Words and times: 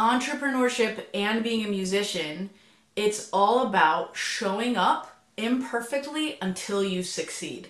entrepreneurship 0.00 1.04
and 1.12 1.44
being 1.44 1.62
a 1.62 1.68
musician, 1.68 2.48
it's 2.96 3.28
all 3.34 3.66
about 3.66 4.16
showing 4.16 4.74
up 4.74 5.20
imperfectly 5.36 6.38
until 6.40 6.82
you 6.82 7.02
succeed. 7.02 7.68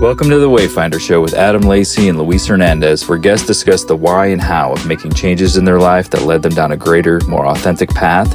Welcome 0.00 0.30
to 0.30 0.38
the 0.38 0.48
Wayfinder 0.48 1.00
Show 1.00 1.20
with 1.20 1.34
Adam 1.34 1.62
Lacey 1.62 2.08
and 2.08 2.16
Luis 2.16 2.46
Hernandez, 2.46 3.08
where 3.08 3.18
guests 3.18 3.48
discuss 3.48 3.82
the 3.82 3.96
why 3.96 4.26
and 4.26 4.40
how 4.40 4.72
of 4.72 4.86
making 4.86 5.12
changes 5.12 5.56
in 5.56 5.64
their 5.64 5.80
life 5.80 6.08
that 6.10 6.22
led 6.22 6.40
them 6.40 6.54
down 6.54 6.70
a 6.70 6.76
greater, 6.76 7.20
more 7.26 7.48
authentic 7.48 7.90
path 7.90 8.32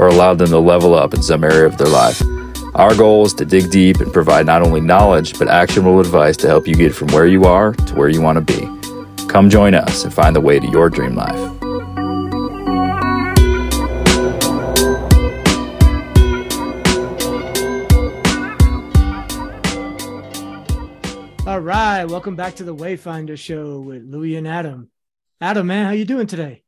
or 0.00 0.08
allowed 0.08 0.38
them 0.38 0.48
to 0.48 0.58
level 0.58 0.92
up 0.92 1.14
in 1.14 1.22
some 1.22 1.44
area 1.44 1.66
of 1.66 1.78
their 1.78 1.86
life. 1.86 2.20
Our 2.74 2.96
goal 2.96 3.24
is 3.24 3.34
to 3.34 3.44
dig 3.44 3.70
deep 3.70 4.00
and 4.00 4.12
provide 4.12 4.44
not 4.44 4.62
only 4.62 4.80
knowledge, 4.80 5.38
but 5.38 5.46
actionable 5.46 6.00
advice 6.00 6.36
to 6.38 6.48
help 6.48 6.66
you 6.66 6.74
get 6.74 6.92
from 6.92 7.06
where 7.08 7.26
you 7.28 7.44
are 7.44 7.74
to 7.74 7.94
where 7.94 8.08
you 8.08 8.20
want 8.20 8.44
to 8.44 8.52
be. 8.52 9.26
Come 9.28 9.48
join 9.48 9.72
us 9.74 10.02
and 10.02 10.12
find 10.12 10.34
the 10.34 10.40
way 10.40 10.58
to 10.58 10.66
your 10.66 10.90
dream 10.90 11.14
life. 11.14 11.63
Right, 21.64 22.04
welcome 22.04 22.36
back 22.36 22.56
to 22.56 22.64
the 22.64 22.74
Wayfinder 22.74 23.38
Show 23.38 23.80
with 23.80 24.04
Louie 24.04 24.36
and 24.36 24.46
Adam. 24.46 24.90
Adam, 25.40 25.66
man, 25.66 25.86
how 25.86 25.92
you 25.92 26.04
doing 26.04 26.26
today? 26.26 26.62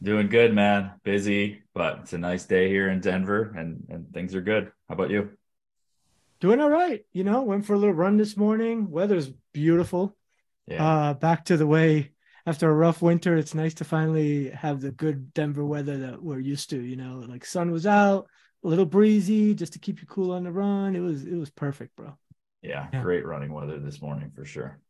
Doing 0.00 0.28
good, 0.28 0.54
man. 0.54 0.92
Busy, 1.02 1.62
but 1.74 1.98
it's 2.02 2.12
a 2.12 2.18
nice 2.18 2.44
day 2.44 2.68
here 2.68 2.88
in 2.88 3.00
Denver, 3.00 3.52
and 3.56 3.84
and 3.88 4.12
things 4.14 4.36
are 4.36 4.40
good. 4.40 4.70
How 4.88 4.94
about 4.94 5.10
you? 5.10 5.30
Doing 6.40 6.60
all 6.60 6.70
right. 6.70 7.04
You 7.12 7.24
know, 7.24 7.42
went 7.42 7.66
for 7.66 7.74
a 7.74 7.78
little 7.78 7.94
run 7.94 8.16
this 8.16 8.36
morning. 8.36 8.92
Weather's 8.92 9.28
beautiful. 9.52 10.16
Yeah. 10.68 10.84
Uh, 10.84 11.14
back 11.14 11.46
to 11.46 11.56
the 11.56 11.66
way 11.66 12.12
after 12.46 12.70
a 12.70 12.74
rough 12.74 13.02
winter. 13.02 13.36
It's 13.36 13.54
nice 13.54 13.74
to 13.74 13.84
finally 13.84 14.50
have 14.50 14.80
the 14.80 14.92
good 14.92 15.34
Denver 15.34 15.64
weather 15.64 15.98
that 15.98 16.22
we're 16.22 16.38
used 16.38 16.70
to. 16.70 16.80
You 16.80 16.94
know, 16.94 17.24
like 17.28 17.44
sun 17.44 17.72
was 17.72 17.88
out, 17.88 18.28
a 18.62 18.68
little 18.68 18.86
breezy, 18.86 19.52
just 19.54 19.72
to 19.72 19.80
keep 19.80 20.00
you 20.00 20.06
cool 20.06 20.30
on 20.30 20.44
the 20.44 20.52
run. 20.52 20.94
It 20.94 21.00
was 21.00 21.24
it 21.24 21.36
was 21.36 21.50
perfect, 21.50 21.96
bro. 21.96 22.16
Yeah, 22.62 22.88
yeah. 22.92 23.02
great 23.02 23.26
running 23.26 23.52
weather 23.52 23.78
this 23.78 24.00
morning 24.00 24.30
for 24.34 24.44
sure. 24.44 24.80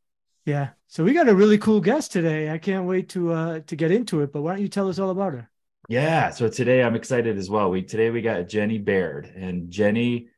Yeah. 0.45 0.70
So 0.89 1.05
we 1.05 1.12
got 1.12 1.28
a 1.28 1.34
really 1.34 1.59
cool 1.59 1.81
guest 1.81 2.12
today. 2.12 2.51
I 2.51 2.59
can't 2.59 2.87
wait 2.87 3.09
to 3.11 3.33
uh 3.33 3.61
to 3.61 3.77
get 3.77 3.91
into 3.91 4.20
it. 4.20 4.33
But 4.33 4.42
why 4.42 4.53
don't 4.53 4.62
you 4.62 4.69
tell 4.69 4.89
us 4.89 4.98
all 4.98 5.11
about 5.11 5.33
her? 5.34 5.48
Yeah, 5.89 6.31
so 6.31 6.48
today 6.48 6.83
I'm 6.83 6.95
excited 6.95 7.37
as 7.39 7.51
well. 7.51 7.70
We 7.70 7.83
today 7.83 8.11
we 8.11 8.23
got 8.23 8.48
Jenny 8.48 8.79
Baird, 8.79 9.27
and 9.27 9.70
Jenny 9.70 10.29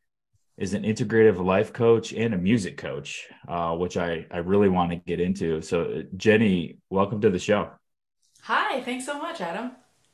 is 0.57 0.73
an 0.73 0.85
integrative 0.85 1.45
life 1.45 1.73
coach 1.73 2.13
and 2.13 2.33
a 2.33 2.39
music 2.39 2.77
coach, 2.79 3.27
uh, 3.48 3.75
which 3.77 3.97
I 3.97 4.27
I 4.31 4.39
really 4.39 4.69
want 4.69 4.91
to 4.91 4.97
get 4.97 5.21
into. 5.21 5.61
So 5.61 5.83
uh, 5.85 6.03
Jenny, 6.17 6.79
welcome 6.91 7.21
to 7.21 7.31
the 7.31 7.39
show. 7.39 7.71
Hi, 8.43 8.81
thanks 8.83 9.07
so 9.07 9.19
much, 9.19 9.41
Adam. 9.41 9.73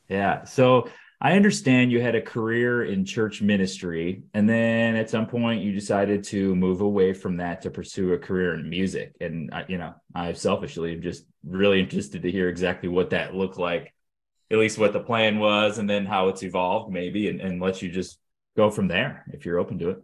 Yeah, 0.09 0.45
so 0.45 0.89
I 1.21 1.33
understand 1.33 1.93
you 1.93 2.01
had 2.01 2.15
a 2.15 2.23
career 2.23 2.85
in 2.85 3.05
church 3.05 3.43
ministry, 3.43 4.23
and 4.33 4.49
then 4.49 4.97
at 4.97 5.11
some 5.11 5.27
point 5.27 5.63
you 5.63 5.73
decided 5.73 6.25
to 6.25 6.55
move 6.57 6.81
away 6.81 7.13
from 7.13 7.37
that 7.37 7.63
to 7.63 7.71
pursue 7.71 8.15
a 8.15 8.19
career 8.19 8.55
in 8.55 8.71
music. 8.71 9.17
And 9.21 9.53
I, 9.53 9.67
you 9.69 9.77
know, 9.77 9.95
I 10.15 10.33
selfishly 10.33 10.95
am 10.95 11.03
just 11.03 11.25
really 11.45 11.79
interested 11.81 12.23
to 12.23 12.31
hear 12.31 12.49
exactly 12.49 12.89
what 12.89 13.11
that 13.11 13.35
looked 13.35 13.59
like, 13.59 13.93
at 14.51 14.59
least 14.59 14.79
what 14.79 14.95
the 14.95 15.01
plan 15.01 15.39
was, 15.39 15.77
and 15.77 15.89
then 15.91 16.07
how 16.07 16.29
it's 16.29 16.43
evolved, 16.43 16.91
maybe, 16.91 17.29
and, 17.29 17.41
and 17.41 17.61
let 17.61 17.83
you 17.83 17.91
just 17.91 18.19
go 18.57 18.71
from 18.71 18.89
there 18.89 19.25
if 19.33 19.45
you're 19.45 19.59
open 19.59 19.79
to 19.81 19.91
it. 19.91 19.99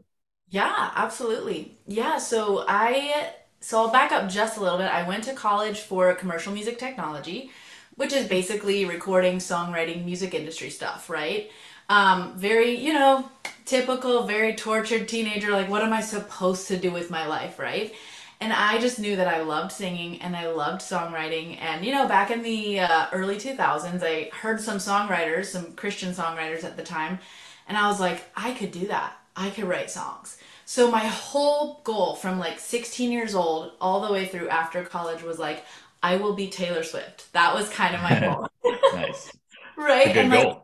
Yeah, 0.49 0.93
absolutely. 0.95 1.79
Yeah, 1.87 2.19
so 2.19 2.65
I 2.69 3.33
so 3.61 3.79
I'll 3.81 3.91
back 3.91 4.13
up 4.13 4.29
just 4.29 4.59
a 4.59 4.61
little 4.61 4.79
bit. 4.79 4.87
I 4.87 5.09
went 5.09 5.25
to 5.25 5.33
college 5.33 5.81
for 5.81 6.15
commercial 6.15 6.53
music 6.53 6.79
technology, 6.79 7.51
which 7.97 8.13
is 8.13 8.29
basically 8.29 8.85
recording, 8.85 9.39
songwriting, 9.39 10.05
music 10.05 10.35
industry 10.35 10.71
stuff, 10.71 11.11
right? 11.11 11.51
Um, 11.89 12.35
very, 12.37 12.77
you 12.79 12.93
know, 12.93 13.29
typical, 13.65 14.25
very 14.25 14.55
tortured 14.55 15.09
teenager. 15.09 15.51
Like, 15.51 15.69
what 15.69 15.83
am 15.83 15.93
I 15.93 16.01
supposed 16.01 16.69
to 16.69 16.77
do 16.77 16.91
with 16.91 17.11
my 17.11 17.27
life, 17.27 17.59
right? 17.59 17.95
And 18.41 18.53
I 18.53 18.79
just 18.79 18.99
knew 18.99 19.17
that 19.17 19.29
I 19.29 19.41
loved 19.43 19.73
singing 19.73 20.21
and 20.21 20.37
I 20.37 20.51
loved 20.51 20.83
songwriting. 20.83 21.59
And, 21.61 21.85
you 21.85 21.93
know, 21.93 22.07
back 22.07 22.31
in 22.31 22.43
the 22.43 22.81
uh, 22.81 23.07
early 23.13 23.37
2000s, 23.37 24.03
I 24.03 24.31
heard 24.35 24.61
some 24.61 24.77
songwriters, 24.77 25.47
some 25.47 25.73
Christian 25.73 26.13
songwriters 26.13 26.63
at 26.65 26.77
the 26.77 26.83
time, 26.83 27.19
and 27.67 27.79
I 27.79 27.89
was 27.89 27.99
like, 27.99 28.25
I 28.37 28.53
could 28.53 28.73
do 28.73 28.87
that. 28.89 29.17
I 29.35 29.51
could 29.51 29.65
write 29.65 29.91
songs. 29.91 30.39
So 30.67 30.91
my 30.91 31.07
whole 31.07 31.81
goal 31.85 32.17
from 32.17 32.39
like 32.39 32.59
16 32.59 33.13
years 33.13 33.35
old 33.35 33.73
all 33.81 34.07
the 34.07 34.13
way 34.13 34.27
through 34.27 34.49
after 34.49 34.83
college 34.83 35.23
was 35.23 35.39
like, 35.39 35.65
I 36.07 36.17
will 36.17 36.35
be 36.35 36.49
Taylor 36.49 36.85
Swift. 36.85 37.33
That 37.33 37.55
was 37.55 37.69
kind 37.69 37.95
of 37.95 38.01
my 38.03 38.15
goal. 38.21 38.49
nice, 38.93 39.33
right? 39.77 40.13
good 40.13 40.17
and 40.17 40.31
like, 40.31 40.57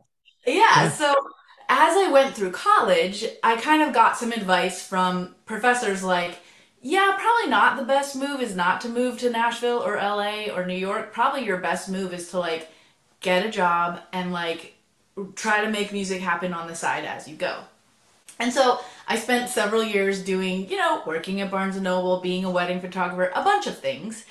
yeah, 0.47 0.89
so 0.89 1.15
as 1.69 1.97
I 1.97 2.11
went 2.13 2.35
through 2.35 2.53
college, 2.53 3.27
I 3.43 3.57
kind 3.57 3.83
of 3.83 3.93
got 3.93 4.17
some 4.17 4.31
advice 4.33 4.87
from 4.87 5.35
professors 5.47 6.03
like, 6.05 6.39
yeah, 6.81 7.17
probably 7.19 7.51
not 7.51 7.77
the 7.77 7.85
best 7.85 8.15
move 8.17 8.41
is 8.41 8.55
not 8.55 8.81
to 8.83 8.89
move 8.89 9.19
to 9.19 9.31
Nashville 9.31 9.79
or 9.83 9.97
LA 9.97 10.47
or 10.55 10.65
New 10.67 10.77
York. 10.77 11.13
Probably 11.13 11.45
your 11.45 11.59
best 11.59 11.89
move 11.89 12.13
is 12.13 12.31
to 12.31 12.39
like 12.39 12.69
get 13.21 13.45
a 13.47 13.51
job 13.51 14.01
and 14.13 14.33
like 14.33 14.75
try 15.35 15.65
to 15.65 15.71
make 15.71 15.93
music 15.93 16.21
happen 16.21 16.53
on 16.53 16.69
the 16.69 16.75
side 16.75 17.05
as 17.05 17.29
you 17.29 17.37
go. 17.37 17.65
And 18.39 18.53
so 18.53 18.81
I 19.07 19.17
spent 19.19 19.51
several 19.51 19.85
years 19.85 20.23
doing, 20.25 20.69
you 20.69 20.77
know, 20.77 21.03
working 21.07 21.41
at 21.41 21.51
Barnes 21.51 21.77
and 21.77 21.85
Noble, 21.85 22.21
being 22.21 22.45
a 22.45 22.51
wedding 22.51 22.81
photographer, 22.81 23.31
a 23.35 23.45
bunch 23.45 23.67
of 23.67 23.79
things. 23.79 24.25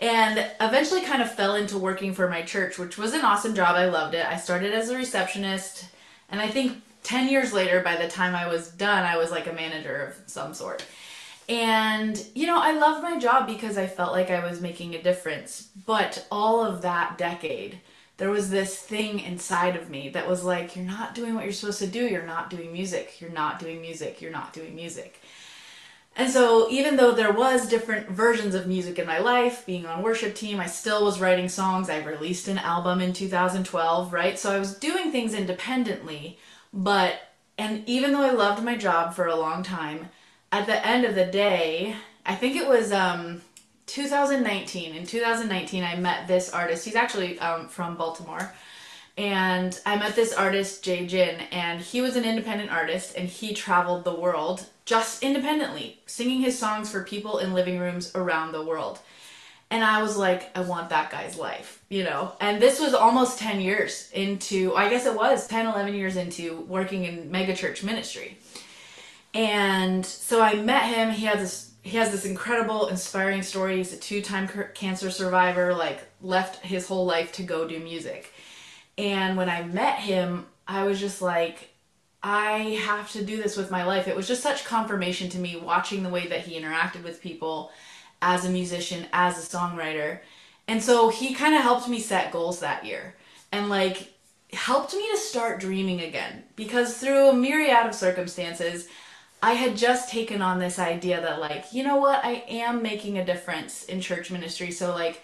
And 0.00 0.50
eventually 0.60 1.00
kind 1.00 1.22
of 1.22 1.32
fell 1.32 1.54
into 1.54 1.78
working 1.78 2.12
for 2.12 2.28
my 2.28 2.42
church, 2.42 2.78
which 2.78 2.98
was 2.98 3.14
an 3.14 3.22
awesome 3.22 3.54
job. 3.54 3.76
I 3.76 3.86
loved 3.86 4.14
it. 4.14 4.26
I 4.26 4.36
started 4.36 4.72
as 4.72 4.90
a 4.90 4.96
receptionist, 4.96 5.86
and 6.28 6.40
I 6.40 6.48
think 6.48 6.82
10 7.02 7.28
years 7.28 7.52
later, 7.52 7.80
by 7.80 7.96
the 7.96 8.08
time 8.08 8.34
I 8.34 8.46
was 8.46 8.68
done, 8.68 9.04
I 9.04 9.16
was 9.16 9.30
like 9.30 9.46
a 9.46 9.52
manager 9.52 10.06
of 10.06 10.30
some 10.30 10.52
sort. 10.52 10.84
And, 11.48 12.20
you 12.34 12.46
know, 12.46 12.58
I 12.60 12.72
loved 12.72 13.02
my 13.02 13.18
job 13.18 13.46
because 13.46 13.78
I 13.78 13.86
felt 13.86 14.12
like 14.12 14.30
I 14.30 14.44
was 14.44 14.60
making 14.60 14.94
a 14.94 15.02
difference. 15.02 15.68
But 15.86 16.26
all 16.30 16.64
of 16.64 16.82
that 16.82 17.16
decade, 17.16 17.78
there 18.16 18.30
was 18.30 18.50
this 18.50 18.76
thing 18.76 19.20
inside 19.20 19.76
of 19.76 19.88
me 19.88 20.08
that 20.10 20.28
was 20.28 20.42
like, 20.42 20.74
you're 20.74 20.84
not 20.84 21.14
doing 21.14 21.34
what 21.34 21.44
you're 21.44 21.52
supposed 21.52 21.78
to 21.78 21.86
do. 21.86 22.06
You're 22.06 22.26
not 22.26 22.50
doing 22.50 22.72
music. 22.72 23.20
You're 23.20 23.30
not 23.30 23.60
doing 23.60 23.80
music. 23.80 24.20
You're 24.20 24.32
not 24.32 24.52
doing 24.52 24.74
music. 24.74 25.20
And 26.18 26.30
so, 26.30 26.70
even 26.70 26.96
though 26.96 27.12
there 27.12 27.32
was 27.32 27.68
different 27.68 28.08
versions 28.08 28.54
of 28.54 28.66
music 28.66 28.98
in 28.98 29.06
my 29.06 29.18
life, 29.18 29.66
being 29.66 29.84
on 29.84 30.02
worship 30.02 30.34
team, 30.34 30.58
I 30.58 30.66
still 30.66 31.04
was 31.04 31.20
writing 31.20 31.50
songs. 31.50 31.90
I 31.90 32.02
released 32.02 32.48
an 32.48 32.56
album 32.56 33.02
in 33.02 33.12
2012, 33.12 34.12
right? 34.14 34.38
So 34.38 34.50
I 34.50 34.58
was 34.58 34.78
doing 34.78 35.12
things 35.12 35.34
independently, 35.34 36.38
but 36.72 37.16
and 37.58 37.86
even 37.86 38.12
though 38.12 38.22
I 38.22 38.30
loved 38.30 38.62
my 38.64 38.76
job 38.76 39.14
for 39.14 39.26
a 39.26 39.36
long 39.36 39.62
time, 39.62 40.08
at 40.52 40.66
the 40.66 40.86
end 40.86 41.04
of 41.04 41.14
the 41.14 41.26
day, 41.26 41.96
I 42.24 42.34
think 42.34 42.56
it 42.56 42.66
was 42.66 42.92
um 42.92 43.42
2019. 43.86 44.94
In 44.94 45.06
2019, 45.06 45.84
I 45.84 45.96
met 45.96 46.26
this 46.26 46.50
artist. 46.50 46.84
He's 46.84 46.96
actually 46.96 47.38
um, 47.40 47.68
from 47.68 47.96
Baltimore. 47.96 48.52
And 49.16 49.80
I 49.86 49.96
met 49.96 50.14
this 50.14 50.34
artist, 50.34 50.84
Jay 50.84 51.06
Jin, 51.06 51.40
and 51.50 51.80
he 51.80 52.02
was 52.02 52.16
an 52.16 52.24
independent 52.24 52.70
artist 52.70 53.16
and 53.16 53.28
he 53.28 53.54
traveled 53.54 54.04
the 54.04 54.14
world 54.14 54.66
just 54.84 55.22
independently, 55.22 56.00
singing 56.06 56.42
his 56.42 56.58
songs 56.58 56.90
for 56.90 57.02
people 57.02 57.38
in 57.38 57.54
living 57.54 57.78
rooms 57.78 58.12
around 58.14 58.52
the 58.52 58.62
world. 58.62 58.98
And 59.70 59.82
I 59.82 60.02
was 60.02 60.16
like, 60.16 60.56
I 60.56 60.60
want 60.60 60.90
that 60.90 61.10
guy's 61.10 61.36
life, 61.36 61.82
you 61.88 62.04
know? 62.04 62.32
And 62.40 62.62
this 62.62 62.78
was 62.78 62.94
almost 62.94 63.38
10 63.38 63.60
years 63.60 64.10
into, 64.12 64.74
I 64.76 64.88
guess 64.88 65.06
it 65.06 65.14
was 65.14 65.48
10, 65.48 65.66
11 65.66 65.94
years 65.94 66.16
into 66.16 66.60
working 66.68 67.04
in 67.04 67.30
megachurch 67.30 67.82
ministry. 67.82 68.38
And 69.34 70.06
so 70.06 70.40
I 70.40 70.54
met 70.54 70.84
him. 70.84 71.10
He 71.10 71.24
had 71.26 71.40
this 71.40 71.72
he 71.82 71.98
has 71.98 72.10
this 72.10 72.24
incredible, 72.24 72.88
inspiring 72.88 73.44
story. 73.44 73.76
He's 73.76 73.92
a 73.92 73.96
two-time 73.96 74.50
cancer 74.74 75.08
survivor, 75.08 75.72
like 75.72 76.00
left 76.20 76.64
his 76.64 76.88
whole 76.88 77.06
life 77.06 77.30
to 77.34 77.44
go 77.44 77.68
do 77.68 77.78
music. 77.78 78.32
And 78.98 79.36
when 79.36 79.48
I 79.48 79.62
met 79.62 79.98
him, 79.98 80.46
I 80.66 80.84
was 80.84 80.98
just 80.98 81.20
like, 81.20 81.70
I 82.22 82.80
have 82.84 83.12
to 83.12 83.24
do 83.24 83.40
this 83.40 83.56
with 83.56 83.70
my 83.70 83.84
life. 83.84 84.08
It 84.08 84.16
was 84.16 84.26
just 84.26 84.42
such 84.42 84.64
confirmation 84.64 85.28
to 85.30 85.38
me 85.38 85.56
watching 85.56 86.02
the 86.02 86.08
way 86.08 86.26
that 86.28 86.40
he 86.40 86.60
interacted 86.60 87.04
with 87.04 87.20
people 87.20 87.70
as 88.22 88.44
a 88.44 88.50
musician, 88.50 89.06
as 89.12 89.38
a 89.38 89.56
songwriter. 89.56 90.20
And 90.66 90.82
so 90.82 91.08
he 91.08 91.34
kind 91.34 91.54
of 91.54 91.62
helped 91.62 91.88
me 91.88 92.00
set 92.00 92.32
goals 92.32 92.60
that 92.60 92.84
year 92.84 93.14
and 93.52 93.68
like 93.68 94.12
helped 94.52 94.94
me 94.94 95.08
to 95.12 95.18
start 95.18 95.60
dreaming 95.60 96.00
again 96.00 96.42
because 96.56 96.96
through 96.98 97.28
a 97.28 97.34
myriad 97.34 97.86
of 97.86 97.94
circumstances, 97.94 98.88
I 99.42 99.52
had 99.52 99.76
just 99.76 100.10
taken 100.10 100.42
on 100.42 100.58
this 100.58 100.78
idea 100.78 101.20
that 101.20 101.40
like, 101.40 101.72
you 101.72 101.84
know 101.84 101.96
what, 101.96 102.24
I 102.24 102.44
am 102.48 102.82
making 102.82 103.18
a 103.18 103.24
difference 103.24 103.84
in 103.84 104.00
church 104.00 104.30
ministry. 104.30 104.70
So 104.70 104.92
like 104.92 105.22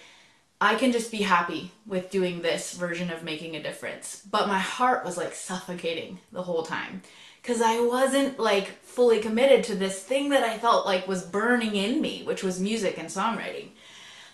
I 0.63 0.77
can 0.77 0.93
just 0.93 1.11
be 1.11 1.23
happy 1.23 1.73
with 1.89 2.13
doing 2.13 2.41
this 2.41 2.75
version 2.75 3.11
of 3.11 3.25
making 3.25 3.57
a 3.57 3.63
difference. 3.63 4.23
But 4.31 4.47
my 4.47 4.61
heart 4.61 5.05
was 5.05 5.17
like 5.17 5.35
suffocating 5.35 6.21
the 6.31 6.45
whole 6.45 6.63
time 6.63 7.03
because 7.43 7.61
I 7.61 7.81
wasn't 7.81 8.39
like 8.39 8.69
fully 8.85 9.19
committed 9.19 9.65
to 9.65 9.75
this 9.75 10.01
thing 10.01 10.29
that 10.29 10.45
I 10.45 10.59
felt 10.59 10.87
like 10.87 11.09
was 11.09 11.25
burning 11.25 11.75
in 11.75 12.01
me, 12.01 12.23
which 12.23 12.45
was 12.45 12.61
music 12.61 12.97
and 12.97 13.09
songwriting. 13.09 13.71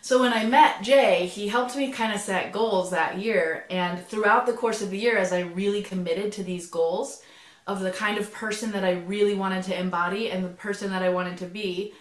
So 0.03 0.21
when 0.21 0.35
I 0.35 0.45
met 0.45 0.83
Jay, 0.83 1.25
he 1.25 1.49
helped 1.49 1.75
me 1.75 1.91
kind 1.91 2.13
of 2.13 2.21
set 2.21 2.53
goals 2.53 2.91
that 2.91 3.17
year. 3.17 3.65
And 3.71 4.07
throughout 4.07 4.45
the 4.45 4.53
course 4.53 4.83
of 4.83 4.91
the 4.91 4.99
year, 4.99 5.17
as 5.17 5.33
I 5.33 5.41
really 5.41 5.83
committed 5.83 6.31
to 6.33 6.43
these 6.43 6.67
goals 6.67 7.23
of 7.67 7.81
the 7.81 7.91
kind 7.91 8.19
of 8.19 8.35
person 8.35 8.73
that 8.73 8.85
I 8.85 8.93
really 8.93 9.35
wanted 9.35 9.65
to 9.65 9.81
embody 9.81 10.31
and 10.31 10.45
the 10.45 10.51
person 10.51 10.91
that 10.91 11.03
I 11.03 11.09
wanted 11.09 11.39
to 11.39 11.47
be, 11.47 11.95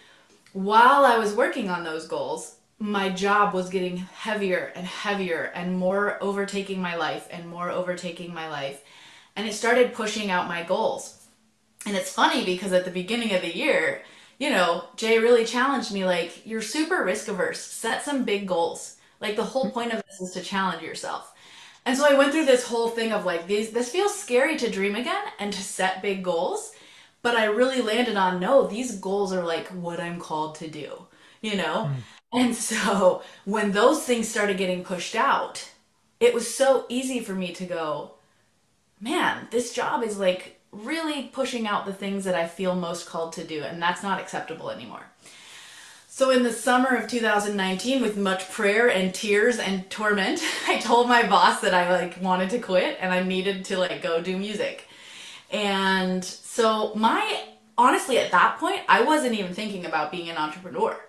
while 0.52 1.06
I 1.06 1.18
was 1.18 1.34
working 1.34 1.70
on 1.70 1.86
those 1.86 2.10
goals, 2.10 2.57
my 2.80 3.10
job 3.10 3.54
was 3.54 3.70
getting 3.70 3.98
heavier 3.98 4.72
and 4.76 4.86
heavier 4.86 5.52
and 5.56 5.78
more 5.78 6.18
overtaking 6.22 6.82
my 6.82 6.96
life 6.96 7.28
and 7.32 7.48
more 7.48 7.70
overtaking 7.72 8.34
my 8.34 8.48
life. 8.48 8.84
And 9.36 9.48
it 9.48 9.54
started 9.54 9.94
pushing 9.94 10.30
out 10.30 10.48
my 10.48 10.64
goals. 10.64 11.26
And 11.86 11.96
it's 11.96 12.12
funny 12.12 12.46
because 12.46 12.74
at 12.74 12.86
the 12.86 12.92
beginning 12.92 13.34
of 13.34 13.42
the 13.42 13.56
year, 13.56 14.02
you 14.40 14.50
know, 14.50 14.84
Jay 14.96 15.18
really 15.18 15.46
challenged 15.46 15.92
me 15.92 16.06
like, 16.06 16.46
you're 16.46 16.62
super 16.62 17.04
risk 17.04 17.28
averse. 17.28 17.60
Set 17.60 18.04
some 18.04 18.24
big 18.24 18.48
goals. 18.48 18.98
Like 19.20 19.36
the 19.36 19.44
whole 19.44 19.72
point 19.72 19.94
of 19.94 20.04
this 20.06 20.22
is 20.22 20.32
to 20.34 20.42
challenge 20.42 20.84
yourself. 20.84 21.34
And 21.86 21.98
so 21.98 22.06
I 22.06 22.18
went 22.18 22.34
through 22.34 22.46
this 22.46 22.68
whole 22.68 22.90
thing 22.90 23.14
of 23.14 23.26
like 23.26 23.48
these 23.48 23.72
this 23.72 23.90
feels 23.90 24.14
scary 24.14 24.58
to 24.58 24.70
dream 24.70 24.96
again 24.96 25.24
and 25.40 25.54
to 25.54 25.62
set 25.64 26.02
big 26.02 26.22
goals, 26.22 26.74
but 27.22 27.38
I 27.38 27.46
really 27.46 27.82
landed 27.82 28.18
on 28.18 28.42
no, 28.42 28.68
these 28.68 28.98
goals 28.98 29.32
are 29.32 29.46
like 29.46 29.68
what 29.70 30.02
I'm 30.02 30.20
called 30.20 30.56
to 30.56 30.68
do, 30.68 31.08
you 31.42 31.56
know? 31.56 31.90
Mm. 31.90 31.96
And 32.34 32.56
so 32.56 33.22
when 33.46 33.72
those 33.72 34.04
things 34.04 34.28
started 34.28 34.58
getting 34.58 34.84
pushed 34.84 35.16
out, 35.16 35.70
it 36.20 36.34
was 36.34 36.54
so 36.54 36.86
easy 36.90 37.20
for 37.20 37.34
me 37.34 37.54
to 37.54 37.66
go, 37.66 38.12
man, 39.00 39.48
this 39.52 39.74
job 39.74 40.04
is 40.04 40.18
like 40.18 40.60
really 40.72 41.24
pushing 41.24 41.68
out 41.68 41.86
the 41.86 41.94
things 41.94 42.24
that 42.26 42.36
I 42.36 42.48
feel 42.48 42.76
most 42.76 43.08
called 43.08 43.34
to 43.34 43.44
do, 43.44 43.64
and 43.64 43.82
that's 43.82 44.04
not 44.04 44.20
acceptable 44.20 44.70
anymore. 44.70 45.06
So 46.08 46.32
in 46.32 46.42
the 46.42 46.52
summer 46.52 46.96
of 46.96 47.08
2019, 47.08 48.02
with 48.02 48.18
much 48.18 48.50
prayer 48.50 48.90
and 48.90 49.14
tears 49.14 49.60
and 49.60 49.88
torment, 49.90 50.42
I 50.68 50.80
told 50.80 51.08
my 51.08 51.28
boss 51.28 51.62
that 51.62 51.76
I 51.76 51.92
like 51.92 52.20
wanted 52.22 52.50
to 52.52 52.60
quit 52.60 52.98
and 53.00 53.14
I 53.14 53.22
needed 53.22 53.66
to 53.66 53.78
like 53.78 54.02
go 54.02 54.20
do 54.20 54.36
music. 54.36 54.88
And 55.52 56.26
so 56.26 56.96
my 56.96 57.44
honestly 57.78 58.18
at 58.18 58.32
that 58.32 58.58
point, 58.58 58.82
I 58.90 59.04
wasn't 59.04 59.36
even 59.36 59.54
thinking 59.54 59.86
about 59.86 60.12
being 60.12 60.30
an 60.30 60.38
entrepreneur. 60.38 61.00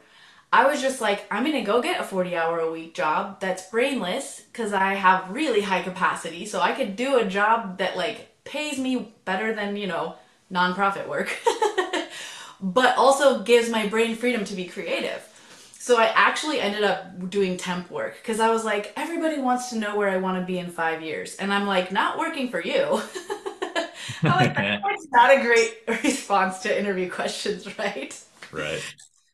I 0.52 0.66
was 0.66 0.80
just 0.80 1.00
like, 1.00 1.26
I'm 1.30 1.44
gonna 1.44 1.64
go 1.64 1.82
get 1.82 2.00
a 2.00 2.04
40 2.04 2.34
hour 2.36 2.58
a 2.60 2.70
week 2.72 2.94
job 2.94 3.40
that's 3.40 3.68
brainless 3.70 4.40
because 4.52 4.72
I 4.72 4.94
have 4.94 5.30
really 5.30 5.60
high 5.60 5.82
capacity. 5.82 6.46
So 6.46 6.60
I 6.60 6.72
could 6.72 6.96
do 6.96 7.18
a 7.18 7.26
job 7.26 7.78
that 7.78 7.96
like 7.96 8.28
pays 8.44 8.78
me 8.78 9.14
better 9.24 9.54
than, 9.54 9.76
you 9.76 9.86
know, 9.86 10.16
nonprofit 10.50 11.06
work, 11.06 11.36
but 12.60 12.96
also 12.96 13.42
gives 13.42 13.68
my 13.68 13.86
brain 13.86 14.16
freedom 14.16 14.44
to 14.46 14.54
be 14.54 14.64
creative. 14.64 15.22
So 15.78 15.96
I 15.98 16.06
actually 16.06 16.60
ended 16.60 16.82
up 16.82 17.30
doing 17.30 17.56
temp 17.56 17.90
work 17.90 18.16
because 18.20 18.40
I 18.40 18.50
was 18.50 18.64
like, 18.64 18.92
everybody 18.96 19.38
wants 19.40 19.70
to 19.70 19.78
know 19.78 19.96
where 19.96 20.08
I 20.08 20.16
want 20.16 20.38
to 20.40 20.44
be 20.46 20.58
in 20.58 20.70
five 20.70 21.02
years. 21.02 21.36
And 21.36 21.52
I'm 21.52 21.66
like, 21.66 21.92
not 21.92 22.18
working 22.18 22.50
for 22.50 22.62
you. 22.62 23.00
I'm 24.24 24.36
like, 24.36 24.54
that's 24.82 25.06
not 25.12 25.36
a 25.36 25.40
great 25.40 25.78
response 26.04 26.60
to 26.60 26.78
interview 26.78 27.10
questions, 27.10 27.78
right? 27.78 28.18
Right. 28.50 28.84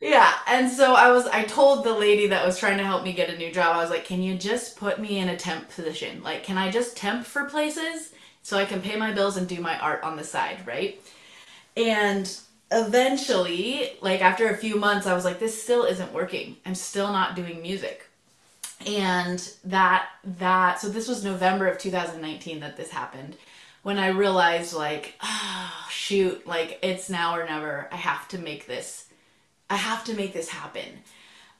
Yeah, 0.05 0.35
and 0.47 0.71
so 0.71 0.93
I 0.93 1.11
was 1.13 1.27
I 1.29 1.45
told 1.45 1.83
the 1.83 1.95
lady 1.95 2.27
that 2.27 2.45
was 2.45 2.59
trying 2.59 2.77
to 2.77 2.85
help 2.85 3.05
me 3.05 3.15
get 3.15 3.31
a 3.31 3.39
new 3.39 3.51
job, 3.51 3.75
I 3.75 3.81
was 3.81 3.89
like, 3.89 4.05
"Can 4.05 4.23
you 4.23 4.37
just 4.37 4.77
put 4.77 5.01
me 5.01 5.17
in 5.19 5.31
a 5.31 5.37
temp 5.37 5.71
position? 5.71 6.23
Like, 6.23 6.45
can 6.45 6.59
I 6.59 6.71
just 6.71 6.95
temp 6.95 7.25
for 7.25 7.47
places 7.47 8.13
so 8.43 8.59
I 8.59 8.67
can 8.67 8.83
pay 8.83 8.97
my 8.97 9.13
bills 9.13 9.39
and 9.39 9.49
do 9.49 9.63
my 9.63 9.79
art 9.79 10.03
on 10.03 10.19
the 10.19 10.23
side, 10.25 10.67
right?" 10.67 11.01
And 11.75 12.31
eventually, 12.71 13.93
like 14.03 14.21
after 14.21 14.51
a 14.51 14.57
few 14.59 14.77
months, 14.77 15.07
I 15.07 15.15
was 15.15 15.25
like, 15.25 15.39
"This 15.39 15.63
still 15.63 15.85
isn't 15.85 16.13
working. 16.13 16.59
I'm 16.67 16.75
still 16.75 17.11
not 17.11 17.35
doing 17.35 17.63
music." 17.63 18.07
And 18.87 19.41
that 19.65 20.09
that 20.39 20.81
so 20.81 20.91
this 20.91 21.09
was 21.09 21.25
November 21.25 21.67
of 21.67 21.79
2019 21.79 22.61
that 22.61 22.77
this 22.77 22.91
happened 22.91 23.37
when 23.83 23.99
I 23.99 24.09
realized 24.09 24.75
like, 24.75 25.15
oh, 25.23 25.87
shoot, 25.89 26.47
like 26.47 26.79
it's 26.83 27.09
now 27.09 27.37
or 27.37 27.47
never. 27.47 27.89
I 27.91 27.97
have 27.97 28.29
to 28.29 28.39
make 28.39 28.67
this 28.67 29.04
I 29.75 29.77
have 29.77 30.05
to 30.05 30.15
make 30.15 30.33
this 30.33 30.49
happen. 30.49 31.03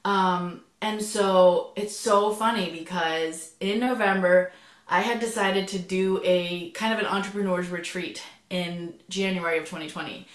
Um, 0.05 0.61
and 0.81 1.01
so 1.01 1.73
it's 1.75 1.93
so 1.93 2.31
funny 2.31 2.71
because 2.71 3.51
in 3.59 3.81
November, 3.81 4.53
I 4.87 5.01
had 5.01 5.19
decided 5.19 5.67
to 5.69 5.79
do 5.79 6.21
a 6.23 6.71
kind 6.71 6.93
of 6.93 6.99
an 6.99 7.07
entrepreneur's 7.07 7.67
retreat 7.67 8.23
in 8.49 8.93
January 9.09 9.57
of 9.57 9.65
2020. 9.65 10.25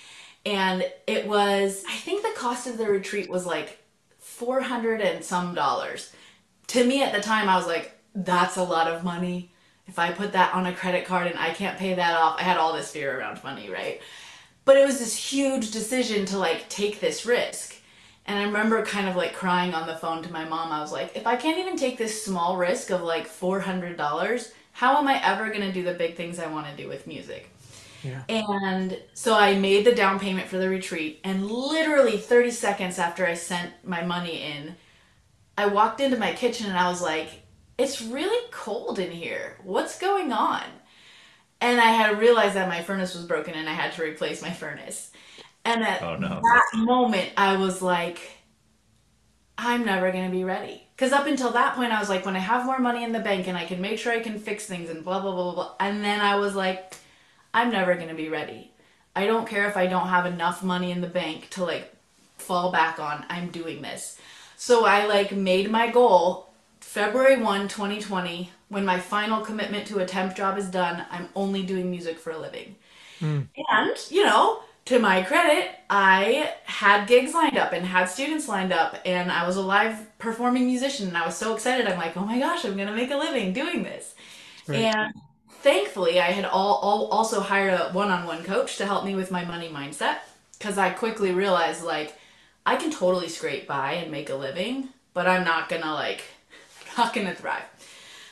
And 0.44 0.85
it 1.06 1.27
was, 1.27 1.85
I 1.88 1.97
think 1.97 2.23
the 2.23 2.35
cost 2.37 2.67
of 2.67 2.77
the 2.77 2.85
retreat 2.85 3.31
was 3.31 3.47
like 3.47 3.79
400 4.19 5.00
and 5.00 5.25
some 5.25 5.55
dollars. 5.55 6.12
To 6.67 6.85
me 6.85 7.03
at 7.03 7.15
the 7.15 7.21
time, 7.23 7.49
I 7.49 7.56
was 7.56 7.67
like, 7.67 7.99
that's 8.15 8.59
a 8.59 8.62
lot 8.62 8.88
of 8.88 9.05
money. 9.05 9.53
If 9.87 9.99
I 9.99 10.12
put 10.12 10.33
that 10.33 10.53
on 10.53 10.67
a 10.67 10.75
credit 10.75 11.06
card 11.06 11.29
and 11.29 11.38
I 11.38 11.55
can't 11.55 11.79
pay 11.79 11.94
that 11.94 12.15
off, 12.15 12.38
I 12.38 12.43
had 12.43 12.59
all 12.59 12.75
this 12.75 12.93
fear 12.93 13.19
around 13.19 13.43
money, 13.43 13.71
right? 13.71 14.03
But 14.71 14.79
it 14.79 14.87
was 14.87 15.01
this 15.01 15.17
huge 15.17 15.73
decision 15.73 16.27
to 16.27 16.39
like 16.39 16.69
take 16.69 17.01
this 17.01 17.27
risk. 17.27 17.75
And 18.25 18.39
I 18.39 18.45
remember 18.45 18.85
kind 18.85 19.09
of 19.09 19.17
like 19.17 19.35
crying 19.35 19.75
on 19.75 19.89
the 19.89 19.97
phone 19.97 20.23
to 20.23 20.33
my 20.33 20.45
mom. 20.45 20.71
I 20.71 20.81
was 20.81 20.93
like, 20.93 21.17
if 21.17 21.27
I 21.27 21.35
can't 21.35 21.59
even 21.59 21.77
take 21.77 21.99
this 21.99 22.25
small 22.25 22.57
risk 22.57 22.91
of 22.91 23.03
like 23.03 23.29
$400, 23.29 24.53
how 24.71 24.97
am 24.97 25.09
I 25.09 25.21
ever 25.27 25.49
going 25.49 25.63
to 25.63 25.73
do 25.73 25.83
the 25.83 25.95
big 25.95 26.15
things 26.15 26.39
I 26.39 26.47
want 26.47 26.69
to 26.69 26.81
do 26.81 26.89
with 26.89 27.09
music? 27.09 27.51
Yeah. 28.05 28.23
And 28.29 28.97
so 29.13 29.37
I 29.37 29.59
made 29.59 29.85
the 29.85 29.93
down 29.93 30.21
payment 30.21 30.47
for 30.47 30.59
the 30.59 30.69
retreat. 30.69 31.19
And 31.25 31.51
literally 31.51 32.17
30 32.17 32.53
seconds 32.53 33.01
after 33.01 33.27
I 33.27 33.35
sent 33.35 33.73
my 33.83 34.05
money 34.05 34.41
in, 34.41 34.77
I 35.59 35.67
walked 35.67 36.01
into 36.01 36.17
my 36.17 36.33
kitchen 36.33 36.69
and 36.69 36.79
I 36.79 36.89
was 36.89 37.03
like, 37.03 37.43
it's 37.77 38.01
really 38.01 38.49
cold 38.53 39.01
in 39.01 39.11
here. 39.11 39.59
What's 39.65 39.99
going 39.99 40.33
on? 40.33 40.63
And 41.61 41.81
I 41.81 41.91
had 41.91 42.19
realized 42.19 42.55
that 42.55 42.69
my 42.69 42.83
furnace 42.83 43.15
was 43.15 43.25
broken 43.25 43.55
and 43.55 43.69
I 43.69 43.73
had 43.73 43.93
to 43.93 44.03
replace 44.03 44.43
my 44.43 44.51
furnace. 44.51 45.11
And 45.65 45.83
at 45.83 46.03
oh, 46.03 46.17
no. 46.17 46.41
that 46.43 46.65
moment, 46.75 47.31
I 47.37 47.57
was 47.57 47.83
like, 47.83 48.19
I'm 49.59 49.85
never 49.85 50.11
going 50.11 50.25
to 50.25 50.31
be 50.35 50.45
ready. 50.45 50.87
Because 50.97 51.12
up 51.12 51.27
until 51.27 51.53
that 51.53 51.77
point, 51.77 51.93
I 51.93 52.01
was 52.01 52.09
like, 52.09 52.25
when 52.25 52.37
I 52.37 52.41
have 52.41 52.65
more 52.65 52.79
money 52.79 53.05
in 53.05 53.12
the 53.12 53.21
bank 53.21 53.47
and 53.47 53.59
I 53.59 53.67
can 53.67 53.81
make 53.81 53.99
sure 53.99 54.12
I 54.12 54.21
can 54.21 54.39
fix 54.39 54.67
things 54.67 54.88
and 54.88 55.05
blah, 55.05 55.21
blah, 55.21 55.33
blah, 55.33 55.55
blah. 55.55 55.75
And 55.81 56.02
then 56.02 56.21
I 56.21 56.37
was 56.37 56.55
like, 56.55 56.95
I'm 57.52 57.71
never 57.71 57.95
going 57.95 58.09
to 58.09 58.14
be 58.14 58.29
ready. 58.29 58.73
I 59.14 59.26
don't 59.26 59.49
care 59.49 59.69
if 59.69 59.76
I 59.76 59.87
don't 59.87 60.09
have 60.09 60.25
enough 60.26 60.62
money 60.62 60.90
in 60.90 61.00
the 61.00 61.09
bank 61.09 61.50
to 61.50 61.64
like 61.64 61.93
fall 62.38 62.73
back 62.73 62.99
on. 62.99 63.25
I'm 63.29 63.49
doing 63.49 63.83
this. 63.83 64.19
So 64.57 64.85
I 64.85 65.07
like 65.07 65.33
made 65.33 65.71
my 65.71 65.90
goal 65.90 66.50
February 66.81 67.41
1, 67.41 67.69
2020 67.69 68.51
when 68.69 68.85
my 68.85 68.99
final 68.99 69.41
commitment 69.41 69.87
to 69.89 69.99
a 69.99 70.07
temp 70.07 70.35
job 70.35 70.57
is 70.57 70.69
done, 70.69 71.05
I'm 71.11 71.29
only 71.35 71.63
doing 71.63 71.91
music 71.91 72.19
for 72.19 72.31
a 72.31 72.39
living. 72.39 72.77
Mm. 73.21 73.49
And, 73.69 73.97
you 74.11 74.25
know, 74.25 74.61
to 74.87 74.99
my 74.99 75.23
credit, 75.23 75.71
I 75.91 76.55
had 76.65 77.07
gigs 77.07 77.35
lined 77.35 77.59
up 77.59 77.73
and 77.73 77.85
had 77.85 78.07
students 78.07 78.49
lined 78.49 78.73
up, 78.73 78.97
and 79.05 79.31
I 79.31 79.47
was 79.47 79.57
a 79.57 79.63
live 79.63 80.19
performing 80.19 80.67
musician, 80.67 81.09
and 81.09 81.17
I 81.17 81.27
was 81.27 81.37
so 81.37 81.55
excited. 81.55 81.87
I'm 81.87 81.99
like, 81.99 82.17
oh 82.17 82.25
my 82.25 82.39
gosh, 82.39 82.65
I'm 82.65 82.77
gonna 82.77 82.95
make 82.95 83.11
a 83.11 83.17
living 83.17 83.53
doing 83.53 83.83
this. 83.83 84.15
Right. 84.67 84.83
And 84.83 85.15
thankfully, 85.49 86.21
I 86.21 86.31
had 86.31 86.45
all, 86.45 86.77
all 86.77 87.07
also 87.09 87.41
hired 87.41 87.75
a 87.75 87.93
one-on-one 87.93 88.45
coach 88.45 88.79
to 88.79 88.87
help 88.87 89.05
me 89.05 89.15
with 89.17 89.31
my 89.31 89.45
money 89.45 89.69
mindset 89.69 90.19
because 90.59 90.79
I 90.79 90.91
quickly 90.91 91.33
realized 91.33 91.83
like 91.83 92.17
I 92.65 92.77
can 92.77 92.91
totally 92.91 93.29
scrape 93.29 93.67
by 93.67 93.93
and 93.95 94.13
make 94.13 94.31
a 94.31 94.35
living, 94.35 94.91
but 95.13 95.27
I'm 95.27 95.45
not 95.45 95.69
gonna 95.69 95.93
like 95.93 96.23
not 96.97 97.14
gonna 97.14 97.35
thrive. 97.35 97.64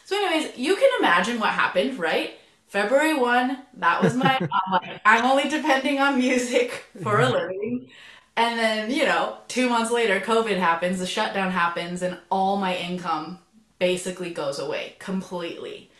So, 0.04 0.16
anyways, 0.16 0.56
you 0.56 0.76
can 0.76 0.88
imagine 1.00 1.38
what 1.38 1.50
happened, 1.50 1.98
right? 1.98 2.38
February 2.68 3.14
1, 3.14 3.58
that 3.78 4.02
was 4.02 4.14
my, 4.14 4.38
I'm 4.72 5.00
I'm 5.04 5.24
only 5.24 5.48
depending 5.48 5.98
on 6.00 6.18
music 6.18 6.84
for 7.02 7.20
a 7.20 7.28
living. 7.28 7.88
And 8.36 8.58
then, 8.58 8.90
you 8.90 9.04
know, 9.04 9.38
two 9.48 9.68
months 9.68 9.90
later, 9.90 10.20
COVID 10.20 10.58
happens, 10.58 11.00
the 11.00 11.06
shutdown 11.06 11.50
happens, 11.50 12.02
and 12.02 12.18
all 12.30 12.56
my 12.56 12.76
income 12.76 13.40
basically 13.78 14.30
goes 14.30 14.58
away 14.58 14.94
completely. 14.98 15.90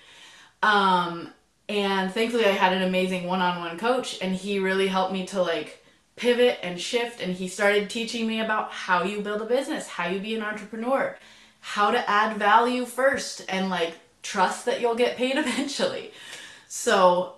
Um, 0.62 1.32
and 1.68 2.12
thankfully, 2.12 2.46
I 2.46 2.52
had 2.52 2.72
an 2.72 2.82
amazing 2.82 3.26
one 3.26 3.40
on 3.40 3.58
one 3.60 3.76
coach, 3.78 4.18
and 4.22 4.34
he 4.34 4.58
really 4.58 4.86
helped 4.86 5.12
me 5.12 5.26
to 5.26 5.42
like 5.42 5.84
pivot 6.16 6.58
and 6.62 6.80
shift. 6.80 7.20
And 7.20 7.34
he 7.34 7.48
started 7.48 7.90
teaching 7.90 8.26
me 8.26 8.40
about 8.40 8.72
how 8.72 9.02
you 9.02 9.20
build 9.20 9.42
a 9.42 9.46
business, 9.46 9.88
how 9.88 10.06
you 10.08 10.20
be 10.20 10.34
an 10.34 10.42
entrepreneur, 10.42 11.16
how 11.68 11.90
to 11.90 12.10
add 12.10 12.38
value 12.38 12.86
first 12.86 13.44
and 13.46 13.68
like 13.68 13.92
trust 14.22 14.64
that 14.64 14.80
you'll 14.80 14.94
get 14.94 15.18
paid 15.18 15.36
eventually. 15.44 16.12
So, 16.66 17.34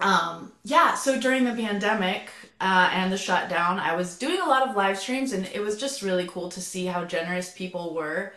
um, 0.00 0.52
yeah, 0.64 0.94
so 0.94 1.20
during 1.20 1.44
the 1.44 1.52
pandemic 1.52 2.30
uh, 2.62 2.88
and 2.92 3.12
the 3.12 3.18
shutdown, 3.18 3.78
I 3.78 3.94
was 3.94 4.16
doing 4.16 4.40
a 4.40 4.46
lot 4.46 4.66
of 4.66 4.74
live 4.74 4.98
streams 4.98 5.34
and 5.34 5.46
it 5.52 5.60
was 5.60 5.76
just 5.76 6.00
really 6.00 6.26
cool 6.26 6.48
to 6.48 6.62
see 6.62 6.86
how 6.86 7.04
generous 7.04 7.52
people 7.52 7.94
were 7.94 8.32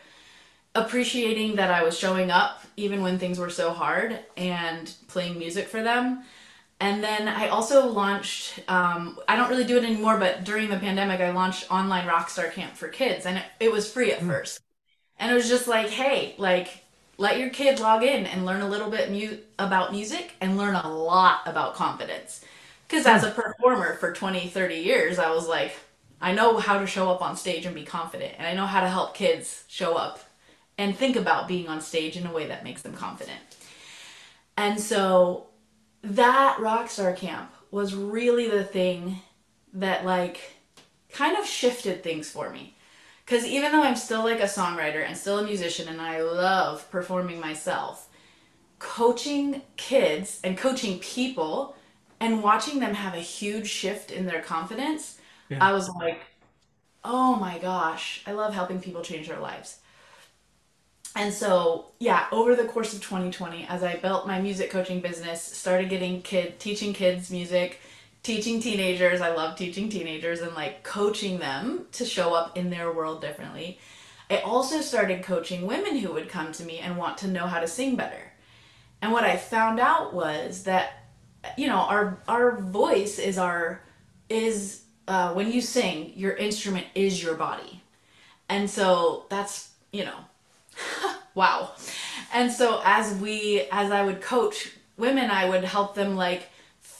appreciating 0.75 1.55
that 1.55 1.71
I 1.71 1.83
was 1.83 1.97
showing 1.97 2.29
up 2.29 2.63
even 2.75 3.01
when 3.01 3.17
things 3.17 3.39
were 3.39 3.49
so 3.49 3.71
hard 3.71 4.19
and 4.35 4.93
playing 5.07 5.39
music 5.39 5.69
for 5.69 5.81
them. 5.81 6.23
And 6.81 7.01
then 7.01 7.29
I 7.29 7.47
also 7.47 7.87
launched, 7.87 8.59
um, 8.69 9.17
I 9.29 9.37
don't 9.37 9.49
really 9.49 9.65
do 9.65 9.77
it 9.77 9.85
anymore, 9.85 10.17
but 10.17 10.43
during 10.43 10.69
the 10.69 10.77
pandemic, 10.77 11.21
I 11.21 11.31
launched 11.31 11.71
online 11.71 12.05
Rockstar 12.05 12.51
Camp 12.51 12.75
for 12.75 12.89
kids 12.89 13.25
and 13.25 13.37
it, 13.37 13.45
it 13.61 13.71
was 13.71 13.89
free 13.89 14.11
at 14.11 14.21
first. 14.21 14.59
And 15.21 15.31
it 15.31 15.35
was 15.35 15.47
just 15.47 15.67
like, 15.67 15.89
hey, 15.89 16.33
like, 16.39 16.83
let 17.19 17.39
your 17.39 17.51
kid 17.51 17.79
log 17.79 18.01
in 18.03 18.25
and 18.25 18.43
learn 18.43 18.61
a 18.61 18.67
little 18.67 18.89
bit 18.89 19.11
mu- 19.11 19.37
about 19.59 19.91
music 19.91 20.33
and 20.41 20.57
learn 20.57 20.73
a 20.73 20.91
lot 20.91 21.41
about 21.45 21.75
confidence. 21.75 22.43
Because 22.87 23.05
as 23.05 23.23
a 23.23 23.29
hmm. 23.29 23.39
performer 23.39 23.95
for 23.97 24.11
20, 24.11 24.47
30 24.47 24.75
years, 24.75 25.19
I 25.19 25.29
was 25.29 25.47
like, 25.47 25.73
I 26.19 26.33
know 26.33 26.57
how 26.57 26.79
to 26.79 26.87
show 26.87 27.11
up 27.11 27.21
on 27.21 27.37
stage 27.37 27.67
and 27.67 27.75
be 27.75 27.83
confident, 27.83 28.33
and 28.37 28.47
I 28.47 28.53
know 28.53 28.65
how 28.65 28.81
to 28.81 28.89
help 28.89 29.13
kids 29.13 29.63
show 29.67 29.95
up 29.95 30.19
and 30.77 30.97
think 30.97 31.15
about 31.15 31.47
being 31.47 31.67
on 31.67 31.81
stage 31.81 32.17
in 32.17 32.25
a 32.25 32.33
way 32.33 32.47
that 32.47 32.63
makes 32.63 32.81
them 32.81 32.93
confident. 32.93 33.39
And 34.57 34.79
so 34.79 35.47
that 36.01 36.57
rockstar 36.57 37.15
camp 37.15 37.51
was 37.69 37.93
really 37.93 38.49
the 38.49 38.63
thing 38.63 39.17
that 39.73 40.03
like 40.03 40.55
kind 41.11 41.37
of 41.37 41.45
shifted 41.45 42.03
things 42.03 42.29
for 42.29 42.49
me 42.49 42.75
because 43.25 43.45
even 43.45 43.71
though 43.71 43.83
i'm 43.83 43.95
still 43.95 44.23
like 44.23 44.39
a 44.39 44.43
songwriter 44.43 45.05
and 45.05 45.17
still 45.17 45.39
a 45.39 45.43
musician 45.43 45.87
and 45.87 46.01
i 46.01 46.21
love 46.21 46.89
performing 46.91 47.39
myself 47.39 48.09
coaching 48.79 49.61
kids 49.77 50.39
and 50.43 50.57
coaching 50.57 50.99
people 50.99 51.75
and 52.19 52.43
watching 52.43 52.79
them 52.79 52.93
have 52.93 53.13
a 53.13 53.19
huge 53.19 53.67
shift 53.67 54.11
in 54.11 54.25
their 54.25 54.41
confidence 54.41 55.19
Yeah. 55.49 55.59
i 55.61 55.71
was 55.73 55.89
like 55.89 56.21
oh 57.03 57.35
my 57.35 57.57
gosh 57.59 58.23
i 58.27 58.31
love 58.31 58.53
helping 58.53 58.81
people 58.81 59.01
change 59.03 59.27
their 59.27 59.39
lives 59.39 59.79
and 61.15 61.33
so, 61.33 61.87
yeah, 61.99 62.27
over 62.31 62.55
the 62.55 62.63
course 62.65 62.93
of 62.93 63.01
2020, 63.01 63.65
as 63.67 63.83
I 63.83 63.97
built 63.97 64.25
my 64.27 64.39
music 64.39 64.71
coaching 64.71 65.01
business, 65.01 65.41
started 65.41 65.89
getting 65.89 66.21
kid 66.21 66.57
teaching 66.59 66.93
kids 66.93 67.29
music, 67.29 67.81
teaching 68.23 68.61
teenagers, 68.61 69.21
I 69.21 69.33
love 69.33 69.57
teaching 69.57 69.89
teenagers 69.89 70.41
and 70.41 70.53
like 70.55 70.83
coaching 70.83 71.39
them 71.39 71.87
to 71.93 72.05
show 72.05 72.33
up 72.33 72.57
in 72.57 72.69
their 72.69 72.91
world 72.91 73.21
differently. 73.21 73.79
I 74.29 74.37
also 74.39 74.81
started 74.81 75.23
coaching 75.23 75.67
women 75.67 75.97
who 75.97 76.13
would 76.13 76.29
come 76.29 76.51
to 76.53 76.63
me 76.63 76.79
and 76.79 76.97
want 76.97 77.17
to 77.19 77.27
know 77.27 77.47
how 77.47 77.59
to 77.59 77.67
sing 77.67 77.95
better. 77.95 78.31
And 79.01 79.11
what 79.11 79.23
I 79.23 79.35
found 79.35 79.79
out 79.79 80.13
was 80.13 80.63
that 80.63 81.01
you 81.57 81.67
know, 81.67 81.77
our 81.77 82.19
our 82.27 82.59
voice 82.59 83.19
is 83.19 83.37
our 83.37 83.81
is 84.29 84.83
uh, 85.07 85.33
when 85.33 85.51
you 85.51 85.61
sing, 85.61 86.13
your 86.15 86.33
instrument 86.33 86.85
is 86.95 87.21
your 87.21 87.35
body. 87.35 87.81
And 88.49 88.69
so 88.69 89.25
that's, 89.29 89.71
you 89.91 90.05
know, 90.05 90.17
wow. 91.35 91.71
And 92.33 92.51
so 92.51 92.81
as 92.85 93.13
we 93.15 93.67
as 93.71 93.91
I 93.91 94.03
would 94.03 94.21
coach 94.21 94.71
women, 94.97 95.29
I 95.29 95.49
would 95.49 95.63
help 95.63 95.95
them 95.95 96.15
like 96.15 96.49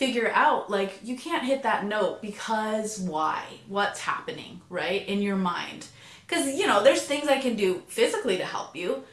figure 0.01 0.31
out 0.33 0.69
like 0.71 0.99
you 1.03 1.15
can't 1.15 1.43
hit 1.43 1.61
that 1.61 1.85
note 1.85 2.21
because 2.21 2.99
why? 2.99 3.43
What's 3.67 3.99
happening, 3.99 4.61
right? 4.67 5.07
In 5.07 5.21
your 5.21 5.35
mind. 5.35 5.85
Cuz 6.27 6.47
you 6.59 6.65
know, 6.65 6.81
there's 6.83 7.03
things 7.03 7.27
I 7.27 7.39
can 7.39 7.55
do 7.55 7.83
physically 7.87 8.37
to 8.37 8.45
help 8.45 8.75
you, 8.75 9.03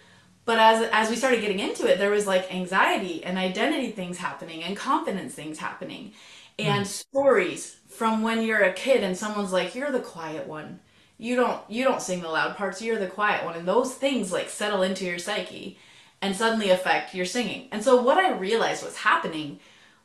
but 0.47 0.59
as 0.59 0.89
as 0.93 1.11
we 1.11 1.17
started 1.17 1.43
getting 1.43 1.61
into 1.61 1.87
it, 1.87 1.99
there 1.99 2.11
was 2.11 2.27
like 2.27 2.55
anxiety 2.55 3.23
and 3.23 3.37
identity 3.37 3.91
things 3.91 4.17
happening 4.17 4.65
and 4.65 4.77
confidence 4.77 5.35
things 5.35 5.59
happening 5.59 6.13
and 6.59 6.81
hmm. 6.81 6.85
stories 6.85 7.77
from 7.89 8.23
when 8.23 8.43
you're 8.43 8.63
a 8.63 8.73
kid 8.73 9.03
and 9.03 9.17
someone's 9.17 9.53
like 9.53 9.75
you're 9.75 9.93
the 9.93 10.01
quiet 10.01 10.47
one 10.47 10.81
you 11.17 11.37
don't 11.37 11.61
you 11.69 11.85
don't 11.85 12.03
sing 12.03 12.21
the 12.21 12.29
loud 12.29 12.57
parts 12.57 12.83
you're 12.83 12.99
the 12.99 13.07
quiet 13.07 13.45
one 13.45 13.57
and 13.57 13.67
those 13.67 13.95
things 13.95 14.33
like 14.33 14.49
settle 14.49 14.83
into 14.83 15.05
your 15.05 15.19
psyche 15.19 15.79
and 16.21 16.35
suddenly 16.35 16.71
affect 16.71 17.15
your 17.15 17.27
singing 17.27 17.69
and 17.73 17.83
so 17.83 18.01
what 18.03 18.19
i 18.19 18.37
realized 18.37 18.85
was 18.85 18.97
happening 18.97 19.59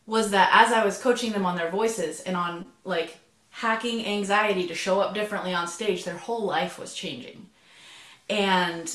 was 0.05 0.31
that 0.31 0.49
as 0.51 0.73
i 0.73 0.83
was 0.83 0.97
coaching 0.97 1.31
them 1.31 1.45
on 1.45 1.55
their 1.55 1.69
voices 1.69 2.21
and 2.21 2.35
on 2.35 2.65
like 2.83 3.17
hacking 3.49 4.05
anxiety 4.05 4.67
to 4.67 4.75
show 4.75 4.99
up 4.99 5.13
differently 5.13 5.53
on 5.53 5.67
stage 5.67 6.03
their 6.03 6.17
whole 6.17 6.43
life 6.43 6.79
was 6.79 6.93
changing. 6.93 7.49
And 8.29 8.93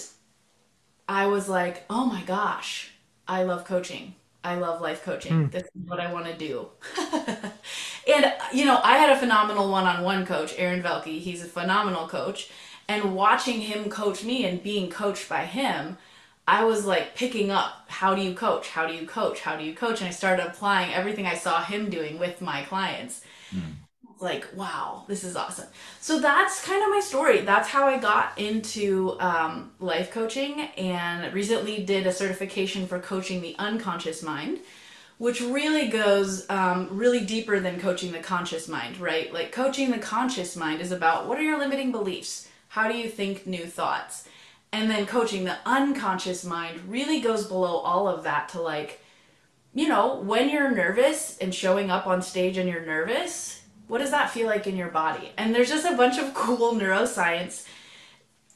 i 1.08 1.26
was 1.26 1.48
like 1.48 1.84
oh 1.88 2.06
my 2.06 2.22
gosh 2.22 2.92
i 3.26 3.42
love 3.42 3.64
coaching. 3.64 4.14
I 4.44 4.54
love 4.54 4.80
life 4.80 5.02
coaching. 5.02 5.44
Hmm. 5.44 5.48
This 5.50 5.64
is 5.64 5.82
what 5.86 6.00
i 6.00 6.12
want 6.12 6.26
to 6.26 6.36
do. 6.36 6.68
And 8.08 8.32
you 8.52 8.64
know, 8.64 8.80
I 8.82 8.96
had 8.96 9.10
a 9.10 9.20
phenomenal 9.20 9.70
one-on-one 9.70 10.24
coach, 10.24 10.54
Aaron 10.56 10.82
Velke. 10.82 11.20
He's 11.20 11.42
a 11.42 11.46
phenomenal 11.46 12.08
coach, 12.08 12.50
and 12.88 13.14
watching 13.14 13.60
him 13.60 13.90
coach 13.90 14.24
me 14.24 14.46
and 14.46 14.62
being 14.62 14.90
coached 14.90 15.28
by 15.28 15.44
him, 15.44 15.98
I 16.48 16.64
was 16.64 16.86
like 16.86 17.14
picking 17.14 17.50
up 17.50 17.84
how 17.88 18.14
do 18.14 18.22
you 18.22 18.34
coach? 18.34 18.70
How 18.70 18.86
do 18.86 18.94
you 18.94 19.06
coach? 19.06 19.40
How 19.40 19.54
do 19.54 19.64
you 19.64 19.74
coach? 19.74 20.00
And 20.00 20.08
I 20.08 20.12
started 20.12 20.46
applying 20.46 20.94
everything 20.94 21.26
I 21.26 21.34
saw 21.34 21.62
him 21.62 21.90
doing 21.90 22.18
with 22.18 22.40
my 22.40 22.62
clients. 22.62 23.20
Like, 24.18 24.46
wow, 24.56 25.04
this 25.08 25.24
is 25.24 25.36
awesome. 25.36 25.68
So 26.00 26.20
that's 26.20 26.64
kind 26.64 26.82
of 26.82 26.88
my 26.88 27.00
story. 27.00 27.42
That's 27.42 27.68
how 27.68 27.86
I 27.86 27.98
got 27.98 28.38
into 28.38 29.16
um, 29.20 29.72
life 29.78 30.10
coaching 30.10 30.60
and 30.78 31.32
recently 31.34 31.84
did 31.84 32.06
a 32.06 32.12
certification 32.12 32.86
for 32.86 32.98
coaching 32.98 33.42
the 33.42 33.54
unconscious 33.58 34.22
mind 34.22 34.60
which 35.18 35.40
really 35.40 35.88
goes 35.88 36.48
um, 36.48 36.88
really 36.92 37.24
deeper 37.24 37.58
than 37.58 37.80
coaching 37.80 38.12
the 38.12 38.20
conscious 38.20 38.68
mind, 38.68 39.00
right? 39.00 39.32
Like 39.34 39.50
coaching 39.50 39.90
the 39.90 39.98
conscious 39.98 40.54
mind 40.54 40.80
is 40.80 40.92
about 40.92 41.26
what 41.26 41.38
are 41.38 41.42
your 41.42 41.58
limiting 41.58 41.90
beliefs? 41.90 42.48
How 42.68 42.86
do 42.86 42.96
you 42.96 43.08
think 43.08 43.44
new 43.44 43.66
thoughts? 43.66 44.28
And 44.72 44.90
then 44.90 45.06
coaching 45.06 45.44
the 45.44 45.56
unconscious 45.64 46.44
mind 46.44 46.80
really 46.88 47.20
goes 47.20 47.46
below 47.46 47.78
all 47.78 48.06
of 48.06 48.24
that 48.24 48.50
to 48.50 48.60
like, 48.60 49.00
you 49.74 49.88
know, 49.88 50.16
when 50.16 50.50
you're 50.50 50.70
nervous 50.70 51.38
and 51.38 51.54
showing 51.54 51.90
up 51.90 52.06
on 52.06 52.20
stage 52.20 52.58
and 52.58 52.68
you're 52.68 52.84
nervous, 52.84 53.62
what 53.86 53.98
does 53.98 54.10
that 54.10 54.30
feel 54.30 54.46
like 54.46 54.66
in 54.66 54.76
your 54.76 54.88
body? 54.88 55.32
And 55.36 55.54
there's 55.54 55.70
just 55.70 55.86
a 55.86 55.96
bunch 55.96 56.18
of 56.18 56.34
cool 56.34 56.74
neuroscience. 56.74 57.66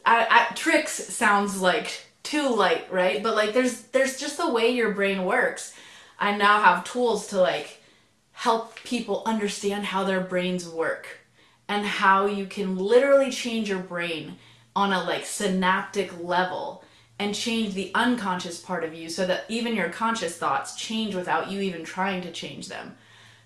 I, 0.04 0.48
I, 0.50 0.54
tricks 0.54 0.92
sounds 0.92 1.60
like 1.60 2.06
too 2.22 2.54
light, 2.54 2.92
right? 2.92 3.22
But 3.22 3.34
like 3.34 3.54
there's 3.54 3.82
there's 3.84 4.18
just 4.18 4.36
the 4.36 4.50
way 4.50 4.68
your 4.70 4.92
brain 4.92 5.24
works. 5.24 5.74
I 6.18 6.36
now 6.36 6.60
have 6.60 6.84
tools 6.84 7.28
to 7.28 7.40
like 7.40 7.82
help 8.32 8.76
people 8.82 9.22
understand 9.26 9.86
how 9.86 10.04
their 10.04 10.20
brains 10.20 10.68
work 10.68 11.06
and 11.68 11.86
how 11.86 12.26
you 12.26 12.46
can 12.46 12.76
literally 12.76 13.30
change 13.30 13.68
your 13.68 13.78
brain 13.78 14.36
on 14.74 14.92
a 14.92 15.02
like 15.02 15.24
synaptic 15.24 16.18
level 16.22 16.82
and 17.18 17.34
change 17.34 17.74
the 17.74 17.90
unconscious 17.94 18.60
part 18.60 18.84
of 18.84 18.94
you 18.94 19.08
so 19.08 19.26
that 19.26 19.44
even 19.48 19.76
your 19.76 19.88
conscious 19.88 20.36
thoughts 20.36 20.74
change 20.76 21.14
without 21.14 21.50
you 21.50 21.60
even 21.60 21.84
trying 21.84 22.22
to 22.22 22.32
change 22.32 22.68
them. 22.68 22.96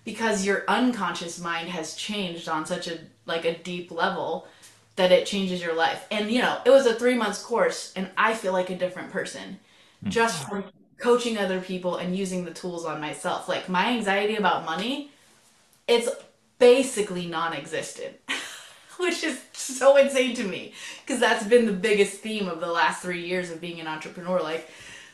Because 0.03 0.45
your 0.45 0.63
unconscious 0.67 1.39
mind 1.39 1.69
has 1.69 1.95
changed 1.95 2.47
on 2.47 2.65
such 2.65 2.87
a 2.87 2.99
like 3.25 3.45
a 3.45 3.57
deep 3.57 3.91
level 3.91 4.47
that 4.95 5.11
it 5.11 5.27
changes 5.27 5.61
your 5.61 5.75
life. 5.75 6.07
And 6.09 6.31
you 6.31 6.41
know 6.41 6.59
it 6.65 6.69
was 6.69 6.85
a 6.85 6.95
3 6.95 7.15
months 7.15 7.43
course 7.43 7.93
and 7.95 8.09
I 8.17 8.33
feel 8.33 8.53
like 8.53 8.69
a 8.69 8.77
different 8.77 9.11
person 9.11 9.59
hmm. 10.03 10.09
just 10.09 10.47
from 10.47 10.65
coaching 10.97 11.37
other 11.37 11.61
people 11.61 11.97
and 11.97 12.15
using 12.15 12.45
the 12.45 12.51
tools 12.51 12.85
on 12.85 13.01
myself. 13.01 13.47
Like 13.47 13.69
my 13.69 13.87
anxiety 13.87 14.35
about 14.37 14.65
money 14.65 15.11
it's 15.87 16.09
basically 16.59 17.27
non-existent 17.27 18.15
which 18.99 19.23
is 19.23 19.41
so 19.53 19.97
insane 19.97 20.35
to 20.35 20.43
me 20.43 20.73
because 21.05 21.19
that's 21.19 21.45
been 21.45 21.65
the 21.65 21.73
biggest 21.73 22.19
theme 22.21 22.47
of 22.47 22.59
the 22.59 22.67
last 22.67 23.01
three 23.01 23.25
years 23.25 23.49
of 23.51 23.61
being 23.61 23.79
an 23.79 23.87
entrepreneur 23.87 24.41
like 24.41 24.69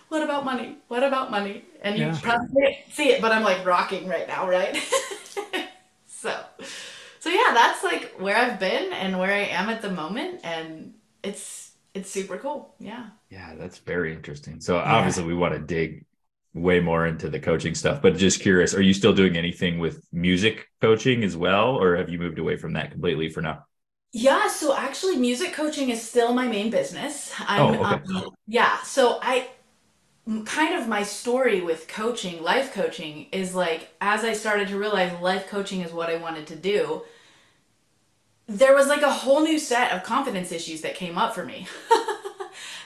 what 0.10 0.22
about 0.24 0.46
money 0.46 0.78
what 0.88 1.04
about 1.04 1.32
money 1.32 1.63
and 1.82 1.98
you 1.98 2.06
Yeah. 2.06 2.20
probably 2.22 2.62
can't 2.62 2.75
see 2.92 3.10
it 3.12 3.22
but 3.22 3.32
i'm 3.32 3.44
like 3.44 3.66
rocking 3.66 4.08
right 4.08 4.28
now 4.28 4.48
right 4.50 4.78
so 6.08 6.40
so 7.20 7.30
yeah 7.30 7.52
that's 7.54 7.84
like 7.84 8.13
where 8.20 8.36
i've 8.38 8.60
been 8.60 8.94
and 8.94 9.18
where 9.18 9.32
i 9.32 9.40
am 9.46 9.70
at 9.70 9.82
the 9.82 9.90
moment 9.90 10.40
and 10.44 10.94
it's 11.24 11.72
it's 11.94 12.10
super 12.10 12.38
cool 12.38 12.75
yeah 12.80 13.08
Yeah, 13.30 13.56
that's 13.56 13.80
very 13.80 14.13
interesting. 14.13 14.60
So 14.62 14.78
obviously 14.78 15.24
we 15.24 15.34
want 15.34 15.54
to 15.54 15.60
dig 15.60 16.06
way 16.54 16.80
more 16.80 17.08
into 17.08 17.30
the 17.30 17.40
coaching 17.40 17.74
stuff, 17.74 18.02
but 18.02 18.16
just 18.16 18.42
curious, 18.42 18.75
are 18.75 18.82
you 18.82 18.94
still 18.94 19.13
doing 19.13 19.36
anything 19.38 19.80
with 19.80 20.06
music 20.12 20.68
coaching 20.82 21.24
as 21.24 21.36
well, 21.36 21.75
or 21.75 21.96
have 21.96 22.10
you 22.10 22.20
moved 22.20 22.38
away 22.38 22.58
from 22.58 22.74
that 22.74 22.92
completely 22.92 23.30
for 23.30 23.42
now? 23.42 23.66
Yeah, 24.13 24.48
so 24.48 24.75
actually, 24.75 25.17
music 25.17 25.53
coaching 25.53 25.89
is 25.89 26.08
still 26.08 26.34
my 26.34 26.48
main 26.48 26.70
business. 26.70 27.34
I'm, 27.39 27.74
Oh, 27.74 27.82
okay. 27.82 27.98
um, 27.98 28.36
yeah, 28.48 28.82
so 28.84 29.20
I 29.22 29.48
m- 30.27 30.46
kind 30.46 30.75
of 30.75 30.88
my 30.88 31.03
story 31.03 31.62
with 31.62 31.88
coaching, 31.88 32.43
life 32.43 32.74
coaching, 32.74 33.27
is 33.32 33.55
like 33.55 33.89
as 34.01 34.24
I 34.25 34.34
started 34.34 34.70
to 34.70 34.79
realize 34.79 35.20
life 35.22 35.48
coaching 35.50 35.82
is 35.82 35.93
what 35.93 36.10
I 36.10 36.17
wanted 36.17 36.48
to 36.48 36.55
do, 36.58 37.03
there 38.48 38.75
was 38.75 38.88
like 38.88 39.01
a 39.01 39.12
whole 39.12 39.41
new 39.41 39.58
set 39.58 39.91
of 39.91 40.03
confidence 40.03 40.51
issues 40.51 40.82
that 40.82 40.96
came 40.96 41.17
up 41.17 41.34
for 41.34 41.46
me. 41.46 41.67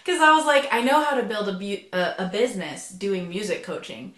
Because 0.03 0.21
I 0.21 0.33
was 0.33 0.45
like, 0.45 0.69
I 0.71 0.81
know 0.81 1.03
how 1.03 1.15
to 1.19 1.23
build 1.23 1.49
a, 1.49 1.53
bu- 1.53 1.83
a, 1.91 2.15
a 2.19 2.29
business 2.31 2.89
doing 2.89 3.27
music 3.27 3.61
coaching. 3.63 4.13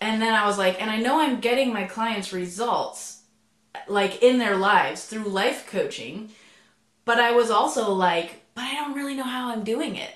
And 0.00 0.22
then 0.22 0.34
I 0.34 0.46
was 0.46 0.58
like, 0.58 0.80
and 0.80 0.90
I 0.90 0.98
know 0.98 1.20
I'm 1.20 1.40
getting 1.40 1.72
my 1.72 1.84
clients 1.84 2.32
results 2.32 3.15
like 3.88 4.22
in 4.22 4.38
their 4.38 4.56
lives 4.56 5.04
through 5.06 5.24
life 5.24 5.66
coaching 5.70 6.30
but 7.04 7.18
I 7.20 7.32
was 7.32 7.50
also 7.50 7.92
like, 7.92 8.42
but 8.54 8.64
I 8.64 8.74
don't 8.74 8.94
really 8.94 9.14
know 9.14 9.24
how 9.24 9.50
I'm 9.50 9.64
doing 9.64 9.96
it. 9.96 10.12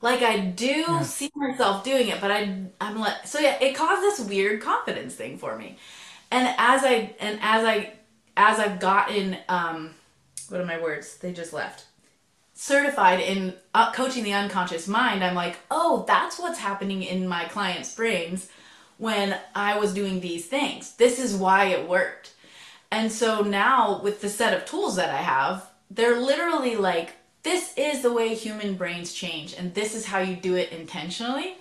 Like 0.00 0.22
I 0.22 0.38
do 0.40 0.84
Yeah. 0.88 1.04
see 1.04 1.30
myself 1.34 1.84
doing 1.84 2.08
it, 2.08 2.20
but 2.20 2.30
I 2.30 2.64
I'm 2.80 2.98
like 2.98 3.26
so 3.26 3.38
yeah, 3.38 3.58
it 3.60 3.74
caused 3.76 4.02
this 4.02 4.20
weird 4.28 4.60
confidence 4.62 5.14
thing 5.14 5.38
for 5.38 5.56
me. 5.56 5.78
And 6.30 6.48
as 6.58 6.84
I 6.84 7.14
and 7.20 7.38
as 7.42 7.64
I 7.64 7.92
as 8.36 8.58
I've 8.58 8.80
gotten 8.80 9.36
um 9.48 9.94
what 10.48 10.60
are 10.60 10.66
my 10.66 10.80
words? 10.80 11.18
They 11.18 11.32
just 11.32 11.52
left. 11.52 11.84
Certified 12.54 13.20
in 13.20 13.54
uh, 13.74 13.92
coaching 13.92 14.24
the 14.24 14.34
unconscious 14.34 14.86
mind, 14.88 15.24
I'm 15.24 15.34
like, 15.34 15.58
"Oh, 15.70 16.04
that's 16.06 16.38
what's 16.38 16.58
happening 16.58 17.02
in 17.02 17.26
my 17.28 17.46
clients' 17.46 17.94
brains 17.94 18.48
when 18.98 19.38
I 19.54 19.78
was 19.78 19.94
doing 19.94 20.20
these 20.20 20.46
things. 20.46 20.94
This 20.96 21.18
is 21.18 21.34
why 21.34 21.66
it 21.66 21.88
worked." 21.88 22.31
And 22.92 23.10
so 23.10 23.40
now 23.40 24.02
with 24.02 24.20
the 24.20 24.28
set 24.28 24.52
of 24.52 24.66
tools 24.66 24.96
that 24.96 25.08
I 25.08 25.16
have, 25.16 25.66
they're 25.90 26.20
literally 26.20 26.76
like, 26.76 27.14
this 27.42 27.72
is 27.76 28.02
the 28.02 28.12
way 28.12 28.34
human 28.34 28.76
brains 28.76 29.14
change, 29.14 29.54
and 29.54 29.74
this 29.74 29.94
is 29.94 30.04
how 30.04 30.18
you 30.18 30.36
do 30.36 30.56
it 30.56 30.70
intentionally. 30.70 31.56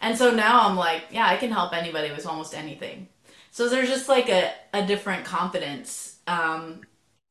And 0.00 0.18
so 0.18 0.32
now 0.32 0.68
I'm 0.68 0.76
like, 0.76 1.04
yeah, 1.12 1.26
I 1.28 1.36
can 1.36 1.52
help 1.52 1.72
anybody 1.72 2.10
with 2.10 2.26
almost 2.26 2.52
anything. 2.52 3.06
So 3.52 3.68
there's 3.68 3.88
just 3.88 4.08
like 4.08 4.28
a, 4.28 4.52
a 4.74 4.84
different 4.84 5.24
confidence 5.24 6.16
um, 6.26 6.80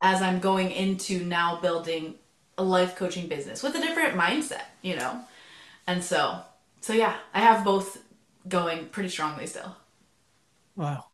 as 0.01 0.21
I'm 0.21 0.39
going 0.39 0.71
into 0.71 1.25
now 1.25 1.59
building 1.59 2.15
a 2.57 2.63
life 2.63 2.95
coaching 2.95 3.27
business 3.27 3.61
with 3.61 3.75
a 3.75 3.81
different 3.81 4.17
mindset, 4.17 4.63
you 4.81 4.95
know? 4.95 5.21
And 5.87 6.01
so, 6.01 6.41
so 6.79 6.93
yeah, 6.93 7.17
I 7.33 7.41
have 7.41 7.65
both 7.65 7.97
going 8.47 8.87
pretty 8.87 9.09
strongly 9.09 9.45
still. 9.45 9.75
Wow. 10.75 11.05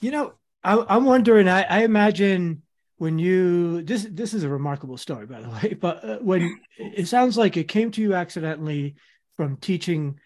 You 0.00 0.10
know, 0.10 0.34
I, 0.64 0.84
I'm 0.88 1.04
wondering. 1.04 1.48
I, 1.48 1.62
I 1.62 1.84
imagine 1.84 2.62
when 2.96 3.18
you 3.18 3.82
this 3.82 4.06
this 4.10 4.34
is 4.34 4.44
a 4.44 4.48
remarkable 4.48 4.96
story, 4.96 5.26
by 5.26 5.40
the 5.40 5.48
way. 5.62 5.76
But 5.78 6.04
uh, 6.04 6.18
when 6.18 6.60
it 6.78 7.06
sounds 7.06 7.36
like 7.36 7.56
it 7.56 7.68
came 7.68 7.90
to 7.92 8.00
you 8.02 8.14
accidentally 8.14 8.96
from 9.36 9.58
teaching 9.58 10.18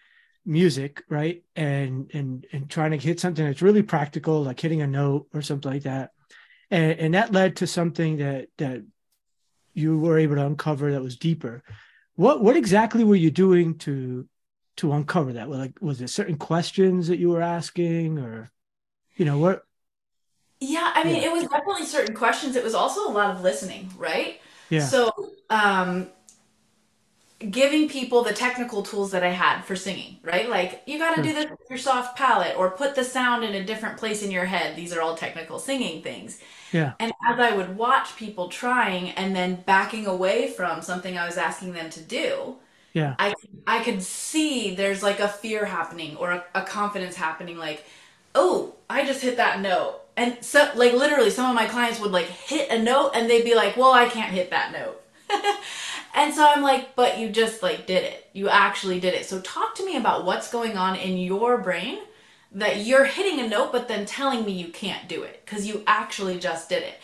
music, 0.45 1.03
right? 1.09 1.43
And 1.55 2.09
and 2.13 2.45
and 2.51 2.69
trying 2.69 2.91
to 2.91 2.97
hit 2.97 3.19
something 3.19 3.45
that's 3.45 3.61
really 3.61 3.83
practical, 3.83 4.43
like 4.43 4.59
hitting 4.59 4.81
a 4.81 4.87
note 4.87 5.27
or 5.33 5.41
something 5.41 5.71
like 5.71 5.83
that, 5.83 6.11
and 6.71 6.99
and 6.99 7.13
that 7.13 7.33
led 7.33 7.57
to 7.57 7.67
something 7.67 8.17
that 8.17 8.47
that 8.57 8.83
you 9.73 9.99
were 9.99 10.17
able 10.17 10.35
to 10.35 10.45
uncover 10.45 10.91
that 10.91 11.03
was 11.03 11.17
deeper. 11.17 11.63
What 12.15 12.41
what 12.41 12.55
exactly 12.55 13.03
were 13.03 13.15
you 13.15 13.31
doing 13.31 13.77
to 13.79 14.27
to 14.77 14.93
uncover 14.93 15.33
that? 15.33 15.49
Like, 15.49 15.81
was 15.81 16.01
it 16.01 16.09
certain 16.09 16.37
questions 16.37 17.09
that 17.09 17.19
you 17.19 17.29
were 17.29 17.41
asking, 17.41 18.19
or 18.19 18.49
you 19.17 19.25
know 19.25 19.37
what? 19.37 19.63
Yeah, 20.59 20.91
I 20.95 21.03
mean, 21.05 21.15
Yeah, 21.15 21.23
it 21.23 21.31
was 21.31 21.43
definitely 21.43 21.85
certain 21.85 22.15
questions. 22.15 22.55
It 22.55 22.63
was 22.63 22.73
also 22.73 23.07
a 23.09 23.11
lot 23.13 23.31
of 23.35 23.41
listening, 23.41 23.91
right? 23.97 24.41
yeah, 24.69 24.91
So, 24.91 25.11
um, 25.49 26.09
giving 27.51 27.87
people 27.87 28.21
the 28.23 28.33
technical 28.33 28.83
tools 28.83 29.11
that 29.11 29.23
I 29.23 29.29
had 29.29 29.61
for 29.61 29.75
singing, 29.75 30.17
right? 30.23 30.49
Like, 30.49 30.83
you 30.85 30.97
got 30.97 31.15
to 31.15 31.21
do 31.23 31.33
this 31.33 31.49
with 31.49 31.59
your 31.69 31.79
soft 31.79 32.17
palate 32.17 32.57
or 32.57 32.71
put 32.71 32.95
the 32.95 33.03
sound 33.03 33.45
in 33.45 33.55
a 33.55 33.63
different 33.63 33.97
place 33.97 34.21
in 34.21 34.29
your 34.31 34.45
head. 34.45 34.75
These 34.75 34.91
are 34.91 35.01
all 35.01 35.15
technical 35.15 35.57
singing 35.57 36.03
things. 36.03 36.39
yeah, 36.71 36.93
And 36.99 37.13
as 37.29 37.39
I 37.39 37.55
would 37.55 37.77
watch 37.77 38.15
people 38.17 38.49
trying 38.49 39.11
and 39.11 39.35
then 39.35 39.63
backing 39.65 40.07
away 40.07 40.49
from 40.51 40.81
something 40.81 41.17
I 41.17 41.25
was 41.27 41.37
asking 41.37 41.73
them 41.73 41.89
to 41.91 42.01
do, 42.01 42.57
yeah, 42.93 43.15
I 43.19 43.33
I 43.67 43.83
could 43.83 44.01
see 44.03 44.75
there's 44.75 45.03
like 45.03 45.19
a 45.19 45.27
fear 45.27 45.65
happening 45.65 46.17
or 46.17 46.31
a, 46.31 46.45
a 46.55 46.61
confidence 46.63 47.15
happening 47.15 47.57
like 47.57 47.85
oh 48.35 48.75
I 48.89 49.05
just 49.05 49.21
hit 49.21 49.37
that 49.37 49.61
note 49.61 50.01
and 50.19 50.43
so 50.43 50.69
like 50.75 50.93
literally 50.93 51.29
some 51.29 51.49
of 51.49 51.55
my 51.55 51.65
clients 51.65 51.99
would 51.99 52.11
like 52.11 52.25
hit 52.25 52.69
a 52.69 52.77
note 52.77 53.11
and 53.15 53.29
they'd 53.29 53.43
be 53.43 53.55
like 53.55 53.77
well 53.77 53.91
I 53.91 54.07
can't 54.09 54.33
hit 54.33 54.49
that 54.51 54.71
note. 54.71 55.01
And 56.15 56.33
so 56.33 56.45
I'm 56.45 56.63
like 56.63 56.95
but 56.95 57.19
you 57.19 57.29
just 57.29 57.63
like 57.63 57.85
did 57.85 58.03
it. 58.03 58.27
You 58.33 58.49
actually 58.49 58.99
did 58.99 59.13
it. 59.13 59.25
So 59.25 59.39
talk 59.41 59.75
to 59.75 59.85
me 59.85 59.95
about 59.95 60.25
what's 60.25 60.51
going 60.51 60.75
on 60.75 60.95
in 60.95 61.17
your 61.17 61.57
brain 61.59 61.99
that 62.51 62.77
you're 62.77 63.05
hitting 63.05 63.39
a 63.39 63.47
note 63.47 63.71
but 63.71 63.87
then 63.87 64.05
telling 64.05 64.43
me 64.43 64.51
you 64.51 64.69
can't 64.69 65.07
do 65.07 65.23
it 65.23 65.41
because 65.45 65.67
you 65.67 65.83
actually 65.87 66.39
just 66.39 66.67
did 66.67 66.83
it. 66.83 66.95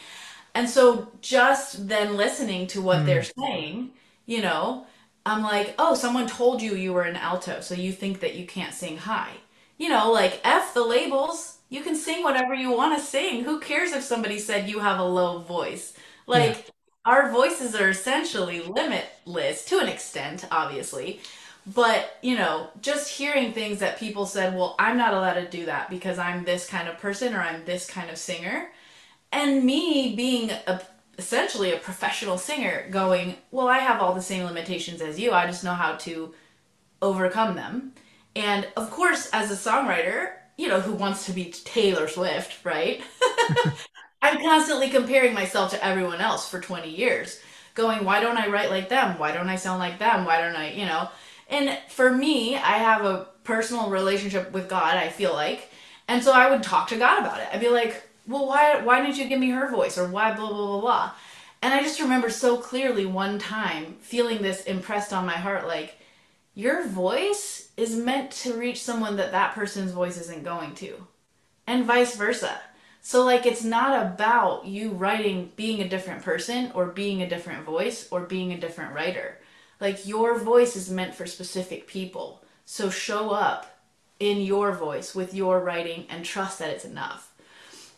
And 0.55 0.67
so 0.69 1.11
just 1.21 1.87
then 1.87 2.17
listening 2.17 2.67
to 2.67 2.81
what 2.81 3.05
they're 3.05 3.21
mm, 3.21 3.33
saying 3.39 3.91
you 4.25 4.41
know 4.41 4.85
I'm 5.25 5.41
like, 5.41 5.73
oh, 5.79 5.95
someone 5.95 6.27
told 6.27 6.61
you 6.61 6.75
you 6.75 6.93
were 6.93 7.01
an 7.01 7.15
alto, 7.15 7.59
so 7.59 7.73
you 7.73 7.91
think 7.91 8.19
that 8.19 8.35
you 8.35 8.45
can't 8.45 8.75
sing 8.75 8.97
high. 8.97 9.37
You 9.77 9.89
know, 9.89 10.11
like 10.11 10.41
F 10.43 10.73
the 10.73 10.83
labels. 10.83 11.57
You 11.69 11.81
can 11.81 11.95
sing 11.95 12.23
whatever 12.23 12.53
you 12.53 12.71
want 12.71 12.97
to 12.97 13.03
sing. 13.03 13.43
Who 13.43 13.59
cares 13.59 13.91
if 13.91 14.03
somebody 14.03 14.37
said 14.39 14.69
you 14.69 14.79
have 14.79 14.99
a 14.99 15.03
low 15.03 15.39
voice? 15.39 15.93
yeah, 16.31 16.53
Like, 16.53 16.69
our 17.05 17.31
voices 17.31 17.75
are 17.75 17.89
essentially 17.89 18.61
limitless 18.61 19.65
to 19.65 19.79
an 19.79 19.87
extent, 19.89 20.45
obviously. 20.51 21.19
But, 21.65 22.17
you 22.21 22.35
know, 22.37 22.69
just 22.81 23.09
hearing 23.11 23.51
things 23.51 23.79
that 23.79 23.99
people 23.99 24.25
said, 24.27 24.55
well, 24.55 24.75
I'm 24.79 24.97
not 24.97 25.13
allowed 25.15 25.33
to 25.35 25.49
do 25.49 25.65
that 25.65 25.89
because 25.89 26.19
I'm 26.19 26.45
this 26.45 26.67
kind 26.67 26.87
of 26.87 26.99
person 26.99 27.33
or 27.33 27.41
I'm 27.41 27.65
this 27.65 27.87
kind 27.89 28.09
of 28.09 28.17
singer 28.17 28.69
and 29.31 29.63
me 29.63 30.15
being 30.15 30.51
a 30.51 30.81
essentially 31.17 31.71
a 31.71 31.77
professional 31.77 32.37
singer 32.37 32.87
going 32.91 33.35
well 33.51 33.67
i 33.67 33.79
have 33.79 34.01
all 34.01 34.13
the 34.13 34.21
same 34.21 34.43
limitations 34.45 35.01
as 35.01 35.19
you 35.19 35.31
i 35.31 35.45
just 35.45 35.63
know 35.63 35.73
how 35.73 35.95
to 35.95 36.33
overcome 37.01 37.55
them 37.55 37.93
and 38.35 38.67
of 38.75 38.89
course 38.91 39.29
as 39.33 39.51
a 39.51 39.69
songwriter 39.69 40.31
you 40.57 40.67
know 40.67 40.79
who 40.79 40.93
wants 40.93 41.25
to 41.25 41.33
be 41.33 41.45
taylor 41.45 42.07
swift 42.07 42.63
right? 42.65 43.01
I'm 44.21 44.41
constantly 44.41 44.89
comparing 44.89 45.35
myself 45.35 45.69
to 45.71 45.85
everyone 45.85 46.19
else 46.19 46.49
for 46.49 46.59
20 46.59 46.89
years 46.89 47.39
going 47.75 48.05
why 48.05 48.21
don't 48.21 48.37
i 48.37 48.47
write 48.47 48.69
like 48.69 48.89
them? 48.89 49.17
Why 49.19 49.31
don't 49.31 49.49
i 49.49 49.55
sound 49.55 49.79
like 49.79 49.99
them? 49.99 50.25
Why 50.25 50.41
don't 50.41 50.55
i 50.55 50.71
you 50.71 50.85
know? 50.85 51.09
And 51.49 51.77
for 51.89 52.11
me 52.11 52.55
i 52.55 52.77
have 52.77 53.05
a 53.05 53.27
personal 53.43 53.89
relationship 53.89 54.51
with 54.51 54.69
god 54.69 54.97
i 54.97 55.09
feel 55.09 55.33
like. 55.33 55.69
And 56.07 56.23
so 56.23 56.31
i 56.31 56.49
would 56.49 56.63
talk 56.63 56.87
to 56.89 56.97
god 56.97 57.19
about 57.19 57.39
it. 57.39 57.47
I'd 57.51 57.59
be 57.59 57.69
like 57.69 58.03
well, 58.27 58.47
why 58.47 58.81
why 58.81 59.01
didn't 59.01 59.17
you 59.17 59.27
give 59.27 59.39
me 59.39 59.49
her 59.51 59.69
voice? 59.69 59.97
Or 59.97 60.07
why 60.07 60.33
blah 60.33 60.47
blah 60.47 60.65
blah 60.65 60.81
blah? 60.81 61.11
And 61.61 61.73
I 61.73 61.81
just 61.81 61.99
remember 61.99 62.29
so 62.29 62.57
clearly 62.57 63.05
one 63.05 63.39
time 63.39 63.95
feeling 64.01 64.41
this 64.41 64.63
impressed 64.63 65.13
on 65.13 65.25
my 65.25 65.33
heart 65.33 65.67
like 65.67 65.99
your 66.55 66.87
voice 66.87 67.69
is 67.75 67.95
meant 67.95 68.31
to 68.31 68.53
reach 68.53 68.81
someone 68.81 69.17
that 69.17 69.33
that 69.33 69.53
person's 69.53 69.91
voice 69.91 70.17
isn't 70.17 70.43
going 70.43 70.73
to 70.75 71.05
and 71.67 71.85
vice 71.85 72.15
versa. 72.15 72.59
So 73.01 73.23
like 73.23 73.45
it's 73.45 73.63
not 73.63 74.05
about 74.05 74.65
you 74.65 74.91
writing 74.91 75.51
being 75.55 75.81
a 75.81 75.89
different 75.89 76.23
person 76.23 76.71
or 76.73 76.87
being 76.87 77.21
a 77.21 77.29
different 77.29 77.65
voice 77.65 78.07
or 78.09 78.21
being 78.21 78.53
a 78.53 78.59
different 78.59 78.93
writer. 78.95 79.37
Like 79.79 80.07
your 80.07 80.39
voice 80.39 80.75
is 80.75 80.89
meant 80.89 81.13
for 81.13 81.27
specific 81.27 81.87
people. 81.87 82.43
So 82.65 82.89
show 82.89 83.29
up 83.29 83.79
in 84.19 84.39
your 84.39 84.71
voice 84.71 85.13
with 85.13 85.33
your 85.33 85.59
writing 85.59 86.05
and 86.09 86.23
trust 86.23 86.59
that 86.59 86.69
it's 86.69 86.85
enough. 86.85 87.33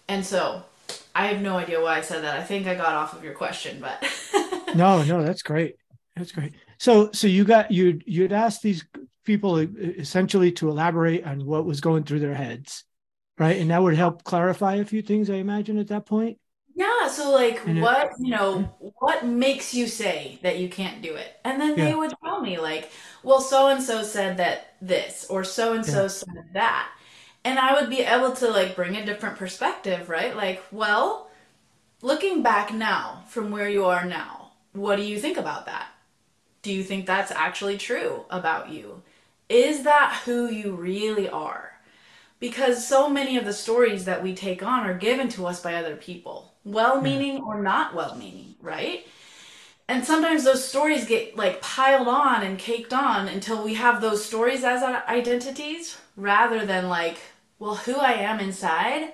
And 0.08 0.26
so 0.26 0.64
I 1.14 1.28
have 1.28 1.42
no 1.42 1.58
idea 1.58 1.82
why 1.82 1.98
I 1.98 2.02
said 2.02 2.24
that. 2.24 2.40
I 2.40 2.44
think 2.44 2.66
I 2.68 2.74
got 2.76 2.96
off 2.96 3.14
of 3.14 3.24
your 3.24 3.34
question, 3.34 3.80
but 3.80 4.04
no, 4.76 5.04
no, 5.04 5.24
that's 5.24 5.44
great. 5.44 5.76
That's 6.16 6.32
great. 6.32 6.54
So, 6.80 7.12
so 7.12 7.28
you 7.28 7.44
got 7.44 7.72
you 7.72 8.00
you'd 8.06 8.34
asked 8.34 8.62
these 8.62 8.86
people 9.26 9.58
essentially 9.58 10.52
to 10.54 10.70
elaborate 10.70 11.26
on 11.26 11.46
what 11.46 11.66
was 11.66 11.82
going 11.82 12.04
through 12.04 12.20
their 12.20 12.36
heads, 12.36 12.84
right? 13.38 13.58
And 13.60 13.72
that 13.72 13.82
would 13.82 13.96
help 13.96 14.24
clarify 14.24 14.76
a 14.76 14.86
few 14.86 15.02
things, 15.02 15.30
I 15.30 15.36
imagine, 15.36 15.78
at 15.78 15.88
that 15.90 16.06
point. 16.06 16.40
yeah, 16.76 17.08
so 17.08 17.32
like 17.32 17.60
And 17.66 17.78
it, 17.78 17.92
what, 17.92 18.12
you 18.20 18.30
know, 18.32 18.70
what 19.00 19.26
makes 19.26 19.74
you 19.74 19.88
say 19.88 20.40
that 20.44 20.60
you 20.60 20.70
can't 20.70 21.02
do 21.02 21.16
it? 21.16 21.36
And 21.44 21.60
then 21.60 21.78
they 21.80 21.96
would 21.96 22.14
tell 22.24 22.40
me 22.42 22.60
like, 22.60 22.92
well, 23.24 23.42
so 23.42 23.68
and 23.68 23.82
so 23.82 24.04
said 24.04 24.38
that 24.38 24.76
this 24.82 25.26
or 25.30 25.44
so 25.44 25.74
and 25.74 25.86
so 25.86 26.08
said 26.08 26.28
that. 26.54 26.90
And 27.44 27.58
I 27.58 27.74
would 27.80 27.90
be 27.90 28.02
able 28.02 28.34
to 28.34 28.50
like 28.50 28.76
bring 28.76 28.96
a 28.96 29.06
different 29.06 29.38
perspective, 29.38 30.08
right? 30.10 30.36
Like, 30.36 30.64
well, 30.72 31.30
looking 32.02 32.44
back 32.44 32.74
now 32.74 33.24
from 33.30 33.52
where 33.52 33.70
you 33.70 33.86
are 33.86 34.06
now, 34.06 34.54
what 34.74 34.98
do 34.98 35.04
you 35.04 35.20
think 35.20 35.38
about 35.38 35.68
that? 35.68 35.88
Do 36.68 36.74
you 36.74 36.84
think 36.84 37.06
that's 37.06 37.32
actually 37.32 37.78
true 37.78 38.26
about 38.30 38.72
you? 38.72 39.02
Is 39.48 39.84
that 39.84 40.24
who 40.26 40.52
you 40.52 40.76
really 40.76 41.30
are? 41.30 41.72
Because 42.42 42.86
so 42.86 43.08
many 43.08 43.38
of 43.38 43.46
the 43.46 43.54
stories 43.54 44.04
that 44.04 44.22
we 44.22 44.36
take 44.36 44.62
on 44.62 44.82
are 44.86 44.94
given 44.94 45.30
to 45.30 45.48
us 45.48 45.62
by 45.62 45.76
other 45.76 45.96
people, 45.96 46.56
well 46.66 47.00
meaning 47.00 47.42
or 47.42 47.62
not 47.62 47.96
well 47.96 48.16
meaning, 48.16 48.56
right? 48.62 49.08
And 49.88 50.04
sometimes 50.04 50.44
those 50.44 50.68
stories 50.68 51.06
get 51.06 51.38
like 51.38 51.62
piled 51.62 52.10
on 52.10 52.44
and 52.44 52.60
caked 52.60 52.92
on 52.92 53.30
until 53.30 53.64
we 53.64 53.76
have 53.76 54.02
those 54.02 54.26
stories 54.26 54.66
as 54.66 54.84
our 54.84 55.06
identities 55.08 55.98
rather 56.18 56.66
than 56.66 56.90
like, 56.90 57.20
well, 57.60 57.76
who 57.76 57.96
I 57.96 58.12
am 58.12 58.42
inside 58.42 59.14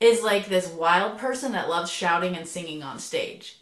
is 0.00 0.22
like 0.22 0.46
this 0.46 0.68
wild 0.68 1.18
person 1.18 1.52
that 1.52 1.68
loves 1.68 1.90
shouting 1.90 2.34
and 2.34 2.48
singing 2.48 2.82
on 2.82 2.98
stage. 2.98 3.57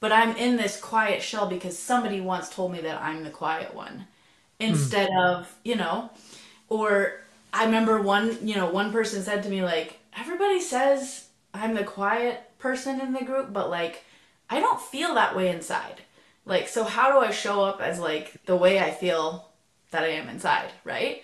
But 0.00 0.12
I'm 0.12 0.36
in 0.36 0.56
this 0.56 0.80
quiet 0.80 1.22
shell 1.22 1.48
because 1.48 1.78
somebody 1.78 2.20
once 2.20 2.48
told 2.48 2.72
me 2.72 2.80
that 2.82 3.02
I'm 3.02 3.24
the 3.24 3.30
quiet 3.30 3.74
one 3.74 4.06
mm, 4.60 4.68
instead 4.68 5.10
of, 5.18 5.52
you 5.64 5.74
know, 5.74 6.10
or 6.68 7.20
I 7.52 7.64
remember 7.64 8.00
one, 8.00 8.38
you 8.46 8.54
know, 8.54 8.70
one 8.70 8.92
person 8.92 9.22
said 9.22 9.42
to 9.42 9.48
me 9.48 9.62
like, 9.62 9.98
everybody 10.16 10.60
says 10.60 11.26
I'm 11.52 11.74
the 11.74 11.84
quiet 11.84 12.42
person 12.58 13.00
in 13.00 13.12
the 13.12 13.24
group, 13.24 13.52
but 13.52 13.70
like 13.70 14.04
I 14.50 14.60
don't 14.60 14.80
feel 14.80 15.14
that 15.14 15.36
way 15.36 15.50
inside. 15.50 16.02
Like, 16.44 16.68
so 16.68 16.84
how 16.84 17.12
do 17.12 17.18
I 17.18 17.30
show 17.30 17.62
up 17.62 17.80
as 17.80 17.98
like 17.98 18.44
the 18.46 18.56
way 18.56 18.80
I 18.80 18.90
feel 18.90 19.48
that 19.90 20.04
I 20.04 20.08
am 20.08 20.28
inside, 20.28 20.70
right? 20.84 21.22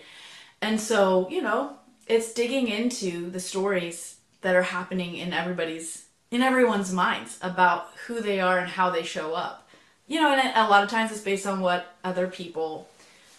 And 0.61 0.81
so, 0.81 1.29
you 1.31 1.43
know, 1.43 1.77
it's 2.07 2.33
digging 2.35 2.69
into 2.69 3.31
the 3.31 3.41
stories 3.41 4.17
that 4.43 4.55
are 4.55 4.63
happening 4.63 5.17
in 5.17 5.33
everybody's 5.33 6.04
in 6.35 6.43
everyone's 6.43 6.93
minds 6.93 7.39
about 7.43 7.91
who 8.07 8.21
they 8.21 8.41
are 8.41 8.59
and 8.59 8.69
how 8.69 8.91
they 8.91 9.05
show 9.05 9.35
up. 9.35 9.69
You 10.09 10.21
know, 10.21 10.35
and 10.35 10.53
a 10.57 10.69
lot 10.69 10.83
of 10.83 10.91
times 10.91 11.13
it's 11.13 11.21
based 11.21 11.47
on 11.47 11.61
what 11.61 11.95
other 12.03 12.27
people 12.27 12.89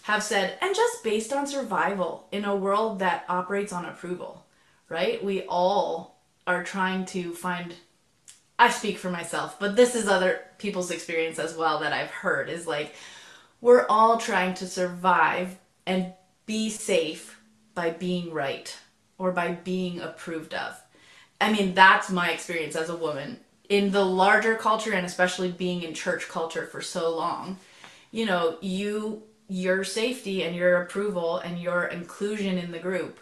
have 0.04 0.22
said 0.22 0.56
and 0.62 0.74
just 0.74 1.04
based 1.04 1.30
on 1.30 1.46
survival 1.46 2.26
in 2.32 2.46
a 2.46 2.56
world 2.56 3.00
that 3.00 3.26
operates 3.28 3.70
on 3.70 3.84
approval, 3.84 4.46
right? 4.88 5.22
We 5.22 5.42
all 5.42 6.22
are 6.46 6.64
trying 6.64 7.04
to 7.06 7.34
find 7.34 7.74
I 8.58 8.70
speak 8.70 8.96
for 8.96 9.10
myself, 9.10 9.60
but 9.60 9.76
this 9.76 9.94
is 9.94 10.08
other 10.08 10.40
people's 10.56 10.90
experience 10.90 11.38
as 11.38 11.54
well 11.54 11.80
that 11.80 11.92
I've 11.92 12.10
heard 12.10 12.48
is 12.48 12.66
like 12.66 12.94
we're 13.60 13.84
all 13.88 14.16
trying 14.16 14.54
to 14.54 14.66
survive 14.66 15.58
and 15.84 16.14
be 16.46 16.70
safe 16.70 17.38
by 17.74 17.90
being 17.90 18.32
right 18.32 18.74
or 19.18 19.32
by 19.32 19.52
being 19.52 20.00
approved 20.00 20.54
of. 20.54 20.80
I 21.40 21.52
mean, 21.52 21.74
that's 21.74 22.10
my 22.10 22.30
experience 22.30 22.76
as 22.76 22.88
a 22.88 22.96
woman 22.96 23.40
in 23.68 23.90
the 23.90 24.04
larger 24.04 24.54
culture 24.54 24.92
and 24.92 25.04
especially 25.04 25.50
being 25.50 25.82
in 25.82 25.94
church 25.94 26.28
culture 26.28 26.66
for 26.66 26.80
so 26.80 27.14
long. 27.14 27.58
You 28.10 28.26
know, 28.26 28.58
you 28.60 29.22
your 29.48 29.84
safety 29.84 30.42
and 30.42 30.56
your 30.56 30.82
approval 30.82 31.38
and 31.38 31.58
your 31.60 31.84
inclusion 31.84 32.58
in 32.58 32.72
the 32.72 32.78
group 32.78 33.20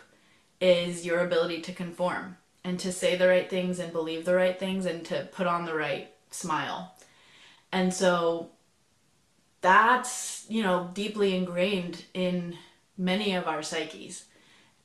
is 0.60 1.04
your 1.04 1.20
ability 1.20 1.60
to 1.60 1.72
conform 1.72 2.36
and 2.62 2.80
to 2.80 2.90
say 2.90 3.16
the 3.16 3.28
right 3.28 3.50
things 3.50 3.78
and 3.78 3.92
believe 3.92 4.24
the 4.24 4.34
right 4.34 4.58
things 4.58 4.86
and 4.86 5.04
to 5.04 5.28
put 5.32 5.46
on 5.46 5.66
the 5.66 5.74
right 5.74 6.10
smile. 6.30 6.94
And 7.72 7.92
so 7.92 8.50
that's, 9.60 10.46
you 10.48 10.62
know, 10.62 10.90
deeply 10.94 11.36
ingrained 11.36 12.04
in 12.14 12.56
many 12.96 13.34
of 13.34 13.46
our 13.46 13.62
psyches. 13.62 14.24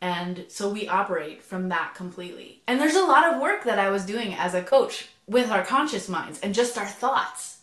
And 0.01 0.45
so 0.47 0.69
we 0.69 0.87
operate 0.87 1.43
from 1.43 1.69
that 1.69 1.93
completely. 1.93 2.61
And 2.67 2.79
there's 2.79 2.95
a 2.95 3.05
lot 3.05 3.33
of 3.33 3.41
work 3.41 3.65
that 3.65 3.79
I 3.79 3.89
was 3.89 4.05
doing 4.05 4.33
as 4.33 4.53
a 4.53 4.63
coach 4.63 5.09
with 5.27 5.51
our 5.51 5.63
conscious 5.65 6.07
minds 6.07 6.39
and 6.39 6.53
just 6.53 6.77
our 6.77 6.87
thoughts. 6.87 7.59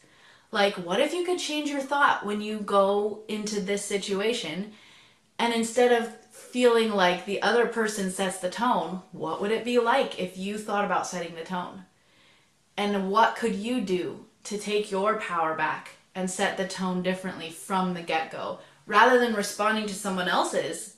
Like, 0.52 0.74
what 0.74 1.00
if 1.00 1.12
you 1.12 1.24
could 1.24 1.38
change 1.38 1.70
your 1.70 1.80
thought 1.80 2.24
when 2.24 2.40
you 2.40 2.58
go 2.58 3.22
into 3.28 3.60
this 3.60 3.84
situation? 3.84 4.72
And 5.38 5.52
instead 5.52 5.92
of 5.92 6.14
feeling 6.30 6.90
like 6.90 7.24
the 7.24 7.42
other 7.42 7.66
person 7.66 8.10
sets 8.10 8.38
the 8.38 8.50
tone, 8.50 9.02
what 9.12 9.40
would 9.40 9.50
it 9.50 9.64
be 9.64 9.78
like 9.78 10.18
if 10.18 10.38
you 10.38 10.58
thought 10.58 10.84
about 10.84 11.06
setting 11.06 11.34
the 11.34 11.44
tone? 11.44 11.84
And 12.76 13.10
what 13.10 13.36
could 13.36 13.54
you 13.54 13.80
do 13.80 14.26
to 14.44 14.58
take 14.58 14.90
your 14.90 15.18
power 15.18 15.54
back 15.54 15.90
and 16.14 16.30
set 16.30 16.56
the 16.56 16.68
tone 16.68 17.02
differently 17.02 17.50
from 17.50 17.94
the 17.94 18.02
get 18.02 18.30
go? 18.30 18.60
Rather 18.86 19.18
than 19.18 19.34
responding 19.34 19.86
to 19.86 19.94
someone 19.94 20.28
else's 20.28 20.95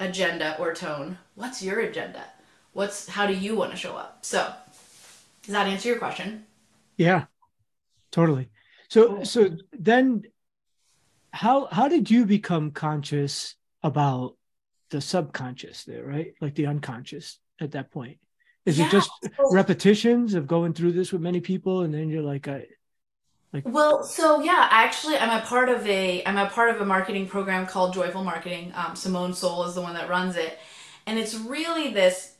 agenda 0.00 0.56
or 0.58 0.74
tone, 0.74 1.18
what's 1.34 1.62
your 1.62 1.80
agenda? 1.80 2.24
What's 2.72 3.08
how 3.08 3.26
do 3.26 3.34
you 3.34 3.56
want 3.56 3.70
to 3.72 3.76
show 3.76 3.96
up? 3.96 4.24
So, 4.24 4.52
does 5.42 5.52
that 5.52 5.66
answer 5.66 5.88
your 5.88 5.98
question? 5.98 6.44
Yeah, 6.96 7.24
totally. 8.10 8.50
So, 8.88 9.24
so 9.24 9.50
then, 9.72 10.22
how 11.32 11.66
how 11.66 11.88
did 11.88 12.10
you 12.10 12.26
become 12.26 12.70
conscious 12.70 13.54
about 13.82 14.36
the 14.90 15.00
subconscious 15.00 15.84
there, 15.84 16.04
right? 16.04 16.34
Like 16.40 16.54
the 16.54 16.66
unconscious 16.66 17.38
at 17.60 17.72
that 17.72 17.90
point. 17.90 18.18
Is 18.64 18.78
yeah. 18.78 18.86
it 18.86 18.92
just 18.92 19.10
repetitions 19.50 20.34
of 20.34 20.46
going 20.46 20.74
through 20.74 20.92
this 20.92 21.12
with 21.12 21.22
many 21.22 21.40
people, 21.40 21.82
and 21.82 21.94
then 21.94 22.08
you're 22.08 22.22
like, 22.22 22.48
I, 22.48 22.66
like 23.52 23.64
well 23.66 24.02
so 24.02 24.42
yeah 24.42 24.68
actually 24.70 25.16
i'm 25.16 25.40
a 25.40 25.44
part 25.44 25.68
of 25.68 25.86
a 25.86 26.24
i'm 26.24 26.36
a 26.36 26.46
part 26.50 26.74
of 26.74 26.80
a 26.80 26.84
marketing 26.84 27.26
program 27.26 27.66
called 27.66 27.94
joyful 27.94 28.24
marketing 28.24 28.72
um, 28.74 28.94
simone 28.94 29.32
Seol 29.32 29.66
is 29.66 29.74
the 29.74 29.80
one 29.80 29.94
that 29.94 30.08
runs 30.08 30.36
it 30.36 30.58
and 31.06 31.18
it's 31.18 31.34
really 31.34 31.92
this 31.92 32.34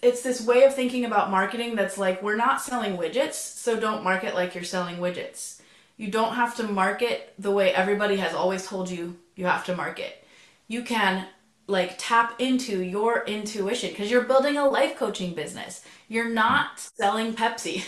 it's 0.00 0.22
this 0.22 0.44
way 0.44 0.64
of 0.64 0.74
thinking 0.74 1.04
about 1.04 1.30
marketing 1.30 1.74
that's 1.74 1.98
like 1.98 2.22
we're 2.22 2.36
not 2.36 2.60
selling 2.60 2.96
widgets 2.96 3.34
so 3.34 3.78
don't 3.78 4.02
market 4.02 4.34
like 4.34 4.54
you're 4.54 4.64
selling 4.64 4.96
widgets 4.96 5.60
you 5.96 6.08
don't 6.10 6.34
have 6.34 6.56
to 6.56 6.62
market 6.62 7.34
the 7.38 7.50
way 7.50 7.72
everybody 7.72 8.16
has 8.16 8.34
always 8.34 8.66
told 8.66 8.90
you 8.90 9.16
you 9.36 9.46
have 9.46 9.64
to 9.64 9.74
market 9.76 10.24
you 10.68 10.82
can 10.82 11.26
like 11.68 11.94
tap 11.98 12.34
into 12.40 12.82
your 12.82 13.24
intuition 13.26 13.90
because 13.90 14.10
you're 14.10 14.24
building 14.24 14.56
a 14.56 14.66
life 14.66 14.96
coaching 14.96 15.34
business. 15.34 15.84
You're 16.08 16.30
not 16.30 16.80
selling 16.80 17.34
Pepsi. 17.34 17.84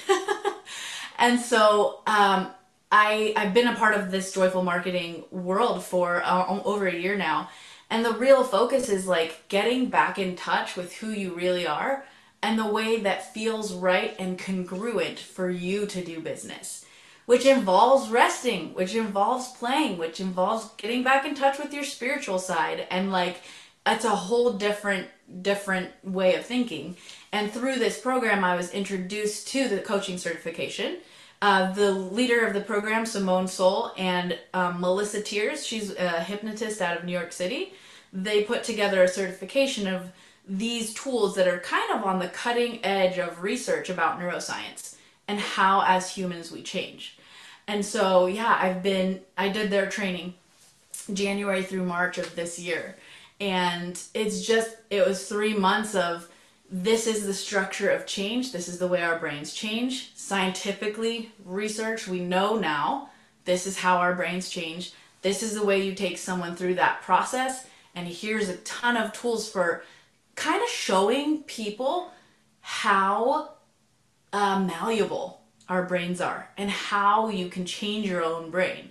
and 1.18 1.40
so 1.40 2.02
um, 2.06 2.50
I 2.90 3.32
I've 3.36 3.54
been 3.54 3.68
a 3.68 3.76
part 3.76 3.94
of 3.94 4.10
this 4.10 4.32
joyful 4.32 4.62
marketing 4.62 5.24
world 5.30 5.84
for 5.84 6.22
uh, 6.24 6.60
over 6.64 6.86
a 6.86 6.94
year 6.94 7.16
now. 7.16 7.50
And 7.88 8.04
the 8.04 8.12
real 8.12 8.44
focus 8.44 8.88
is 8.88 9.06
like 9.06 9.48
getting 9.48 9.90
back 9.90 10.18
in 10.18 10.36
touch 10.36 10.76
with 10.76 10.94
who 10.96 11.10
you 11.10 11.34
really 11.34 11.66
are 11.66 12.04
and 12.42 12.58
the 12.58 12.66
way 12.66 13.00
that 13.00 13.34
feels 13.34 13.74
right 13.74 14.14
and 14.18 14.38
congruent 14.38 15.18
for 15.18 15.50
you 15.50 15.86
to 15.86 16.04
do 16.04 16.20
business 16.20 16.86
which 17.30 17.46
involves 17.46 18.10
resting, 18.10 18.74
which 18.74 18.96
involves 18.96 19.52
playing, 19.52 19.96
which 19.98 20.18
involves 20.18 20.68
getting 20.78 21.04
back 21.04 21.24
in 21.24 21.32
touch 21.32 21.60
with 21.60 21.72
your 21.72 21.84
spiritual 21.84 22.40
side 22.40 22.88
and 22.90 23.12
like 23.12 23.40
it's 23.86 24.04
a 24.04 24.10
whole 24.10 24.54
different 24.54 25.06
different 25.40 25.90
way 26.02 26.34
of 26.34 26.44
thinking. 26.44 26.96
And 27.30 27.52
through 27.52 27.76
this 27.76 28.00
program, 28.00 28.42
I 28.42 28.56
was 28.56 28.72
introduced 28.72 29.46
to 29.48 29.68
the 29.68 29.78
coaching 29.78 30.18
certification. 30.18 30.96
Uh, 31.42 31.72
the 31.72 31.90
leader 31.90 32.46
of 32.46 32.52
the 32.52 32.60
program, 32.60 33.06
Simone 33.06 33.46
Seol, 33.46 33.92
and 33.98 34.38
um, 34.52 34.80
Melissa 34.80 35.22
Tiers, 35.22 35.66
she's 35.66 35.94
a 35.94 36.22
hypnotist 36.22 36.82
out 36.82 36.98
of 36.98 37.04
New 37.04 37.12
York 37.12 37.32
City. 37.32 37.72
They 38.12 38.44
put 38.44 38.62
together 38.62 39.02
a 39.02 39.08
certification 39.08 39.86
of 39.86 40.10
these 40.46 40.92
tools 40.92 41.36
that 41.36 41.48
are 41.48 41.60
kind 41.60 41.92
of 41.92 42.04
on 42.04 42.18
the 42.18 42.28
cutting 42.28 42.84
edge 42.84 43.18
of 43.18 43.42
research 43.42 43.88
about 43.88 44.18
neuroscience 44.18 44.96
and 45.28 45.38
how, 45.38 45.82
as 45.86 46.14
humans, 46.14 46.52
we 46.52 46.62
change. 46.62 47.16
And 47.66 47.84
so, 47.84 48.26
yeah, 48.26 48.58
I've 48.60 48.82
been, 48.82 49.20
I 49.38 49.48
did 49.48 49.70
their 49.70 49.88
training 49.88 50.34
January 51.12 51.62
through 51.62 51.84
March 51.84 52.18
of 52.18 52.34
this 52.34 52.58
year 52.58 52.96
and 53.40 54.00
it's 54.12 54.46
just 54.46 54.76
it 54.90 55.06
was 55.06 55.26
three 55.26 55.54
months 55.54 55.94
of 55.94 56.28
this 56.70 57.06
is 57.06 57.26
the 57.26 57.34
structure 57.34 57.90
of 57.90 58.06
change. 58.06 58.52
This 58.52 58.68
is 58.68 58.78
the 58.78 58.86
way 58.86 59.02
our 59.02 59.18
brains 59.18 59.52
change. 59.52 60.14
Scientifically 60.14 61.32
research 61.44 62.06
we 62.06 62.20
know 62.20 62.56
now 62.56 63.10
this 63.44 63.66
is 63.66 63.78
how 63.78 63.96
our 63.96 64.14
brains 64.14 64.48
change. 64.48 64.92
This 65.22 65.42
is 65.42 65.54
the 65.54 65.64
way 65.64 65.84
you 65.84 65.94
take 65.94 66.18
someone 66.18 66.54
through 66.54 66.76
that 66.76 67.02
process. 67.02 67.66
And 67.94 68.06
here's 68.06 68.48
a 68.48 68.56
ton 68.58 68.96
of 68.96 69.12
tools 69.12 69.50
for 69.50 69.82
kind 70.36 70.62
of 70.62 70.68
showing 70.68 71.42
people 71.42 72.12
how 72.60 73.54
uh, 74.32 74.60
malleable 74.60 75.40
our 75.68 75.84
brains 75.84 76.20
are 76.20 76.48
and 76.56 76.70
how 76.70 77.28
you 77.28 77.48
can 77.48 77.66
change 77.66 78.06
your 78.06 78.22
own 78.22 78.50
brain. 78.50 78.90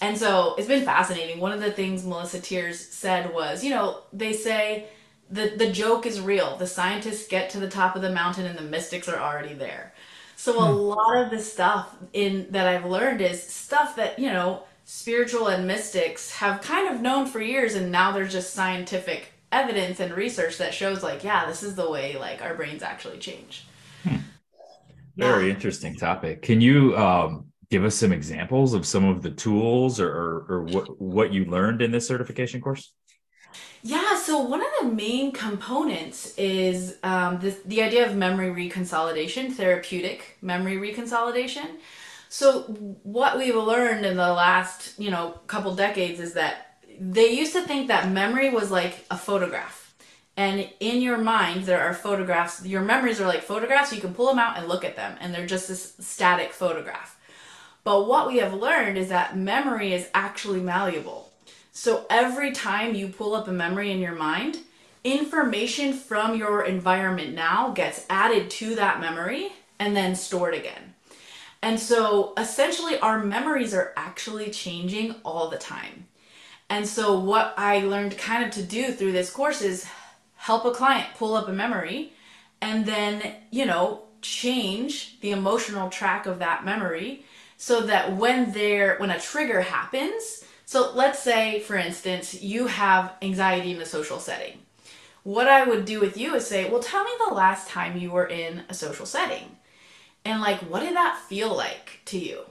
And 0.00 0.16
so 0.16 0.54
it's 0.56 0.68
been 0.68 0.84
fascinating. 0.84 1.40
One 1.40 1.52
of 1.52 1.60
the 1.60 1.72
things 1.72 2.06
Melissa 2.06 2.40
Tiers 2.40 2.78
said 2.78 3.34
was, 3.34 3.64
you 3.64 3.70
know, 3.70 4.02
they 4.12 4.32
say 4.32 4.86
the 5.30 5.52
the 5.56 5.70
joke 5.70 6.06
is 6.06 6.20
real. 6.20 6.56
The 6.56 6.66
scientists 6.66 7.28
get 7.28 7.50
to 7.50 7.60
the 7.60 7.68
top 7.68 7.96
of 7.96 8.02
the 8.02 8.12
mountain 8.12 8.46
and 8.46 8.58
the 8.58 8.62
mystics 8.62 9.08
are 9.08 9.20
already 9.20 9.54
there. 9.54 9.92
So 10.36 10.58
a 10.60 10.66
hmm. 10.66 10.78
lot 10.78 11.16
of 11.16 11.30
the 11.30 11.40
stuff 11.40 11.96
in 12.12 12.46
that 12.50 12.66
I've 12.66 12.84
learned 12.84 13.20
is 13.20 13.42
stuff 13.42 13.96
that, 13.96 14.18
you 14.18 14.30
know, 14.30 14.62
spiritual 14.84 15.48
and 15.48 15.66
mystics 15.66 16.30
have 16.32 16.62
kind 16.62 16.94
of 16.94 17.00
known 17.00 17.26
for 17.26 17.40
years 17.40 17.74
and 17.74 17.90
now 17.90 18.12
there's 18.12 18.32
just 18.32 18.54
scientific 18.54 19.32
evidence 19.50 19.98
and 20.00 20.14
research 20.14 20.58
that 20.58 20.72
shows 20.72 21.02
like, 21.02 21.24
yeah, 21.24 21.46
this 21.46 21.62
is 21.62 21.74
the 21.74 21.90
way 21.90 22.16
like 22.16 22.40
our 22.40 22.54
brains 22.54 22.82
actually 22.82 23.18
change. 23.18 23.66
Hmm. 24.04 24.16
Very 25.16 25.48
yeah. 25.48 25.54
interesting 25.54 25.96
topic. 25.96 26.42
Can 26.42 26.60
you 26.60 26.96
um 26.96 27.46
give 27.70 27.84
us 27.84 27.94
some 27.94 28.12
examples 28.12 28.72
of 28.72 28.86
some 28.86 29.04
of 29.04 29.20
the 29.20 29.30
tools 29.30 30.00
or, 30.00 30.08
or, 30.08 30.46
or 30.48 30.62
what, 30.62 31.00
what 31.00 31.32
you 31.34 31.44
learned 31.44 31.82
in 31.82 31.90
this 31.90 32.06
certification 32.06 32.60
course? 32.60 32.94
Yeah, 33.82 34.18
so 34.18 34.40
one 34.40 34.60
of 34.60 34.68
the 34.80 34.88
main 34.88 35.32
components 35.32 36.34
is 36.36 36.96
um, 37.02 37.38
the, 37.38 37.56
the 37.64 37.82
idea 37.82 38.06
of 38.06 38.16
memory 38.16 38.68
reconsolidation, 38.68 39.52
therapeutic 39.52 40.36
memory 40.42 40.76
reconsolidation. 40.76 41.66
So 42.28 42.62
what 43.04 43.38
we've 43.38 43.54
learned 43.54 44.04
in 44.04 44.16
the 44.16 44.32
last, 44.32 44.98
you 44.98 45.10
know, 45.10 45.40
couple 45.46 45.74
decades 45.74 46.20
is 46.20 46.34
that 46.34 46.80
they 47.00 47.30
used 47.30 47.52
to 47.52 47.62
think 47.62 47.88
that 47.88 48.10
memory 48.10 48.50
was 48.50 48.70
like 48.70 49.06
a 49.10 49.16
photograph. 49.16 49.94
And 50.36 50.68
in 50.78 51.00
your 51.00 51.18
mind, 51.18 51.64
there 51.64 51.80
are 51.80 51.94
photographs. 51.94 52.64
Your 52.64 52.82
memories 52.82 53.20
are 53.20 53.26
like 53.26 53.42
photographs. 53.42 53.92
You 53.92 54.00
can 54.00 54.14
pull 54.14 54.26
them 54.26 54.38
out 54.38 54.56
and 54.56 54.68
look 54.68 54.84
at 54.84 54.94
them, 54.94 55.16
and 55.20 55.34
they're 55.34 55.46
just 55.46 55.66
this 55.66 55.94
static 55.98 56.52
photograph. 56.52 57.18
But 57.82 58.06
what 58.06 58.28
we 58.28 58.38
have 58.38 58.54
learned 58.54 58.98
is 58.98 59.08
that 59.08 59.36
memory 59.36 59.92
is 59.94 60.08
actually 60.14 60.60
malleable. 60.60 61.27
So 61.78 62.06
every 62.10 62.50
time 62.50 62.96
you 62.96 63.06
pull 63.06 63.36
up 63.36 63.46
a 63.46 63.52
memory 63.52 63.92
in 63.92 64.00
your 64.00 64.16
mind, 64.16 64.58
information 65.04 65.92
from 65.92 66.34
your 66.34 66.64
environment 66.64 67.34
now 67.34 67.70
gets 67.70 68.04
added 68.10 68.50
to 68.50 68.74
that 68.74 69.00
memory 69.00 69.52
and 69.78 69.96
then 69.96 70.16
stored 70.16 70.54
again. 70.54 70.94
And 71.62 71.78
so 71.78 72.32
essentially, 72.36 72.98
our 72.98 73.22
memories 73.22 73.74
are 73.74 73.92
actually 73.96 74.50
changing 74.50 75.14
all 75.24 75.50
the 75.50 75.56
time. 75.56 76.08
And 76.68 76.84
so, 76.84 77.16
what 77.16 77.54
I 77.56 77.78
learned 77.78 78.18
kind 78.18 78.44
of 78.44 78.50
to 78.54 78.62
do 78.64 78.90
through 78.90 79.12
this 79.12 79.30
course 79.30 79.62
is 79.62 79.86
help 80.34 80.64
a 80.64 80.72
client 80.72 81.06
pull 81.16 81.36
up 81.36 81.46
a 81.46 81.52
memory 81.52 82.12
and 82.60 82.86
then, 82.86 83.36
you 83.52 83.66
know, 83.66 84.02
change 84.20 85.20
the 85.20 85.30
emotional 85.30 85.90
track 85.90 86.26
of 86.26 86.40
that 86.40 86.64
memory 86.64 87.24
so 87.56 87.82
that 87.82 88.16
when 88.16 88.50
there 88.50 88.96
when 88.96 89.12
a 89.12 89.20
trigger 89.20 89.60
happens, 89.60 90.42
so 90.68 90.92
let's 90.94 91.18
say 91.18 91.60
for 91.60 91.76
instance, 91.76 92.42
you 92.42 92.66
have 92.66 93.14
anxiety 93.22 93.70
in 93.70 93.80
a 93.80 93.86
social 93.86 94.18
setting. 94.18 94.58
What 95.22 95.48
I 95.48 95.64
would 95.64 95.86
do 95.86 95.98
with 95.98 96.18
you 96.18 96.34
is 96.34 96.46
say, 96.46 96.68
"Well, 96.68 96.82
tell 96.82 97.04
me 97.04 97.10
the 97.26 97.34
last 97.34 97.68
time 97.68 97.96
you 97.96 98.10
were 98.10 98.26
in 98.26 98.64
a 98.68 98.74
social 98.74 99.06
setting." 99.06 99.56
And 100.26 100.42
like, 100.42 100.60
what 100.70 100.80
did 100.80 100.94
that 100.94 101.22
feel 101.26 101.56
like 101.56 102.00
to 102.06 102.18
you? 102.18 102.44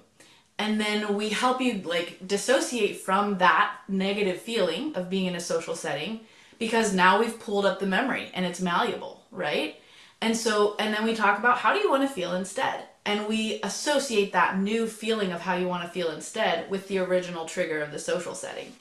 and 0.59 0.79
then 0.81 1.15
we 1.15 1.29
help 1.29 1.61
you 1.61 1.81
like 1.83 2.17
dissociate 2.25 2.97
from 2.97 3.37
that 3.37 3.75
negative 3.87 4.41
feeling 4.41 4.95
of 4.95 5.09
being 5.09 5.27
in 5.27 5.35
a 5.35 5.39
social 5.39 5.75
setting 5.75 6.21
because 6.57 6.93
now 6.93 7.19
we've 7.19 7.39
pulled 7.39 7.65
up 7.65 7.79
the 7.79 7.85
memory 7.85 8.31
and 8.33 8.45
it's 8.45 8.59
malleable 8.59 9.23
right 9.31 9.79
and 10.21 10.35
so 10.35 10.75
and 10.79 10.93
then 10.93 11.03
we 11.05 11.13
talk 11.13 11.37
about 11.37 11.59
how 11.59 11.73
do 11.73 11.79
you 11.79 11.89
want 11.89 12.01
to 12.01 12.13
feel 12.13 12.33
instead 12.33 12.83
and 13.07 13.27
we 13.27 13.59
associate 13.63 14.33
that 14.33 14.59
new 14.59 14.85
feeling 14.85 15.31
of 15.31 15.41
how 15.41 15.55
you 15.55 15.67
want 15.67 15.83
to 15.83 15.89
feel 15.89 16.11
instead 16.11 16.69
with 16.69 16.87
the 16.87 16.99
original 16.99 17.45
trigger 17.45 17.81
of 17.81 17.91
the 17.91 17.99
social 17.99 18.35
setting. 18.35 18.73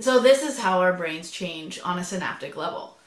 So 0.00 0.18
this 0.18 0.42
is 0.42 0.58
how 0.58 0.80
our 0.80 0.92
brains 0.92 1.30
change 1.30 1.78
on 1.84 1.98
a 1.98 2.04
synaptic 2.04 2.56
level. 2.56 2.98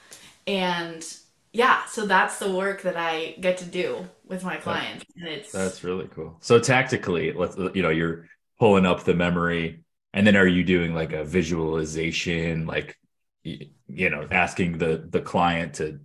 And 0.45 1.05
yeah 1.53 1.85
so 1.85 2.05
that's 2.05 2.39
the 2.39 2.51
work 2.51 2.81
that 2.81 2.97
i 2.97 3.33
get 3.39 3.57
to 3.57 3.65
do 3.65 4.07
with 4.25 4.43
my 4.43 4.57
clients. 4.57 5.05
And 5.17 5.27
it's 5.27 5.51
that's 5.51 5.83
really 5.83 6.07
cool. 6.07 6.37
So 6.39 6.59
tactically 6.59 7.33
let's 7.33 7.57
you 7.73 7.81
know 7.81 7.89
you're 7.89 8.29
pulling 8.59 8.85
up 8.85 9.03
the 9.03 9.13
memory 9.13 9.83
and 10.13 10.25
then 10.25 10.35
are 10.35 10.47
you 10.47 10.63
doing 10.63 10.93
like 10.93 11.13
a 11.13 11.23
visualization 11.23 12.65
like 12.65 12.97
you 13.43 14.09
know 14.09 14.27
asking 14.29 14.77
the 14.77 15.07
the 15.09 15.21
client 15.21 15.75
to 15.75 15.99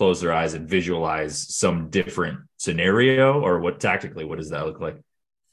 close 0.00 0.22
their 0.22 0.32
eyes 0.32 0.54
and 0.54 0.66
visualize 0.66 1.54
some 1.54 1.90
different 1.90 2.40
scenario 2.56 3.38
or 3.42 3.60
what 3.60 3.78
tactically 3.78 4.24
what 4.24 4.38
does 4.38 4.48
that 4.48 4.64
look 4.64 4.80
like 4.80 4.96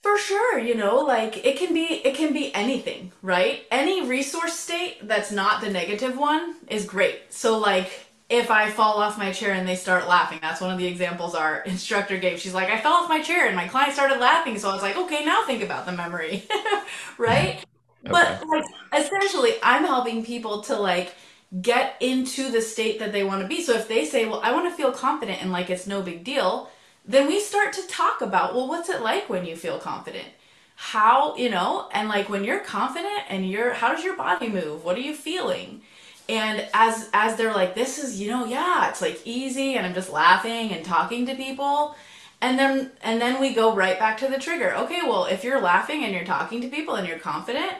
for 0.01 0.17
sure 0.17 0.57
you 0.57 0.73
know 0.73 1.01
like 1.01 1.45
it 1.45 1.57
can 1.57 1.73
be 1.73 1.99
it 2.05 2.15
can 2.15 2.31
be 2.31 2.55
anything 2.55 3.11
right 3.21 3.63
any 3.71 4.07
resource 4.07 4.57
state 4.57 5.05
that's 5.05 5.33
not 5.33 5.59
the 5.59 5.69
negative 5.69 6.17
one 6.17 6.55
is 6.69 6.85
great 6.85 7.23
so 7.27 7.57
like 7.57 8.07
if 8.29 8.49
I 8.49 8.71
fall 8.71 9.01
off 9.01 9.17
my 9.17 9.31
chair 9.31 9.53
and 9.53 9.65
they 9.65 9.77
start 9.77 10.05
laughing. 10.05 10.39
That's 10.41 10.59
one 10.59 10.69
of 10.69 10.77
the 10.77 10.85
examples 10.85 11.33
our 11.33 11.61
instructor 11.65 12.17
gave. 12.17 12.41
She's 12.41 12.53
like, 12.53 12.69
I 12.69 12.77
fell 12.77 12.91
off 12.91 13.07
my 13.07 13.21
chair 13.21 13.47
and 13.47 13.55
my 13.55 13.69
client 13.69 13.93
started 13.93 14.19
laughing. 14.19 14.59
So 14.59 14.69
I 14.69 14.73
was 14.73 14.81
like, 14.81 14.97
okay, 14.97 15.23
now 15.23 15.45
think 15.45 15.63
about 15.63 15.85
the 15.85 15.93
memory. 15.93 16.45
right? 17.17 17.63
Okay. 18.05 18.13
But 18.13 18.47
like 18.47 18.63
essentially 18.93 19.55
I'm 19.61 19.83
helping 19.83 20.23
people 20.23 20.61
to 20.61 20.77
like 20.77 21.13
get 21.61 21.95
into 21.99 22.51
the 22.51 22.61
state 22.61 22.99
that 22.99 23.11
they 23.11 23.23
want 23.23 23.41
to 23.41 23.47
be. 23.47 23.61
So 23.61 23.73
if 23.73 23.87
they 23.87 24.05
say, 24.05 24.25
well, 24.25 24.41
I 24.43 24.51
want 24.51 24.69
to 24.69 24.75
feel 24.75 24.91
confident 24.91 25.41
and 25.41 25.51
like 25.51 25.69
it's 25.69 25.87
no 25.87 26.01
big 26.01 26.23
deal, 26.23 26.69
then 27.05 27.27
we 27.27 27.39
start 27.39 27.73
to 27.73 27.87
talk 27.87 28.21
about, 28.21 28.53
well, 28.53 28.67
what's 28.67 28.89
it 28.89 29.01
like 29.01 29.29
when 29.29 29.45
you 29.45 29.55
feel 29.55 29.79
confident? 29.79 30.27
How, 30.75 31.35
you 31.37 31.49
know, 31.49 31.89
and 31.93 32.09
like 32.09 32.29
when 32.29 32.43
you're 32.43 32.59
confident 32.59 33.23
and 33.29 33.49
you're, 33.49 33.73
how 33.73 33.93
does 33.93 34.03
your 34.03 34.17
body 34.17 34.49
move? 34.49 34.83
What 34.83 34.97
are 34.97 35.01
you 35.01 35.13
feeling? 35.13 35.81
and 36.29 36.67
as 36.73 37.09
as 37.13 37.35
they're 37.35 37.53
like 37.53 37.75
this 37.75 37.97
is 38.03 38.19
you 38.19 38.29
know 38.29 38.45
yeah 38.45 38.89
it's 38.89 39.01
like 39.01 39.19
easy 39.25 39.75
and 39.75 39.85
i'm 39.85 39.93
just 39.93 40.11
laughing 40.11 40.71
and 40.71 40.83
talking 40.83 41.25
to 41.25 41.35
people 41.35 41.95
and 42.41 42.59
then 42.59 42.91
and 43.01 43.21
then 43.21 43.39
we 43.39 43.53
go 43.53 43.73
right 43.73 43.97
back 43.97 44.17
to 44.17 44.27
the 44.27 44.37
trigger 44.37 44.75
okay 44.75 45.01
well 45.03 45.25
if 45.25 45.43
you're 45.43 45.61
laughing 45.61 46.03
and 46.03 46.13
you're 46.13 46.25
talking 46.25 46.61
to 46.61 46.67
people 46.67 46.95
and 46.95 47.07
you're 47.07 47.19
confident 47.19 47.73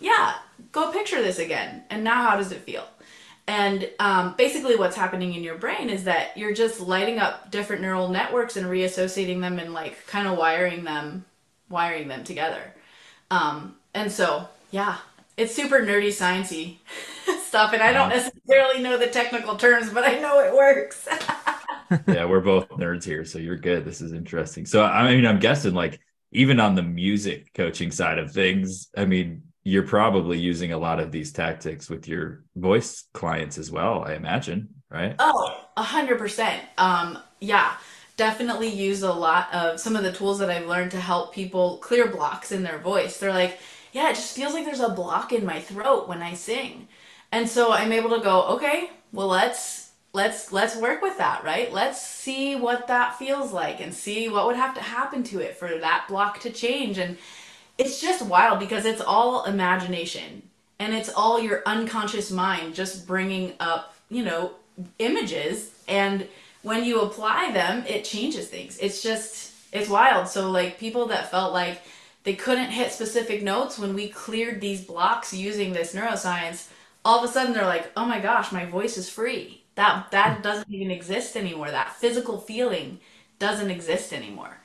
yeah 0.00 0.34
go 0.70 0.92
picture 0.92 1.22
this 1.22 1.38
again 1.38 1.82
and 1.90 2.04
now 2.04 2.28
how 2.28 2.36
does 2.36 2.52
it 2.52 2.60
feel 2.60 2.86
and 3.48 3.90
um, 3.98 4.34
basically 4.38 4.76
what's 4.76 4.94
happening 4.96 5.34
in 5.34 5.42
your 5.42 5.56
brain 5.56 5.90
is 5.90 6.04
that 6.04 6.36
you're 6.36 6.54
just 6.54 6.80
lighting 6.80 7.18
up 7.18 7.50
different 7.50 7.82
neural 7.82 8.08
networks 8.08 8.56
and 8.56 8.66
reassociating 8.66 9.40
them 9.40 9.58
and 9.58 9.74
like 9.74 10.06
kind 10.06 10.28
of 10.28 10.38
wiring 10.38 10.84
them 10.84 11.24
wiring 11.68 12.08
them 12.08 12.22
together 12.22 12.74
um, 13.30 13.76
and 13.94 14.12
so 14.12 14.48
yeah 14.70 14.98
it's 15.36 15.54
super 15.54 15.80
nerdy 15.80 16.08
sciencey 16.08 16.76
stuff, 17.42 17.72
and 17.72 17.82
I 17.82 17.92
don't 17.92 18.08
necessarily 18.08 18.82
know 18.82 18.98
the 18.98 19.06
technical 19.06 19.56
terms, 19.56 19.90
but 19.90 20.04
I 20.04 20.18
know 20.18 20.40
it 20.40 20.54
works. 20.54 21.06
yeah, 22.08 22.24
we're 22.24 22.40
both 22.40 22.68
nerds 22.70 23.04
here, 23.04 23.24
so 23.24 23.38
you're 23.38 23.56
good. 23.56 23.84
This 23.84 24.00
is 24.00 24.12
interesting. 24.12 24.66
So 24.66 24.84
I 24.84 25.14
mean, 25.14 25.26
I'm 25.26 25.38
guessing 25.38 25.74
like 25.74 26.00
even 26.32 26.60
on 26.60 26.74
the 26.74 26.82
music 26.82 27.52
coaching 27.54 27.90
side 27.90 28.18
of 28.18 28.32
things, 28.32 28.88
I 28.96 29.04
mean, 29.04 29.42
you're 29.64 29.86
probably 29.86 30.38
using 30.38 30.72
a 30.72 30.78
lot 30.78 31.00
of 31.00 31.12
these 31.12 31.32
tactics 31.32 31.88
with 31.88 32.08
your 32.08 32.44
voice 32.56 33.04
clients 33.12 33.58
as 33.58 33.70
well. 33.70 34.04
I 34.04 34.14
imagine, 34.14 34.68
right? 34.90 35.14
Oh, 35.18 35.66
a 35.76 35.82
hundred 35.82 36.18
percent. 36.18 36.62
Um, 36.78 37.18
yeah 37.40 37.76
definitely 38.16 38.68
use 38.68 39.02
a 39.02 39.12
lot 39.12 39.52
of 39.52 39.80
some 39.80 39.96
of 39.96 40.02
the 40.02 40.12
tools 40.12 40.38
that 40.38 40.50
I've 40.50 40.68
learned 40.68 40.90
to 40.92 41.00
help 41.00 41.34
people 41.34 41.78
clear 41.78 42.06
blocks 42.06 42.52
in 42.52 42.62
their 42.62 42.78
voice. 42.78 43.18
They're 43.18 43.32
like, 43.32 43.58
yeah, 43.92 44.10
it 44.10 44.14
just 44.14 44.36
feels 44.36 44.54
like 44.54 44.64
there's 44.64 44.80
a 44.80 44.90
block 44.90 45.32
in 45.32 45.44
my 45.44 45.60
throat 45.60 46.08
when 46.08 46.22
I 46.22 46.34
sing. 46.34 46.88
And 47.30 47.48
so 47.48 47.72
I'm 47.72 47.92
able 47.92 48.10
to 48.10 48.22
go, 48.22 48.42
okay, 48.48 48.90
well 49.12 49.28
let's 49.28 49.90
let's 50.12 50.52
let's 50.52 50.76
work 50.76 51.00
with 51.00 51.18
that, 51.18 51.42
right? 51.44 51.72
Let's 51.72 52.00
see 52.06 52.54
what 52.54 52.86
that 52.88 53.18
feels 53.18 53.52
like 53.52 53.80
and 53.80 53.94
see 53.94 54.28
what 54.28 54.46
would 54.46 54.56
have 54.56 54.74
to 54.74 54.82
happen 54.82 55.22
to 55.24 55.40
it 55.40 55.56
for 55.56 55.78
that 55.78 56.06
block 56.08 56.40
to 56.40 56.50
change 56.50 56.98
and 56.98 57.16
it's 57.78 58.00
just 58.00 58.24
wild 58.24 58.58
because 58.58 58.84
it's 58.84 59.00
all 59.00 59.44
imagination 59.44 60.42
and 60.78 60.94
it's 60.94 61.08
all 61.08 61.40
your 61.40 61.62
unconscious 61.66 62.30
mind 62.30 62.74
just 62.74 63.06
bringing 63.06 63.54
up, 63.60 63.94
you 64.10 64.24
know, 64.24 64.52
images 64.98 65.70
and 65.88 66.26
when 66.62 66.84
you 66.84 67.00
apply 67.00 67.50
them, 67.52 67.84
it 67.88 68.04
changes 68.04 68.48
things. 68.48 68.78
It's 68.78 69.02
just 69.02 69.52
it's 69.72 69.88
wild. 69.88 70.28
So 70.28 70.50
like 70.50 70.78
people 70.78 71.06
that 71.06 71.30
felt 71.30 71.52
like 71.52 71.82
they 72.24 72.34
couldn't 72.34 72.70
hit 72.70 72.92
specific 72.92 73.42
notes 73.42 73.78
when 73.78 73.94
we 73.94 74.08
cleared 74.08 74.60
these 74.60 74.84
blocks 74.84 75.32
using 75.34 75.72
this 75.72 75.94
neuroscience 75.94 76.68
all 77.04 77.18
of 77.22 77.28
a 77.28 77.32
sudden 77.32 77.52
they're 77.52 77.66
like 77.66 77.90
oh 77.96 78.04
my 78.04 78.20
gosh 78.20 78.52
my 78.52 78.64
voice 78.64 78.96
is 78.96 79.08
free 79.08 79.62
that 79.74 80.10
that 80.10 80.42
doesn't 80.42 80.70
even 80.70 80.90
exist 80.90 81.36
anymore 81.36 81.70
that 81.70 81.94
physical 81.96 82.38
feeling 82.38 82.98
doesn't 83.38 83.70
exist 83.70 84.12
anymore 84.12 84.58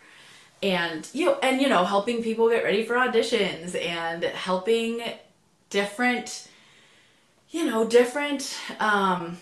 and 0.62 1.08
you 1.14 1.26
know, 1.26 1.40
and 1.42 1.62
you 1.62 1.70
know 1.70 1.84
helping 1.84 2.24
people 2.24 2.50
get 2.50 2.64
ready 2.64 2.84
for 2.84 2.96
auditions 2.96 3.80
and 3.80 4.24
helping 4.24 5.02
different 5.70 6.48
you 7.50 7.66
know 7.66 7.88
different 7.88 8.58
um 8.80 9.38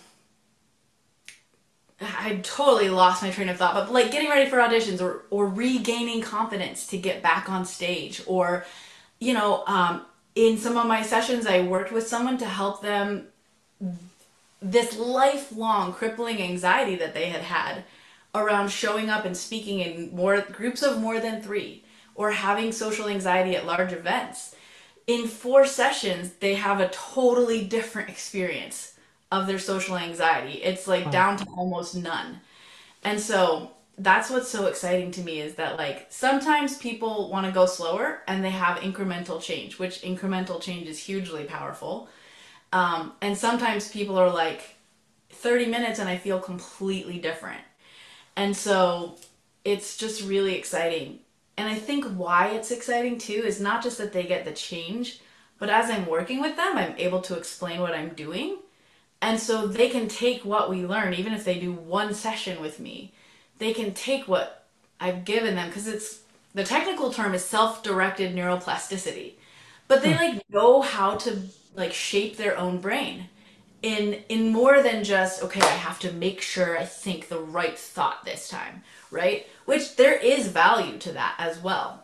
I 2.01 2.41
totally 2.43 2.89
lost 2.89 3.23
my 3.23 3.31
train 3.31 3.47
of 3.47 3.57
thought, 3.57 3.73
but 3.73 3.91
like 3.91 4.11
getting 4.11 4.29
ready 4.29 4.49
for 4.49 4.57
auditions 4.57 5.01
or, 5.01 5.23
or 5.29 5.47
regaining 5.47 6.21
confidence 6.21 6.87
to 6.87 6.97
get 6.97 7.23
back 7.23 7.49
on 7.49 7.65
stage 7.65 8.21
or, 8.25 8.65
you 9.19 9.33
know, 9.33 9.63
um, 9.65 10.05
in 10.35 10.57
some 10.57 10.75
of 10.75 10.87
my 10.87 11.01
sessions, 11.01 11.47
I 11.47 11.61
worked 11.61 11.93
with 11.93 12.05
someone 12.05 12.37
to 12.39 12.45
help 12.45 12.81
them 12.81 13.27
this 14.61 14.97
lifelong 14.97 15.93
crippling 15.93 16.41
anxiety 16.41 16.95
that 16.97 17.13
they 17.13 17.29
had 17.29 17.41
had 17.41 17.83
around 18.35 18.69
showing 18.69 19.09
up 19.09 19.25
and 19.25 19.35
speaking 19.35 19.79
in 19.79 20.15
more 20.15 20.41
groups 20.41 20.83
of 20.83 20.99
more 20.99 21.19
than 21.19 21.41
three 21.41 21.83
or 22.15 22.31
having 22.31 22.71
social 22.71 23.07
anxiety 23.07 23.55
at 23.55 23.65
large 23.65 23.93
events. 23.93 24.55
In 25.07 25.27
four 25.27 25.65
sessions, 25.65 26.33
they 26.39 26.55
have 26.55 26.79
a 26.79 26.89
totally 26.89 27.63
different 27.63 28.09
experience 28.09 28.93
of 29.31 29.47
their 29.47 29.59
social 29.59 29.97
anxiety. 29.97 30.63
It's 30.63 30.87
like 30.87 31.11
down 31.11 31.37
to 31.37 31.45
almost 31.57 31.95
none. 31.95 32.41
And 33.03 33.19
so 33.19 33.71
that's 33.97 34.29
what's 34.29 34.49
so 34.49 34.65
exciting 34.65 35.11
to 35.11 35.21
me 35.21 35.39
is 35.39 35.55
that 35.55 35.77
like 35.77 36.07
sometimes 36.09 36.77
people 36.77 37.29
want 37.29 37.45
to 37.45 37.51
go 37.51 37.65
slower 37.65 38.21
and 38.27 38.43
they 38.43 38.49
have 38.49 38.79
incremental 38.79 39.41
change, 39.41 39.79
which 39.79 40.01
incremental 40.01 40.61
change 40.61 40.87
is 40.87 40.99
hugely 40.99 41.43
powerful. 41.43 42.09
Um, 42.73 43.13
and 43.21 43.37
sometimes 43.37 43.89
people 43.89 44.17
are 44.17 44.29
like 44.29 44.75
30 45.29 45.67
minutes 45.67 45.99
and 45.99 46.09
I 46.09 46.17
feel 46.17 46.39
completely 46.39 47.19
different. 47.19 47.61
And 48.35 48.55
so 48.55 49.15
it's 49.63 49.97
just 49.97 50.23
really 50.23 50.55
exciting. 50.55 51.19
And 51.57 51.69
I 51.69 51.75
think 51.75 52.05
why 52.05 52.49
it's 52.49 52.71
exciting 52.71 53.17
too 53.17 53.43
is 53.45 53.61
not 53.61 53.81
just 53.81 53.97
that 53.97 54.13
they 54.13 54.23
get 54.23 54.45
the 54.45 54.51
change, 54.51 55.21
but 55.57 55.69
as 55.69 55.89
I'm 55.89 56.05
working 56.05 56.41
with 56.41 56.55
them, 56.57 56.77
I'm 56.77 56.95
able 56.97 57.21
to 57.21 57.37
explain 57.37 57.79
what 57.79 57.95
I'm 57.95 58.09
doing. 58.09 58.57
And 59.21 59.39
so 59.39 59.65
they 59.65 59.89
can 59.89 60.07
take 60.07 60.43
what 60.43 60.69
we 60.69 60.85
learn, 60.85 61.13
even 61.13 61.33
if 61.33 61.45
they 61.45 61.59
do 61.59 61.71
one 61.71 62.13
session 62.13 62.61
with 62.61 62.79
me, 62.79 63.13
they 63.57 63.73
can 63.73 63.93
take 63.93 64.27
what 64.27 64.65
I've 64.99 65.25
given 65.25 65.55
them 65.55 65.67
because 65.69 65.87
it's 65.87 66.19
the 66.53 66.63
technical 66.63 67.11
term 67.11 67.33
is 67.33 67.43
self-directed 67.43 68.35
neuroplasticity. 68.35 69.33
But 69.87 70.01
they 70.01 70.13
hmm. 70.13 70.19
like 70.19 70.49
know 70.49 70.81
how 70.81 71.15
to 71.17 71.41
like 71.75 71.93
shape 71.93 72.37
their 72.37 72.57
own 72.57 72.79
brain. 72.79 73.29
In 73.85 74.23
in 74.29 74.51
more 74.51 74.81
than 74.81 75.03
just 75.03 75.43
okay 75.43 75.61
i 75.61 75.77
have 75.87 75.99
to 75.99 76.11
make 76.13 76.41
sure 76.41 76.77
i 76.77 76.85
think 76.85 77.27
the 77.27 77.39
right 77.39 77.77
thought 77.77 78.25
this 78.25 78.49
time 78.49 78.83
right? 79.15 79.47
Which 79.65 79.95
there 79.95 80.15
is 80.15 80.47
value 80.47 80.97
to 80.99 81.13
that 81.13 81.35
as 81.39 81.61
well. 81.61 82.03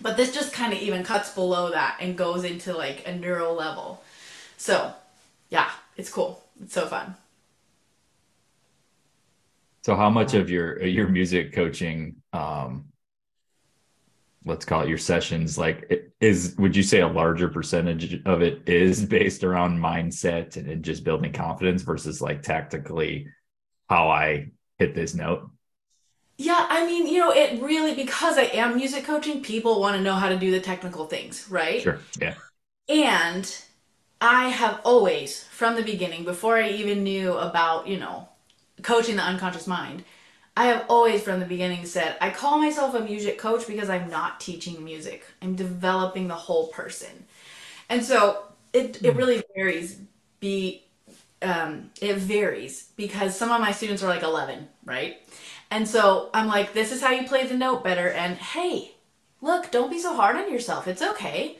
But 0.00 0.16
this 0.16 0.34
just 0.34 0.52
kind 0.52 0.72
of 0.72 0.80
even 0.80 1.02
cuts 1.02 1.34
below 1.34 1.70
that 1.70 1.96
and 2.00 2.16
goes 2.16 2.44
into 2.44 2.76
like 2.76 3.06
a 3.06 3.16
neural 3.16 3.54
level. 3.54 4.02
So 4.56 4.92
yeah 5.50 5.70
it's 5.96 6.10
cool. 6.10 6.44
It's 6.62 6.74
so 6.74 6.86
fun. 6.86 7.16
So 9.82 9.96
how 9.96 10.10
much 10.10 10.34
of 10.34 10.48
your 10.48 10.82
your 10.82 11.08
music 11.08 11.52
coaching 11.52 12.16
um 12.32 12.84
let's 14.44 14.64
call 14.64 14.82
it 14.82 14.88
your 14.88 14.98
sessions 14.98 15.56
like 15.56 16.10
is 16.20 16.54
would 16.58 16.74
you 16.74 16.82
say 16.82 17.00
a 17.00 17.06
larger 17.06 17.48
percentage 17.48 18.20
of 18.26 18.42
it 18.42 18.68
is 18.68 19.00
mm-hmm. 19.00 19.08
based 19.08 19.44
around 19.44 19.78
mindset 19.78 20.56
and 20.56 20.84
just 20.84 21.04
building 21.04 21.32
confidence 21.32 21.82
versus 21.82 22.20
like 22.20 22.42
tactically 22.42 23.26
how 23.88 24.08
i 24.08 24.48
hit 24.78 24.94
this 24.94 25.14
note? 25.14 25.48
Yeah 26.38 26.66
i 26.68 26.86
mean 26.86 27.06
you 27.06 27.18
know 27.18 27.30
it 27.30 27.62
really 27.62 27.94
because 27.94 28.38
i 28.38 28.42
am 28.42 28.76
music 28.76 29.04
coaching 29.04 29.42
people 29.42 29.80
want 29.80 29.96
to 29.96 30.02
know 30.02 30.14
how 30.14 30.28
to 30.28 30.38
do 30.38 30.50
the 30.50 30.60
technical 30.60 31.06
things 31.06 31.46
right? 31.48 31.82
Sure 31.82 32.00
yeah. 32.20 32.34
And 32.88 33.64
i 34.20 34.48
have 34.48 34.80
always 34.84 35.44
from 35.44 35.76
the 35.76 35.82
beginning 35.82 36.24
before 36.24 36.56
i 36.56 36.68
even 36.68 37.04
knew 37.04 37.34
about 37.34 37.86
you 37.86 37.98
know 37.98 38.28
coaching 38.82 39.16
the 39.16 39.22
unconscious 39.22 39.66
mind 39.66 40.04
I 40.56 40.66
have 40.66 40.84
always 40.88 41.22
from 41.22 41.40
the 41.40 41.46
beginning 41.46 41.86
said 41.86 42.16
I 42.20 42.30
call 42.30 42.58
myself 42.58 42.94
a 42.94 43.00
music 43.00 43.38
coach 43.38 43.66
because 43.66 43.88
I'm 43.88 44.10
not 44.10 44.40
teaching 44.40 44.84
music. 44.84 45.24
I'm 45.40 45.54
developing 45.54 46.28
the 46.28 46.34
whole 46.34 46.68
person. 46.68 47.24
And 47.88 48.04
so 48.04 48.44
it 48.72 49.02
it 49.02 49.16
really 49.16 49.42
varies 49.54 49.98
be 50.40 50.84
um, 51.42 51.90
it 52.00 52.16
varies 52.16 52.90
because 52.96 53.36
some 53.36 53.50
of 53.50 53.60
my 53.60 53.72
students 53.72 54.02
are 54.02 54.08
like 54.08 54.22
11, 54.22 54.68
right? 54.84 55.16
And 55.70 55.88
so 55.88 56.30
I'm 56.34 56.46
like, 56.46 56.72
this 56.72 56.92
is 56.92 57.00
how 57.00 57.10
you 57.10 57.26
play 57.26 57.46
the 57.46 57.56
note 57.56 57.82
better. 57.82 58.08
And 58.08 58.36
hey, 58.36 58.92
look, 59.40 59.70
don't 59.70 59.90
be 59.90 59.98
so 59.98 60.14
hard 60.14 60.36
on 60.36 60.52
yourself. 60.52 60.86
It's 60.86 61.02
okay. 61.02 61.58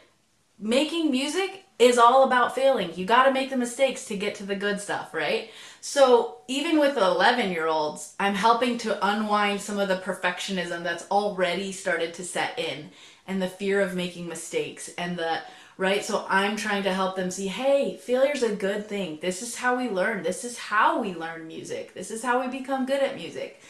Making 0.58 1.10
music 1.10 1.64
is 1.82 1.98
all 1.98 2.22
about 2.22 2.54
failing. 2.54 2.94
You 2.94 3.04
got 3.04 3.24
to 3.24 3.32
make 3.32 3.50
the 3.50 3.56
mistakes 3.56 4.04
to 4.04 4.16
get 4.16 4.36
to 4.36 4.46
the 4.46 4.54
good 4.54 4.80
stuff, 4.80 5.12
right? 5.12 5.50
So 5.80 6.36
even 6.46 6.78
with 6.78 6.96
11 6.96 7.50
year 7.50 7.66
olds, 7.66 8.14
I'm 8.20 8.36
helping 8.36 8.78
to 8.78 9.04
unwind 9.04 9.60
some 9.60 9.80
of 9.80 9.88
the 9.88 9.96
perfectionism 9.96 10.84
that's 10.84 11.10
already 11.10 11.72
started 11.72 12.14
to 12.14 12.24
set 12.24 12.56
in 12.56 12.90
and 13.26 13.42
the 13.42 13.48
fear 13.48 13.80
of 13.80 13.96
making 13.96 14.28
mistakes 14.28 14.90
and 14.96 15.18
the 15.18 15.40
right? 15.78 16.04
So 16.04 16.24
i'm 16.28 16.54
trying 16.54 16.84
to 16.84 16.92
help 16.92 17.16
them 17.16 17.30
see 17.32 17.48
hey 17.48 17.96
failure's 17.96 18.44
a 18.44 18.54
good 18.54 18.86
thing. 18.86 19.18
This 19.20 19.42
is 19.42 19.56
how 19.56 19.76
we 19.76 19.88
learn. 19.88 20.22
This 20.22 20.44
is 20.44 20.56
how 20.58 21.00
we 21.00 21.14
learn 21.14 21.48
music. 21.48 21.94
This 21.94 22.12
is 22.12 22.22
how 22.22 22.40
we 22.40 22.46
become 22.46 22.86
good 22.86 23.02
at 23.02 23.16
music. 23.16 23.60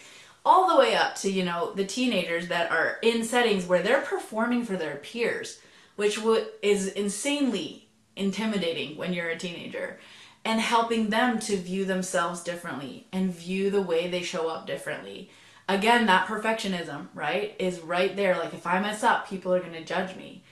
All 0.44 0.68
the 0.68 0.78
way 0.78 0.94
up 0.96 1.14
to 1.16 1.30
you 1.30 1.44
know 1.46 1.72
the 1.72 1.86
teenagers 1.86 2.48
that 2.48 2.70
are 2.70 2.98
in 3.00 3.24
settings 3.24 3.64
where 3.64 3.82
they're 3.82 4.02
performing 4.02 4.66
for 4.66 4.76
their 4.76 4.96
peers 4.96 5.60
which 5.96 6.18
is 6.62 6.88
insanely 6.88 7.81
intimidating 8.16 8.96
when 8.96 9.12
you're 9.12 9.30
a 9.30 9.38
teenager 9.38 9.98
and 10.44 10.60
helping 10.60 11.10
them 11.10 11.38
to 11.38 11.56
view 11.56 11.84
themselves 11.84 12.42
differently 12.42 13.06
and 13.12 13.34
view 13.34 13.70
the 13.70 13.82
way 13.82 14.08
they 14.08 14.22
show 14.22 14.48
up 14.48 14.66
differently. 14.66 15.30
Again, 15.68 16.06
that 16.06 16.26
perfectionism, 16.26 17.08
right, 17.14 17.54
is 17.58 17.80
right 17.80 18.14
there. 18.16 18.36
Like, 18.36 18.52
if 18.52 18.66
I 18.66 18.80
mess 18.80 19.04
up, 19.04 19.28
people 19.28 19.54
are 19.54 19.60
going 19.60 19.72
to 19.72 19.84
judge 19.84 20.16
me. 20.16 20.42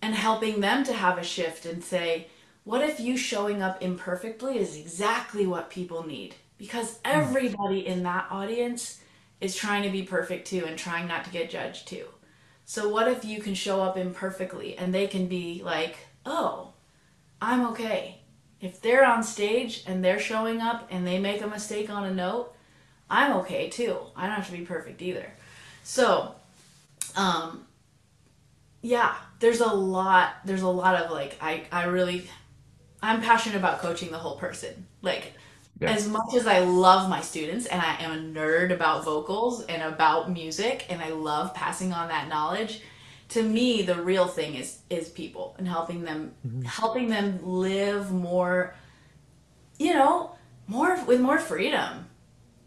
And 0.00 0.14
helping 0.14 0.60
them 0.60 0.84
to 0.84 0.92
have 0.92 1.18
a 1.18 1.24
shift 1.24 1.66
and 1.66 1.82
say, 1.82 2.28
what 2.64 2.82
if 2.82 2.98
you 2.98 3.16
showing 3.16 3.62
up 3.62 3.82
imperfectly 3.82 4.58
is 4.58 4.76
exactly 4.76 5.46
what 5.46 5.70
people 5.70 6.06
need? 6.06 6.34
Because 6.58 6.96
hmm. 6.96 7.00
everybody 7.04 7.86
in 7.86 8.02
that 8.02 8.26
audience 8.30 9.00
is 9.40 9.54
trying 9.54 9.82
to 9.82 9.90
be 9.90 10.02
perfect 10.02 10.46
too 10.46 10.64
and 10.66 10.78
trying 10.78 11.06
not 11.06 11.24
to 11.24 11.30
get 11.30 11.50
judged 11.50 11.86
too. 11.86 12.06
So, 12.64 12.88
what 12.88 13.08
if 13.08 13.24
you 13.24 13.40
can 13.40 13.54
show 13.54 13.82
up 13.82 13.98
imperfectly 13.98 14.76
and 14.78 14.94
they 14.94 15.06
can 15.06 15.26
be 15.26 15.60
like, 15.62 15.98
oh, 16.24 16.73
I'm 17.44 17.66
okay 17.66 18.20
if 18.64 18.80
they're 18.80 19.04
on 19.04 19.22
stage 19.22 19.84
and 19.86 20.02
they're 20.02 20.18
showing 20.18 20.62
up 20.62 20.88
and 20.90 21.06
they 21.06 21.18
make 21.18 21.42
a 21.42 21.46
mistake 21.46 21.90
on 21.90 22.04
a 22.04 22.14
note, 22.14 22.54
I'm 23.10 23.32
okay 23.38 23.68
too. 23.68 23.98
I 24.16 24.26
don't 24.26 24.36
have 24.36 24.46
to 24.46 24.52
be 24.52 24.64
perfect 24.64 25.02
either. 25.02 25.30
So, 25.82 26.34
um, 27.14 27.66
yeah, 28.80 29.14
there's 29.38 29.60
a 29.60 29.66
lot. 29.66 30.36
There's 30.46 30.62
a 30.62 30.68
lot 30.68 30.94
of 30.94 31.10
like 31.10 31.36
I 31.42 31.64
I 31.70 31.84
really 31.84 32.26
I'm 33.02 33.20
passionate 33.20 33.58
about 33.58 33.80
coaching 33.80 34.10
the 34.10 34.18
whole 34.18 34.36
person. 34.36 34.86
Like 35.02 35.34
yeah. 35.78 35.90
as 35.90 36.08
much 36.08 36.34
as 36.34 36.46
I 36.46 36.60
love 36.60 37.10
my 37.10 37.20
students 37.20 37.66
and 37.66 37.82
I 37.82 37.96
am 37.96 38.12
a 38.12 38.40
nerd 38.40 38.72
about 38.72 39.04
vocals 39.04 39.62
and 39.66 39.82
about 39.82 40.32
music 40.32 40.86
and 40.88 41.02
I 41.02 41.10
love 41.10 41.52
passing 41.52 41.92
on 41.92 42.08
that 42.08 42.28
knowledge, 42.28 42.80
to 43.34 43.42
me 43.42 43.82
the 43.82 43.94
real 44.02 44.26
thing 44.26 44.54
is 44.54 44.78
is 44.90 45.08
people 45.08 45.54
and 45.58 45.68
helping 45.68 46.02
them 46.02 46.32
mm-hmm. 46.46 46.62
helping 46.62 47.08
them 47.08 47.38
live 47.42 48.10
more 48.10 48.74
you 49.78 49.92
know 49.92 50.34
more 50.66 51.02
with 51.04 51.20
more 51.20 51.38
freedom 51.38 52.06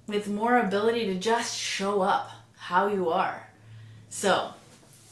with 0.08 0.28
more 0.28 0.60
ability 0.60 1.06
to 1.08 1.16
just 1.16 1.58
show 1.58 2.02
up 2.02 2.32
how 2.56 2.88
you 2.88 3.10
are. 3.10 3.50
So 4.10 4.52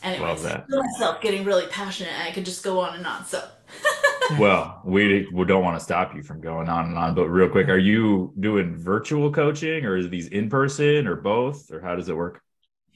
anyways 0.04 0.44
myself 0.70 1.20
getting 1.20 1.44
really 1.44 1.65
passionate 1.68 2.12
and 2.12 2.22
i 2.22 2.32
could 2.32 2.46
just 2.46 2.63
go 2.63 2.80
on 2.80 2.96
and 2.96 3.08
on 3.08 3.26
so. 3.26 3.44
Well 4.39 4.82
we, 4.84 5.28
we 5.32 5.46
don't 5.46 5.63
want 5.63 5.78
to 5.78 5.84
stop 5.84 6.15
you 6.15 6.22
from 6.22 6.41
going 6.41 6.70
on 6.70 6.86
and 6.86 6.98
on 6.98 7.15
but 7.15 7.28
real 7.28 7.50
quick 7.50 7.70
are 7.70 7.78
you 7.78 8.34
doing 8.39 8.76
virtual 8.76 9.32
coaching 9.32 9.84
or 9.86 9.98
is 9.98 10.10
these 10.10 10.28
in 10.28 10.50
person 10.50 11.08
or 11.08 11.15
both 11.15 11.72
or 11.72 11.80
how 11.80 11.96
does 11.96 12.10
it 12.10 12.15
work 12.15 12.41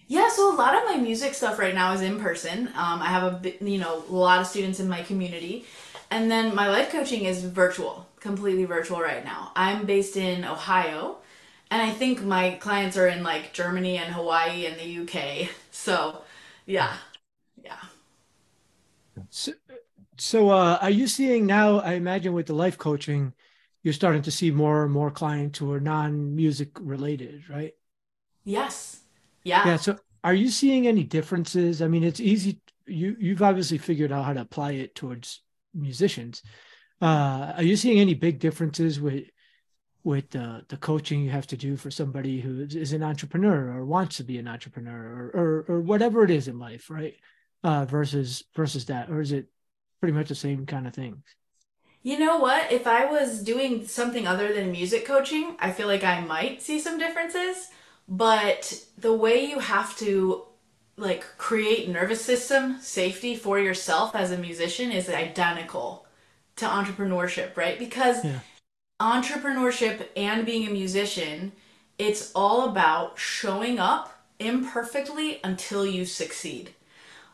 yeah, 0.10 0.30
so 0.30 0.54
a 0.54 0.58
lot 0.58 0.76
of 0.76 0.86
my 0.86 0.98
music 0.98 1.36
stuff 1.36 1.60
right 1.60 1.76
now 1.76 1.94
is 1.94 2.02
in 2.02 2.20
person. 2.20 2.68
Um, 2.70 3.02
I 3.02 3.08
have 3.08 3.46
a 3.46 3.54
you 3.64 3.80
know 3.80 4.04
a 4.10 4.14
lot 4.16 4.42
of 4.42 4.48
students 4.48 4.82
in 4.82 4.90
my 4.90 5.04
community, 5.04 5.66
and 6.12 6.32
then 6.32 6.56
my 6.56 6.68
life 6.70 6.92
coaching 6.92 7.26
is 7.26 7.44
virtual, 7.46 8.08
completely 8.20 8.66
virtual 8.66 9.02
right 9.02 9.24
now. 9.24 9.52
I'm 9.56 9.86
based 9.86 10.18
in 10.18 10.46
Ohio, 10.46 11.18
and 11.72 11.82
I 11.82 11.92
think 11.92 12.24
my 12.24 12.52
clients 12.62 12.98
are 12.98 13.08
in 13.08 13.24
like 13.24 13.54
Germany 13.54 13.98
and 13.98 14.14
Hawaii 14.14 14.66
and 14.68 14.80
the 14.80 14.86
UK. 14.86 15.50
So, 15.72 16.24
yeah, 16.66 16.98
yeah. 17.64 17.78
So, 19.30 19.54
so 20.18 20.50
uh, 20.52 20.80
are 20.82 20.90
you 20.90 21.08
seeing 21.08 21.46
now? 21.46 21.80
I 21.80 21.94
imagine 21.94 22.34
with 22.34 22.48
the 22.48 22.54
life 22.54 22.78
coaching, 22.78 23.34
you're 23.84 23.94
starting 23.94 24.22
to 24.24 24.32
see 24.32 24.52
more 24.52 24.84
and 24.84 24.92
more 24.94 25.12
clients 25.12 25.60
who 25.60 25.72
are 25.74 25.80
non-music 25.82 26.72
related, 26.80 27.50
right? 27.50 27.74
Yes. 28.44 28.99
Yeah. 29.50 29.68
Yeah. 29.68 29.76
So 29.78 29.98
are 30.24 30.34
you 30.34 30.50
seeing 30.50 30.88
any 30.88 31.04
differences? 31.04 31.82
I 31.82 31.88
mean, 31.88 32.04
it's 32.04 32.20
easy. 32.20 32.62
You 32.86 33.16
you've 33.20 33.42
obviously 33.42 33.78
figured 33.78 34.12
out 34.12 34.26
how 34.26 34.34
to 34.34 34.42
apply 34.42 34.72
it 34.74 34.96
towards 34.96 35.42
musicians. 35.74 36.42
Uh, 37.02 37.54
are 37.58 37.64
you 37.64 37.76
seeing 37.76 38.00
any 38.00 38.14
big 38.14 38.40
differences 38.40 39.00
with 39.00 39.26
with 40.04 40.36
uh, 40.36 40.62
the 40.70 40.78
coaching 40.78 41.22
you 41.22 41.30
have 41.30 41.48
to 41.48 41.58
do 41.58 41.76
for 41.76 41.92
somebody 41.92 42.40
who 42.40 42.66
is 42.70 42.94
an 42.94 43.04
entrepreneur 43.04 43.72
or 43.76 43.86
wants 43.86 44.18
to 44.18 44.24
be 44.24 44.38
an 44.38 44.48
entrepreneur 44.48 45.32
or 45.36 45.42
or, 45.42 45.66
or 45.76 45.82
whatever 45.82 46.24
it 46.24 46.32
is 46.32 46.48
in 46.48 46.60
life, 46.60 46.90
right? 46.90 47.16
Uh, 47.64 47.86
versus 47.86 48.44
versus 48.56 48.86
that, 48.86 49.10
or 49.10 49.20
is 49.20 49.32
it 49.32 49.48
pretty 50.00 50.14
much 50.14 50.30
the 50.30 50.36
same 50.36 50.66
kind 50.66 50.88
of 50.88 50.94
thing? 50.94 51.24
You 52.02 52.18
know 52.18 52.40
what? 52.40 52.72
If 52.72 52.88
I 52.88 53.06
was 53.06 53.44
doing 53.44 53.86
something 53.86 54.26
other 54.26 54.54
than 54.54 54.72
music 54.72 55.06
coaching, 55.06 55.58
I 55.60 55.72
feel 55.72 55.88
like 55.88 56.04
I 56.04 56.22
might 56.22 56.62
see 56.62 56.80
some 56.80 56.98
differences 56.98 57.70
but 58.10 58.84
the 58.98 59.14
way 59.14 59.46
you 59.46 59.60
have 59.60 59.96
to 59.98 60.44
like 60.98 61.24
create 61.38 61.88
nervous 61.88 62.22
system 62.26 62.78
safety 62.82 63.36
for 63.36 63.60
yourself 63.60 64.16
as 64.16 64.32
a 64.32 64.38
musician 64.38 64.92
is 64.92 65.08
identical 65.08 66.06
to 66.58 66.66
entrepreneurship, 66.66 67.56
right? 67.56 67.80
Because 67.80 68.26
yeah. 68.26 68.40
entrepreneurship 69.00 70.08
and 70.18 70.46
being 70.46 70.68
a 70.68 70.72
musician, 70.72 71.54
it's 71.98 72.32
all 72.34 72.68
about 72.68 73.18
showing 73.18 73.80
up 73.80 74.12
imperfectly 74.40 75.40
until 75.44 75.86
you 75.86 76.04
succeed. 76.04 76.72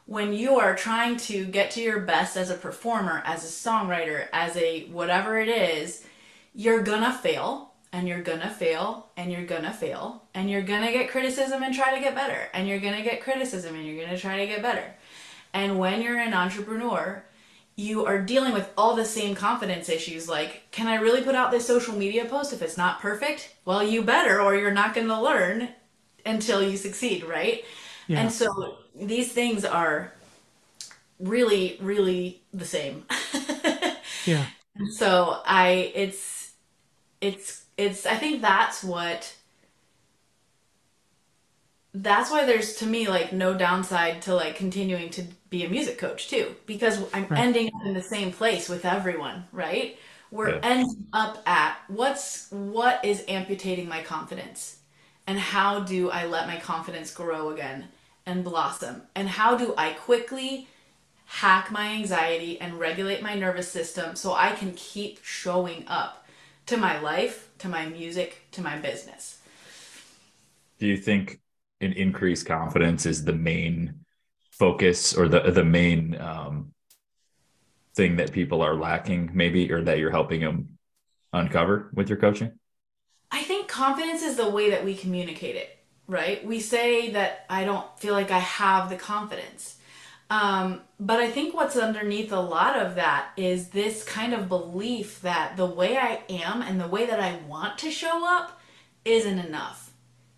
When 0.05 0.33
you 0.33 0.59
are 0.59 0.75
trying 0.75 1.17
to 1.17 1.45
get 1.45 1.71
to 1.71 1.81
your 1.81 2.01
best 2.01 2.37
as 2.37 2.51
a 2.51 2.55
performer, 2.55 3.23
as 3.25 3.43
a 3.43 3.69
songwriter, 3.69 4.27
as 4.31 4.55
a 4.57 4.85
whatever 4.89 5.39
it 5.39 5.49
is, 5.49 6.05
you're 6.53 6.83
gonna 6.83 7.13
fail 7.13 7.71
and 7.95 8.09
you're 8.09 8.21
gonna 8.21 8.49
fail 8.49 9.07
and 9.15 9.31
you're 9.31 9.45
gonna 9.45 9.71
fail 9.71 10.21
and 10.33 10.49
you're 10.49 10.61
gonna 10.61 10.91
get 10.91 11.09
criticism 11.09 11.63
and 11.63 11.73
try 11.73 11.95
to 11.95 12.01
get 12.01 12.13
better 12.13 12.49
and 12.53 12.67
you're 12.67 12.79
gonna 12.79 13.01
get 13.01 13.21
criticism 13.21 13.73
and 13.73 13.87
you're 13.87 14.05
gonna 14.05 14.17
try 14.17 14.37
to 14.37 14.45
get 14.45 14.61
better. 14.61 14.83
And 15.53 15.79
when 15.79 16.01
you're 16.01 16.19
an 16.19 16.33
entrepreneur, 16.33 17.23
you 17.77 18.05
are 18.05 18.21
dealing 18.21 18.51
with 18.51 18.69
all 18.77 18.97
the 18.97 19.05
same 19.05 19.33
confidence 19.33 19.87
issues 19.87 20.27
like, 20.27 20.69
can 20.71 20.87
I 20.87 20.95
really 20.95 21.21
put 21.21 21.35
out 21.35 21.51
this 21.51 21.65
social 21.65 21.95
media 21.95 22.25
post 22.25 22.51
if 22.51 22.61
it's 22.61 22.75
not 22.75 22.99
perfect? 22.99 23.55
Well, 23.63 23.81
you 23.81 24.01
better, 24.01 24.41
or 24.41 24.57
you're 24.57 24.71
not 24.71 24.93
gonna 24.93 25.21
learn 25.21 25.69
until 26.25 26.61
you 26.61 26.75
succeed, 26.75 27.23
right? 27.23 27.63
Yeah. 28.07 28.19
And 28.19 28.31
so 28.31 28.75
these 28.93 29.31
things 29.31 29.63
are 29.63 30.11
really, 31.21 31.77
really 31.79 32.41
the 32.53 32.65
same. 32.65 33.05
yeah. 34.25 34.47
So 34.97 35.39
I, 35.45 35.93
it's, 35.95 36.51
it's 37.21 37.64
it's 37.77 38.05
I 38.05 38.15
think 38.15 38.41
that's 38.41 38.83
what 38.83 39.35
that's 41.93 42.29
why 42.29 42.45
there's 42.45 42.75
to 42.75 42.85
me 42.85 43.07
like 43.07 43.31
no 43.31 43.53
downside 43.57 44.21
to 44.23 44.35
like 44.35 44.55
continuing 44.55 45.09
to 45.11 45.23
be 45.49 45.63
a 45.65 45.69
music 45.69 45.97
coach 45.97 46.27
too 46.29 46.53
because 46.65 47.01
I'm 47.13 47.27
Right. 47.29 47.37
ending 47.37 47.67
up 47.67 47.85
in 47.85 47.93
the 47.93 48.01
same 48.03 48.31
place 48.31 48.67
with 48.67 48.85
everyone, 48.85 49.45
right? 49.51 49.97
We're 50.31 50.51
Yeah. 50.51 50.59
ending 50.63 51.07
up 51.13 51.41
at 51.47 51.77
what's 51.87 52.49
what 52.51 53.03
is 53.05 53.23
amputating 53.27 53.87
my 53.87 54.03
confidence 54.03 54.77
and 55.27 55.39
how 55.39 55.79
do 55.81 56.09
I 56.09 56.25
let 56.25 56.47
my 56.47 56.57
confidence 56.59 57.13
grow 57.13 57.49
again 57.51 57.87
and 58.25 58.43
blossom 58.43 59.03
and 59.15 59.29
how 59.29 59.55
do 59.57 59.73
I 59.77 59.91
quickly 59.93 60.67
hack 61.25 61.71
my 61.71 61.89
anxiety 61.89 62.59
and 62.61 62.79
regulate 62.79 63.21
my 63.21 63.35
nervous 63.35 63.71
system 63.71 64.15
so 64.15 64.33
I 64.33 64.51
can 64.51 64.73
keep 64.73 65.19
showing 65.23 65.85
up 65.87 66.25
to 66.67 66.77
my 66.77 66.99
life, 66.99 67.44
to 67.59 67.69
my 67.69 67.85
music, 67.85 68.43
to 68.51 68.61
my 68.61 68.77
business. 68.77 69.39
Do 70.79 70.87
you 70.87 70.97
think 70.97 71.39
an 71.81 71.93
increased 71.93 72.45
confidence 72.45 73.05
is 73.05 73.23
the 73.23 73.33
main 73.33 74.05
focus 74.51 75.13
or 75.15 75.27
the 75.27 75.51
the 75.51 75.63
main 75.63 76.19
um, 76.19 76.73
thing 77.95 78.17
that 78.17 78.31
people 78.31 78.61
are 78.61 78.75
lacking, 78.75 79.31
maybe, 79.33 79.71
or 79.71 79.81
that 79.83 79.97
you're 79.99 80.11
helping 80.11 80.41
them 80.41 80.77
uncover 81.33 81.89
with 81.93 82.09
your 82.09 82.17
coaching? 82.17 82.51
I 83.31 83.43
think 83.43 83.67
confidence 83.67 84.21
is 84.21 84.37
the 84.37 84.49
way 84.49 84.69
that 84.69 84.85
we 84.85 84.95
communicate 84.95 85.55
it, 85.55 85.77
right? 86.07 86.45
We 86.45 86.59
say 86.59 87.11
that 87.11 87.45
I 87.49 87.63
don't 87.63 87.87
feel 87.99 88.13
like 88.13 88.31
I 88.31 88.39
have 88.39 88.89
the 88.89 88.95
confidence. 88.95 89.74
Um, 90.29 90.81
but 90.99 91.19
I 91.19 91.29
think 91.29 91.53
what's 91.53 91.77
underneath 91.77 92.31
a 92.31 92.39
lot 92.39 92.77
of 92.77 92.95
that 92.95 93.29
is 93.37 93.69
this 93.69 94.03
kind 94.03 94.33
of 94.33 94.49
belief 94.49 95.21
that 95.21 95.55
the 95.55 95.65
way 95.65 95.97
I 95.97 96.21
am 96.29 96.61
and 96.61 96.81
the 96.81 96.87
way 96.87 97.05
that 97.05 97.19
I 97.19 97.37
want 97.47 97.77
to 97.79 97.91
show 97.91 98.25
up 98.27 98.59
isn't 99.03 99.39
enough. 99.39 99.91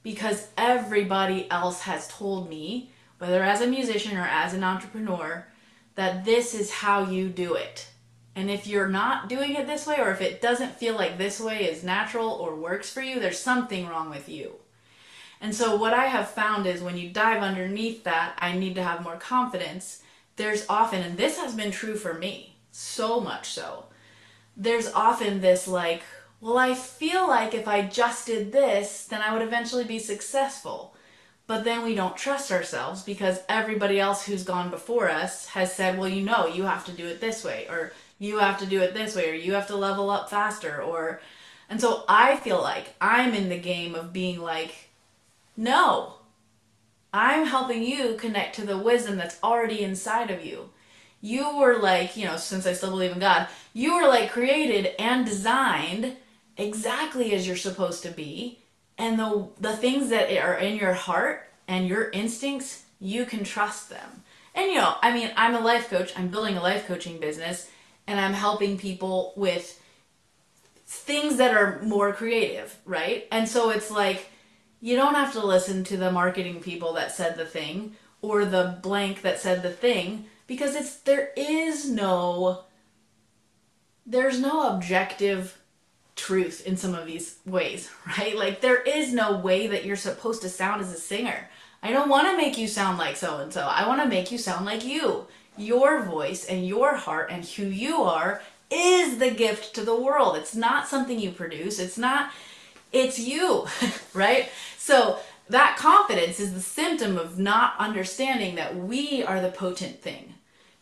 Because 0.04 0.48
everybody 0.58 1.50
else 1.50 1.82
has 1.82 2.08
told 2.08 2.50
me, 2.50 2.92
whether 3.18 3.44
as 3.44 3.62
a 3.62 3.68
musician 3.68 4.18
or 4.18 4.26
as 4.26 4.54
an 4.54 4.64
entrepreneur, 4.64 5.48
that 5.96 6.26
this 6.26 6.54
is 6.54 6.72
how 6.72 7.10
you 7.10 7.30
do 7.30 7.56
it. 7.56 7.88
And 8.36 8.52
if 8.52 8.68
you're 8.68 8.88
not 8.88 9.30
doing 9.30 9.56
it 9.56 9.66
this 9.66 9.88
way, 9.88 9.96
or 10.00 10.12
if 10.12 10.22
it 10.22 10.42
doesn't 10.42 10.76
feel 10.76 10.96
like 10.96 11.18
this 11.18 11.40
way 11.40 11.66
is 11.66 11.84
natural 11.84 12.30
or 12.30 12.56
works 12.56 12.90
for 12.90 13.02
you, 13.02 13.20
there's 13.20 13.40
something 13.40 13.88
wrong 13.88 14.10
with 14.10 14.30
you. 14.30 14.54
And 15.40 15.54
so, 15.54 15.76
what 15.76 15.94
I 15.94 16.06
have 16.06 16.30
found 16.30 16.66
is 16.66 16.82
when 16.82 16.98
you 16.98 17.10
dive 17.10 17.44
underneath 17.44 18.04
that, 18.04 18.36
I 18.40 18.54
need 18.54 18.76
to 18.76 18.84
have 18.84 19.04
more 19.04 19.18
confidence. 19.18 20.02
There's 20.36 20.66
often, 20.68 21.04
and 21.04 21.18
this 21.18 21.38
has 21.38 21.54
been 21.54 21.72
true 21.72 21.96
for 21.96 22.14
me, 22.14 22.56
so 22.72 23.20
much 23.20 23.50
so, 23.50 23.86
there's 24.56 24.92
often 24.94 25.42
this 25.42 25.68
like, 25.68 26.02
well, 26.42 26.58
I 26.58 26.74
feel 26.74 27.28
like 27.28 27.54
if 27.54 27.68
I 27.68 27.84
just 27.84 28.28
did 28.28 28.52
this, 28.52 29.06
then 29.06 29.22
I 29.22 29.34
would 29.34 29.42
eventually 29.42 29.84
be 29.84 30.00
successful. 30.00 30.96
But 31.48 31.64
then 31.64 31.84
we 31.84 31.96
don't 31.96 32.18
trust 32.18 32.52
ourselves 32.52 33.04
because 33.04 33.40
everybody 33.48 34.00
else 34.00 34.26
who's 34.26 34.44
gone 34.44 34.70
before 34.70 35.10
us 35.10 35.48
has 35.48 35.74
said, 35.74 35.98
well, 35.98 36.10
you 36.10 36.22
know, 36.22 36.46
you 36.46 36.64
have 36.64 36.86
to 36.86 36.92
do 36.92 37.08
it 37.08 37.22
this 37.22 37.44
way, 37.44 37.68
or 37.70 37.94
you 38.20 38.40
have 38.40 38.60
to 38.60 38.66
do 38.66 38.82
it 38.82 38.94
this 38.94 39.16
way, 39.16 39.30
or 39.30 39.34
you 39.34 39.54
have 39.54 39.68
to 39.68 39.76
level 39.76 40.10
up 40.10 40.30
faster, 40.30 40.82
or. 40.82 41.22
And 41.70 41.80
so 41.80 42.04
I 42.08 42.36
feel 42.38 42.62
like 42.62 42.94
I'm 43.00 43.34
in 43.34 43.50
the 43.50 43.58
game 43.58 43.96
of 43.96 44.14
being 44.14 44.42
like, 44.42 44.87
no, 45.58 46.14
I'm 47.12 47.48
helping 47.48 47.82
you 47.82 48.16
connect 48.16 48.56
to 48.56 48.66
the 48.66 48.78
wisdom 48.78 49.18
that's 49.18 49.42
already 49.44 49.82
inside 49.82 50.30
of 50.30 50.46
you. 50.46 50.70
You 51.20 51.58
were 51.58 51.80
like, 51.80 52.16
you 52.16 52.26
know, 52.26 52.38
since 52.38 52.68
I 52.68 52.74
still 52.74 52.92
believe 52.92 53.12
in 53.12 53.20
God, 53.20 53.48
you 53.74 53.96
were 53.96 54.08
like 54.08 54.32
created 54.32 54.94
and 55.00 55.26
designed 55.26 56.16
exactly 56.56 57.34
as 57.34 57.48
you're 57.48 57.56
supposed 57.56 58.04
to 58.04 58.12
be. 58.12 58.60
And 59.00 59.18
the 59.20 59.48
the 59.60 59.76
things 59.76 60.10
that 60.10 60.32
are 60.38 60.56
in 60.56 60.78
your 60.78 60.94
heart 60.94 61.50
and 61.68 61.88
your 61.88 62.10
instincts, 62.12 62.84
you 63.00 63.26
can 63.26 63.44
trust 63.44 63.90
them. 63.90 64.24
And 64.54 64.68
you 64.68 64.76
know, 64.76 64.96
I 65.02 65.12
mean, 65.12 65.32
I'm 65.36 65.56
a 65.56 65.60
life 65.60 65.90
coach. 65.90 66.14
I'm 66.16 66.30
building 66.30 66.58
a 66.58 66.62
life 66.62 66.88
coaching 66.88 67.20
business 67.20 67.70
and 68.06 68.20
I'm 68.20 68.34
helping 68.34 68.78
people 68.78 69.34
with 69.36 69.82
things 70.86 71.38
that 71.38 71.56
are 71.56 71.82
more 71.82 72.14
creative, 72.14 72.76
right? 72.86 73.28
And 73.32 73.48
so 73.48 73.72
it's 73.72 73.92
like 73.92 74.30
you 74.82 74.96
don't 74.96 75.16
have 75.16 75.34
to 75.34 75.46
listen 75.46 75.84
to 75.86 75.98
the 75.98 76.12
marketing 76.12 76.60
people 76.60 76.94
that 76.94 77.12
said 77.12 77.36
the 77.36 77.46
thing 77.46 77.96
or 78.22 78.46
the 78.46 78.78
blank 78.82 79.22
that 79.22 79.40
said 79.40 79.64
the 79.64 79.72
thing 79.72 80.26
because 80.46 80.76
it's 80.76 80.98
there 80.98 81.32
is 81.36 81.90
no 81.90 82.64
there's 84.06 84.40
no 84.40 84.74
objective 84.76 85.58
truth 86.16 86.66
in 86.66 86.76
some 86.78 86.96
of 86.96 87.06
these 87.06 87.38
ways, 87.46 87.90
right? 88.18 88.36
Like 88.36 88.62
there 88.62 88.82
is 88.82 89.14
no 89.14 89.38
way 89.38 89.68
that 89.68 89.86
you're 89.86 89.96
supposed 89.96 90.42
to 90.42 90.50
sound 90.50 90.82
as 90.82 90.92
a 90.92 90.98
singer. 90.98 91.50
I 91.84 91.92
don't 91.92 92.10
want 92.10 92.28
to 92.28 92.38
make 92.38 92.58
you 92.58 92.68
sound 92.68 92.98
like 92.98 93.16
so 93.16 93.38
and 93.38 93.54
so. 93.54 93.62
I 93.62 93.88
want 93.88 94.02
to 94.02 94.10
make 94.10 94.32
you 94.32 94.38
sound 94.38 94.66
like 94.66 94.84
you. 94.84 95.28
Your 95.58 96.02
voice 96.04 96.46
and 96.46 96.68
your 96.68 96.96
heart 96.96 97.30
and 97.32 97.46
who 97.46 97.66
you 97.66 98.04
are 98.04 98.42
is 98.70 99.20
the 99.20 99.32
gift 99.32 99.76
to 99.76 99.84
the 99.84 99.96
world. 99.96 100.36
It's 100.36 100.56
not 100.56 100.88
something 100.88 101.20
you 101.20 101.32
produce. 101.32 101.80
It's 101.80 101.98
not 101.98 102.32
it's 102.92 103.20
you, 103.20 103.68
right? 104.14 104.50
So 104.78 105.20
that 105.50 105.78
confidence 105.78 106.40
is 106.40 106.54
the 106.54 106.62
symptom 106.62 107.18
of 107.18 107.40
not 107.40 107.74
understanding 107.80 108.56
that 108.56 108.76
we 108.76 109.24
are 109.24 109.42
the 109.42 109.52
potent 109.52 110.02
thing. 110.02 110.34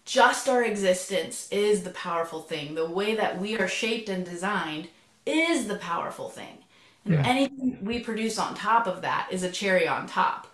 Just 0.06 0.48
our 0.48 0.64
existence 0.64 1.48
is 1.52 1.84
the 1.84 1.90
powerful 1.92 2.42
thing. 2.42 2.76
The 2.76 2.90
way 2.90 3.16
that 3.16 3.40
we 3.40 3.58
are 3.58 3.68
shaped 3.68 4.10
and 4.10 4.24
designed 4.26 4.90
is 5.26 5.68
the 5.68 5.78
powerful 5.78 6.30
thing. 6.30 6.60
And 7.06 7.16
Yeah. 7.16 7.24
anything 7.24 7.78
we 7.82 8.00
produce 8.00 8.38
on 8.38 8.56
top 8.56 8.88
of 8.88 9.02
that 9.02 9.30
is 9.32 9.44
a 9.44 9.52
cherry 9.52 9.88
on 9.88 10.08
top. 10.08 10.48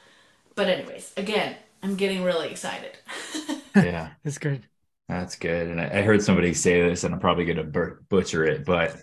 But, 0.56 0.70
anyways, 0.70 1.14
again, 1.18 1.56
I'm 1.84 1.95
getting 1.95 2.24
really 2.24 2.49
excited. 2.49 2.97
Yeah, 3.76 4.14
That's 4.24 4.38
good. 4.38 4.68
that's 5.08 5.36
good. 5.36 5.68
And 5.68 5.82
I, 5.82 5.99
I 5.99 6.02
heard 6.04 6.22
somebody 6.24 6.54
say 6.54 6.82
this, 6.82 7.04
and 7.04 7.14
I'm 7.14 7.20
probably 7.20 7.45
going 7.45 7.58
to 7.72 7.95
butcher 8.10 8.45
it, 8.45 8.66
but 8.66 8.97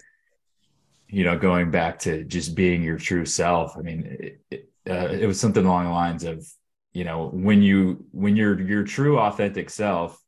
you 1.09 1.25
know, 1.25 1.39
going 1.39 1.71
back 1.71 2.01
to 2.01 2.25
just 2.25 2.55
being 2.55 2.83
your 2.83 2.99
true 2.99 3.25
self. 3.25 3.77
I 3.77 3.81
mean, 3.81 4.17
it, 4.21 4.41
it, 4.51 4.71
uh, 4.89 5.09
it 5.09 5.27
was 5.27 5.41
something 5.41 5.65
along 5.65 5.85
the 5.85 5.91
lines 5.91 6.25
of, 6.25 6.47
you 6.93 7.05
know, 7.05 7.29
when 7.29 7.63
you 7.63 8.05
when 8.13 8.37
you're 8.37 8.61
your 8.61 8.85
true 8.85 9.19
authentic 9.19 9.71
self, 9.71 10.19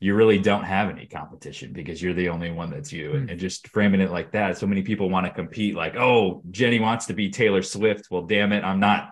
you 0.00 0.14
really 0.14 0.38
don't 0.38 0.64
have 0.64 0.90
any 0.90 1.06
competition 1.06 1.72
because 1.72 2.02
you're 2.02 2.14
the 2.14 2.28
only 2.28 2.50
one 2.50 2.70
that's 2.70 2.92
you. 2.92 3.12
And, 3.12 3.30
and 3.30 3.38
just 3.38 3.68
framing 3.68 4.00
it 4.00 4.10
like 4.10 4.32
that, 4.32 4.58
so 4.58 4.66
many 4.66 4.82
people 4.82 5.08
want 5.08 5.26
to 5.26 5.32
compete. 5.32 5.76
Like, 5.76 5.96
oh, 5.96 6.42
Jenny 6.50 6.80
wants 6.80 7.06
to 7.06 7.14
be 7.14 7.30
Taylor 7.30 7.62
Swift. 7.62 8.08
Well, 8.10 8.22
damn 8.22 8.52
it, 8.52 8.64
I'm 8.64 8.80
not 8.80 9.10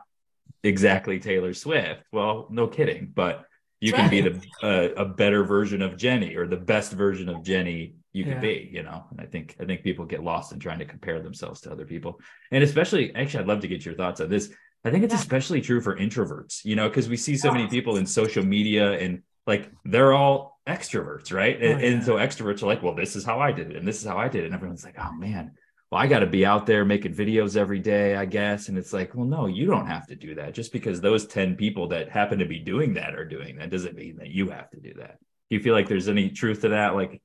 exactly 0.63 1.21
Taylor 1.21 1.55
Swift. 1.55 2.03
Well, 2.13 2.49
no 2.51 2.67
kidding, 2.67 3.13
but 3.15 3.45
you 3.81 3.93
can 3.93 4.11
be 4.11 4.21
the 4.21 4.43
uh, 4.63 5.03
a 5.03 5.07
better 5.07 5.43
version 5.45 5.81
of 5.81 5.97
Jenny 5.97 6.35
or 6.37 6.47
the 6.47 6.57
best 6.57 6.93
version 6.93 7.29
of 7.29 7.43
Jenny 7.43 7.95
you 8.13 8.25
can 8.25 8.35
Yeah. 8.35 8.41
be, 8.41 8.71
you 8.73 8.83
know. 8.83 9.05
And 9.11 9.21
I 9.21 9.27
think 9.27 9.57
I 9.61 9.65
think 9.65 9.83
people 9.83 10.05
get 10.05 10.23
lost 10.23 10.53
in 10.53 10.59
trying 10.59 10.79
to 10.81 10.85
compare 10.85 11.21
themselves 11.21 11.61
to 11.63 11.71
other 11.73 11.85
people. 11.85 12.21
And 12.51 12.63
especially 12.65 13.15
actually 13.15 13.41
I'd 13.41 13.49
love 13.49 13.61
to 13.61 13.69
get 13.69 13.85
your 13.85 13.95
thoughts 13.95 14.21
on 14.21 14.29
this. 14.29 14.53
I 14.85 14.91
think 14.91 15.05
it's 15.05 15.13
Yeah. 15.15 15.21
especially 15.21 15.61
true 15.61 15.81
for 15.81 15.97
introverts, 15.97 16.65
you 16.65 16.75
know, 16.77 16.89
because 16.89 17.09
we 17.09 17.17
see 17.17 17.37
so 17.37 17.53
many 17.53 17.69
people 17.69 17.97
in 17.97 18.07
social 18.07 18.45
media 18.45 18.93
and 18.99 19.23
like 19.47 19.71
they're 19.85 20.13
all 20.13 20.61
extroverts, 20.67 21.33
right? 21.33 21.57
Oh, 21.61 21.65
and, 21.65 21.75
Oh, 21.75 21.79
yeah. 21.79 21.93
and 21.93 22.05
so 22.05 22.15
extroverts 22.17 22.63
are 22.63 22.67
like, 22.67 22.83
well, 22.83 22.95
this 22.95 23.17
is 23.17 23.25
how 23.25 23.39
I 23.41 23.53
did 23.53 23.71
it, 23.71 23.77
and 23.77 23.87
this 23.87 24.01
is 24.01 24.07
how 24.07 24.17
I 24.19 24.29
did 24.29 24.43
it. 24.43 24.47
And 24.47 24.55
everyone's 24.55 24.85
like, 24.85 24.97
oh 24.99 25.13
man, 25.13 25.53
well, 25.91 26.01
I 26.01 26.07
got 26.07 26.21
to 26.21 26.27
be 26.27 26.47
out 26.47 26.67
there 26.67 26.85
making 26.85 27.15
videos 27.15 27.57
every 27.57 27.81
day, 27.81 28.15
I 28.15 28.25
guess. 28.25 28.69
And 28.69 28.79
it's 28.79 28.93
like, 28.93 29.15
well, 29.15 29.27
no, 29.27 29.47
you 29.47 29.67
don't 29.67 29.87
have 29.87 30.07
to 30.09 30.15
do 30.15 30.37
that. 30.37 30.55
Just 30.55 30.73
because 30.73 31.01
those 31.01 31.27
10 31.27 31.57
people 31.57 31.89
that 31.89 32.09
happen 32.11 32.39
to 32.39 32.45
be 32.45 32.61
doing 32.61 32.95
that 32.95 33.15
are 33.17 33.25
doing 33.25 33.57
that 33.57 33.71
doesn't 33.71 33.97
mean 33.97 34.17
that 34.19 34.29
you 34.29 34.51
have 34.51 34.71
to 34.71 34.81
do 34.81 34.95
that. 34.99 35.19
Do 35.49 35.57
you 35.57 35.61
feel 35.61 35.75
like 35.75 35.89
there's 35.89 36.09
any 36.09 36.31
truth 36.31 36.61
to 36.61 36.69
that, 36.69 36.95
like 36.95 37.21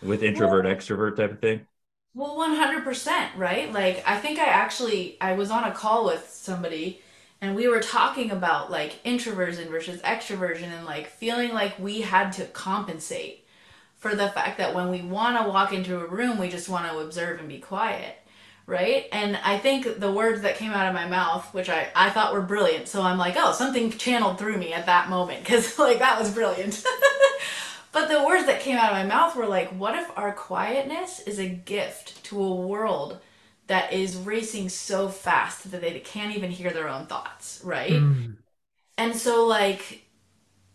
with 0.00 0.22
introvert, 0.22 0.66
extrovert 0.66 1.16
type 1.16 1.32
of 1.32 1.40
thing? 1.40 1.66
Well, 2.14 2.36
100%, 2.36 3.36
right? 3.36 3.72
Like, 3.72 4.02
I 4.06 4.18
think 4.18 4.38
I 4.38 4.46
actually, 4.46 5.16
I 5.20 5.34
was 5.34 5.50
on 5.50 5.64
a 5.64 5.72
call 5.72 6.04
with 6.06 6.28
somebody 6.30 7.00
and 7.40 7.54
we 7.54 7.68
were 7.68 7.80
talking 7.80 8.30
about 8.32 8.70
like 8.70 8.98
introversion 9.04 9.68
versus 9.68 10.00
extroversion 10.02 10.64
and 10.64 10.84
like 10.86 11.06
feeling 11.08 11.52
like 11.54 11.78
we 11.78 12.00
had 12.00 12.32
to 12.32 12.46
compensate 12.46 13.44
for 13.96 14.14
the 14.16 14.28
fact 14.30 14.58
that 14.58 14.74
when 14.74 14.90
we 14.90 15.02
want 15.02 15.38
to 15.42 15.48
walk 15.48 15.72
into 15.72 16.00
a 16.00 16.06
room, 16.06 16.38
we 16.38 16.48
just 16.48 16.68
want 16.68 16.90
to 16.90 16.98
observe 17.00 17.40
and 17.40 17.48
be 17.48 17.58
quiet, 17.60 18.16
right? 18.66 19.06
And 19.12 19.36
I 19.38 19.58
think 19.58 20.00
the 20.00 20.12
words 20.12 20.42
that 20.42 20.56
came 20.56 20.72
out 20.72 20.88
of 20.88 20.94
my 20.94 21.06
mouth, 21.08 21.52
which 21.54 21.68
I, 21.70 21.88
I 21.96 22.10
thought 22.10 22.32
were 22.34 22.42
brilliant, 22.42 22.88
so 22.88 23.02
I'm 23.02 23.18
like, 23.18 23.34
oh, 23.38 23.52
something 23.52 23.90
channeled 23.92 24.38
through 24.38 24.58
me 24.58 24.72
at 24.72 24.86
that 24.86 25.10
moment 25.10 25.44
because 25.44 25.78
like 25.80 26.00
that 26.00 26.18
was 26.20 26.32
brilliant. 26.32 26.84
But 27.92 28.08
the 28.08 28.24
words 28.24 28.46
that 28.46 28.60
came 28.60 28.76
out 28.76 28.92
of 28.92 28.98
my 28.98 29.04
mouth 29.04 29.34
were 29.34 29.46
like, 29.46 29.70
what 29.70 29.94
if 29.94 30.10
our 30.16 30.32
quietness 30.32 31.20
is 31.20 31.38
a 31.38 31.48
gift 31.48 32.22
to 32.24 32.42
a 32.42 32.54
world 32.54 33.18
that 33.66 33.92
is 33.92 34.16
racing 34.16 34.68
so 34.68 35.08
fast 35.08 35.70
that 35.70 35.80
they 35.80 36.00
can't 36.00 36.36
even 36.36 36.50
hear 36.50 36.70
their 36.70 36.88
own 36.88 37.06
thoughts, 37.06 37.60
right? 37.64 37.92
Mm. 37.92 38.36
And 38.96 39.14
so, 39.14 39.46
like, 39.46 40.06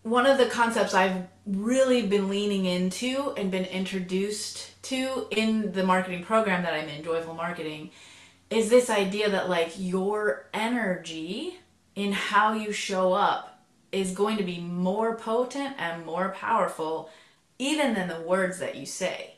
one 0.03 0.25
of 0.25 0.37
the 0.37 0.45
concepts 0.45 0.93
I've 0.93 1.27
really 1.45 2.05
been 2.05 2.29
leaning 2.29 2.65
into 2.65 3.33
and 3.37 3.49
been 3.49 3.65
introduced 3.65 4.81
to 4.83 5.27
in 5.31 5.71
the 5.71 5.83
marketing 5.83 6.23
program 6.23 6.63
that 6.63 6.73
I'm 6.73 6.89
in, 6.89 7.03
Joyful 7.03 7.33
Marketing, 7.33 7.89
is 8.49 8.69
this 8.69 8.89
idea 8.89 9.29
that 9.29 9.49
like 9.49 9.73
your 9.77 10.49
energy 10.53 11.57
in 11.95 12.11
how 12.11 12.53
you 12.53 12.71
show 12.71 13.13
up 13.13 13.52
is 13.93 14.11
going 14.11 14.37
to 14.37 14.43
be 14.43 14.59
more 14.59 15.15
potent 15.15 15.75
and 15.79 16.05
more 16.05 16.29
powerful 16.29 17.09
even 17.59 17.93
than 17.93 18.07
the 18.07 18.21
words 18.21 18.59
that 18.59 18.75
you 18.75 18.85
say. 18.85 19.35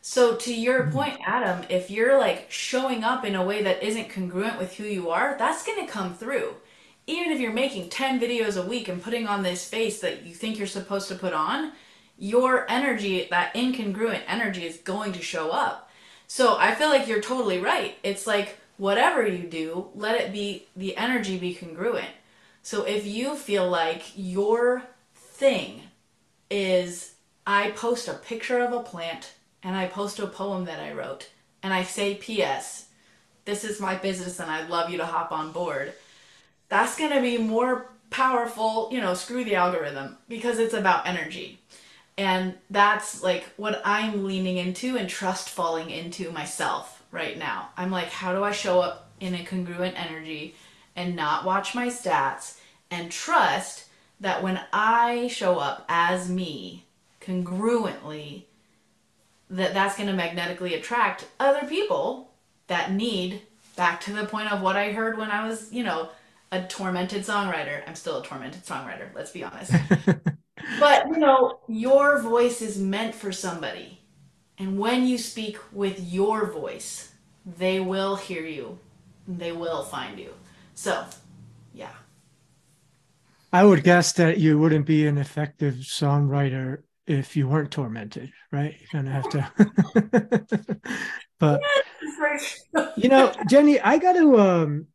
So 0.00 0.36
to 0.36 0.54
your 0.54 0.84
Mm-hmm. 0.84 0.88
point, 0.88 1.18
Adam, 1.26 1.64
if 1.68 1.90
you're 1.90 2.18
like 2.18 2.46
showing 2.50 3.04
up 3.04 3.24
in 3.24 3.34
a 3.34 3.44
way 3.44 3.62
that 3.62 3.82
isn't 3.82 4.10
congruent 4.10 4.58
with 4.58 4.74
who 4.76 4.84
you 4.84 5.10
are, 5.10 5.36
that's 5.38 5.66
going 5.66 5.84
to 5.84 5.92
come 5.92 6.14
through. 6.14 6.54
Even 7.06 7.32
if 7.32 7.40
you're 7.40 7.52
making 7.52 7.90
10 7.90 8.20
videos 8.20 8.62
a 8.62 8.66
week 8.66 8.88
and 8.88 9.02
putting 9.02 9.26
on 9.26 9.42
this 9.42 9.68
face 9.68 10.00
that 10.00 10.24
you 10.24 10.34
think 10.34 10.58
you're 10.58 10.66
supposed 10.66 11.08
to 11.08 11.14
put 11.14 11.32
on, 11.32 11.72
your 12.18 12.70
energy, 12.70 13.26
that 13.30 13.54
incongruent 13.54 14.22
energy 14.26 14.66
is 14.66 14.78
going 14.78 15.12
to 15.12 15.22
show 15.22 15.50
up. 15.50 15.90
So 16.26 16.56
I 16.58 16.74
feel 16.74 16.88
like 16.88 17.06
you're 17.08 17.22
totally 17.22 17.58
right. 17.58 17.96
It's 18.02 18.26
like 18.26 18.58
whatever 18.76 19.26
you 19.26 19.44
do, 19.48 19.88
let 19.94 20.20
it 20.20 20.32
be 20.32 20.66
the 20.76 20.96
energy 20.96 21.38
be 21.38 21.54
congruent. 21.54 22.08
So 22.68 22.82
if 22.84 23.06
you 23.06 23.34
feel 23.34 23.66
like 23.66 24.02
your 24.14 24.82
thing 25.14 25.80
is 26.50 27.14
I 27.46 27.70
post 27.70 28.08
a 28.08 28.12
picture 28.12 28.58
of 28.58 28.74
a 28.74 28.82
plant 28.82 29.32
and 29.62 29.74
I 29.74 29.86
post 29.86 30.18
a 30.18 30.26
poem 30.26 30.66
that 30.66 30.78
I 30.78 30.92
wrote 30.92 31.30
and 31.62 31.72
I 31.72 31.82
say 31.82 32.16
PS, 32.16 32.88
this 33.46 33.64
is 33.64 33.80
my 33.80 33.94
business 33.94 34.38
and 34.38 34.50
I'd 34.50 34.68
love 34.68 34.90
you 34.90 34.98
to 34.98 35.06
hop 35.06 35.32
on 35.32 35.50
board. 35.50 35.94
That's 36.68 36.98
going 36.98 37.12
to 37.12 37.22
be 37.22 37.38
more 37.38 37.90
powerful, 38.10 38.90
you 38.92 39.00
know, 39.00 39.14
screw 39.14 39.44
the 39.44 39.54
algorithm 39.54 40.18
because 40.28 40.58
it's 40.58 40.74
about 40.74 41.06
energy. 41.06 41.60
And 42.18 42.52
that's 42.68 43.22
like 43.22 43.44
what 43.56 43.80
I'm 43.82 44.26
leaning 44.26 44.58
into 44.58 44.98
and 44.98 45.08
trust 45.08 45.48
falling 45.48 45.88
into 45.88 46.30
myself 46.32 47.02
right 47.12 47.38
now. 47.38 47.70
I'm 47.78 47.90
like, 47.90 48.10
how 48.10 48.34
do 48.34 48.44
I 48.44 48.52
show 48.52 48.82
up 48.82 49.10
in 49.20 49.34
a 49.34 49.42
congruent 49.42 49.98
energy 49.98 50.54
and 50.94 51.16
not 51.16 51.46
watch 51.46 51.74
my 51.74 51.86
stats 51.86 52.57
and 52.90 53.10
trust 53.10 53.86
that 54.20 54.42
when 54.42 54.60
I 54.72 55.28
show 55.28 55.58
up 55.58 55.84
as 55.88 56.28
me 56.28 56.86
congruently, 57.20 58.44
that 59.50 59.74
that's 59.74 59.96
going 59.96 60.08
to 60.08 60.14
magnetically 60.14 60.74
attract 60.74 61.26
other 61.38 61.66
people 61.66 62.30
that 62.66 62.92
need 62.92 63.42
back 63.76 64.00
to 64.02 64.12
the 64.12 64.26
point 64.26 64.52
of 64.52 64.60
what 64.60 64.76
I 64.76 64.92
heard 64.92 65.16
when 65.16 65.30
I 65.30 65.46
was, 65.46 65.72
you 65.72 65.84
know, 65.84 66.10
a 66.50 66.62
tormented 66.62 67.22
songwriter. 67.22 67.82
I'm 67.86 67.94
still 67.94 68.20
a 68.20 68.24
tormented 68.24 68.64
songwriter, 68.64 69.14
let's 69.14 69.30
be 69.30 69.44
honest. 69.44 69.72
But 70.78 71.08
you 71.08 71.18
know, 71.18 71.60
your 71.66 72.20
voice 72.20 72.60
is 72.62 72.78
meant 72.78 73.14
for 73.14 73.32
somebody. 73.32 74.00
And 74.58 74.78
when 74.78 75.06
you 75.06 75.18
speak 75.18 75.58
with 75.72 76.00
your 76.00 76.46
voice, 76.46 77.12
they 77.46 77.80
will 77.80 78.16
hear 78.16 78.44
you. 78.44 78.78
They 79.26 79.52
will 79.52 79.82
find 79.84 80.18
you. 80.18 80.34
So. 80.74 81.04
I 83.52 83.64
would 83.64 83.82
guess 83.82 84.12
that 84.14 84.38
you 84.38 84.58
wouldn't 84.58 84.86
be 84.86 85.06
an 85.06 85.18
effective 85.18 85.76
songwriter 85.76 86.82
if 87.06 87.36
you 87.36 87.48
weren't 87.48 87.70
tormented, 87.70 88.30
right? 88.52 88.74
You 88.78 88.86
kind 88.92 89.08
of 89.08 89.14
have 89.14 89.28
to. 89.30 90.78
but 91.38 91.62
you 92.96 93.08
know, 93.08 93.32
Jenny, 93.48 93.80
I 93.80 93.98
got 93.98 94.12
to. 94.12 94.38
Um, 94.38 94.86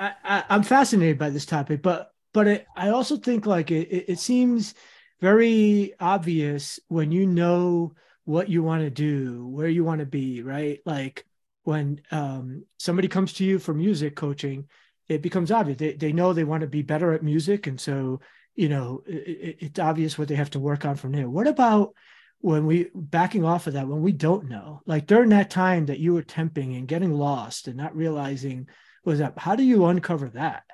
I, 0.00 0.12
I, 0.24 0.44
I'm 0.48 0.62
fascinated 0.62 1.18
by 1.18 1.30
this 1.30 1.46
topic, 1.46 1.82
but 1.82 2.10
but 2.32 2.48
it, 2.48 2.66
I 2.76 2.90
also 2.90 3.16
think 3.16 3.46
like 3.46 3.70
it, 3.70 3.88
it, 3.88 4.04
it 4.08 4.18
seems 4.18 4.74
very 5.20 5.94
obvious 6.00 6.80
when 6.88 7.12
you 7.12 7.26
know 7.26 7.94
what 8.24 8.48
you 8.48 8.62
want 8.62 8.82
to 8.82 8.90
do, 8.90 9.46
where 9.46 9.68
you 9.68 9.84
want 9.84 10.00
to 10.00 10.06
be, 10.06 10.42
right? 10.42 10.80
Like 10.84 11.24
when 11.62 12.00
um, 12.10 12.64
somebody 12.78 13.08
comes 13.08 13.32
to 13.34 13.44
you 13.44 13.58
for 13.58 13.72
music 13.72 14.16
coaching, 14.16 14.66
it 15.08 15.22
becomes 15.22 15.50
obvious. 15.50 15.78
They, 15.78 15.92
they 15.94 16.12
know 16.12 16.32
they 16.32 16.44
want 16.44 16.62
to 16.62 16.66
be 16.66 16.82
better 16.82 17.12
at 17.12 17.22
music. 17.22 17.66
And 17.66 17.80
so, 17.80 18.20
you 18.54 18.68
know, 18.68 19.02
it, 19.06 19.56
it's 19.60 19.78
obvious 19.78 20.18
what 20.18 20.28
they 20.28 20.34
have 20.36 20.50
to 20.50 20.60
work 20.60 20.84
on 20.84 20.96
from 20.96 21.12
there. 21.12 21.28
What 21.28 21.46
about 21.46 21.94
when 22.40 22.66
we 22.66 22.90
backing 22.94 23.44
off 23.44 23.66
of 23.66 23.72
that, 23.74 23.88
when 23.88 24.02
we 24.02 24.12
don't 24.12 24.48
know, 24.48 24.82
like 24.86 25.06
during 25.06 25.30
that 25.30 25.50
time 25.50 25.86
that 25.86 25.98
you 25.98 26.12
were 26.12 26.22
temping 26.22 26.76
and 26.76 26.86
getting 26.86 27.12
lost 27.12 27.66
and 27.66 27.76
not 27.76 27.96
realizing 27.96 28.68
was 29.04 29.20
that, 29.20 29.38
how 29.38 29.56
do 29.56 29.62
you 29.62 29.86
uncover 29.86 30.28
that? 30.30 30.64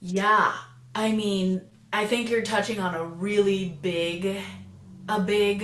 Yeah. 0.00 0.52
I 0.94 1.12
mean, 1.12 1.62
I 1.92 2.06
think 2.06 2.30
you're 2.30 2.42
touching 2.42 2.80
on 2.80 2.94
a 2.94 3.04
really 3.04 3.78
big, 3.80 4.40
a 5.08 5.20
big, 5.20 5.62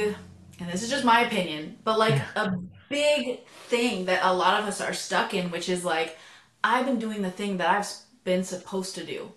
and 0.61 0.71
this 0.71 0.83
is 0.83 0.91
just 0.91 1.05
my 1.05 1.23
opinion, 1.23 1.79
but 1.85 1.99
like 1.99 2.15
Yeah. 2.15 2.25
a 2.37 2.59
big 2.89 3.47
thing 3.69 4.05
that 4.07 4.21
a 4.23 4.33
lot 4.33 4.61
of 4.61 4.69
us 4.69 4.81
are 4.81 4.93
stuck 4.93 5.35
in, 5.35 5.51
which 5.51 5.69
is 5.69 5.85
like, 5.85 6.17
I've 6.65 6.87
been 6.87 6.99
doing 6.99 7.23
the 7.23 7.31
thing 7.31 7.59
that 7.59 7.69
I've 7.69 7.89
been 8.25 8.43
supposed 8.43 8.97
to 8.97 9.05
do 9.05 9.33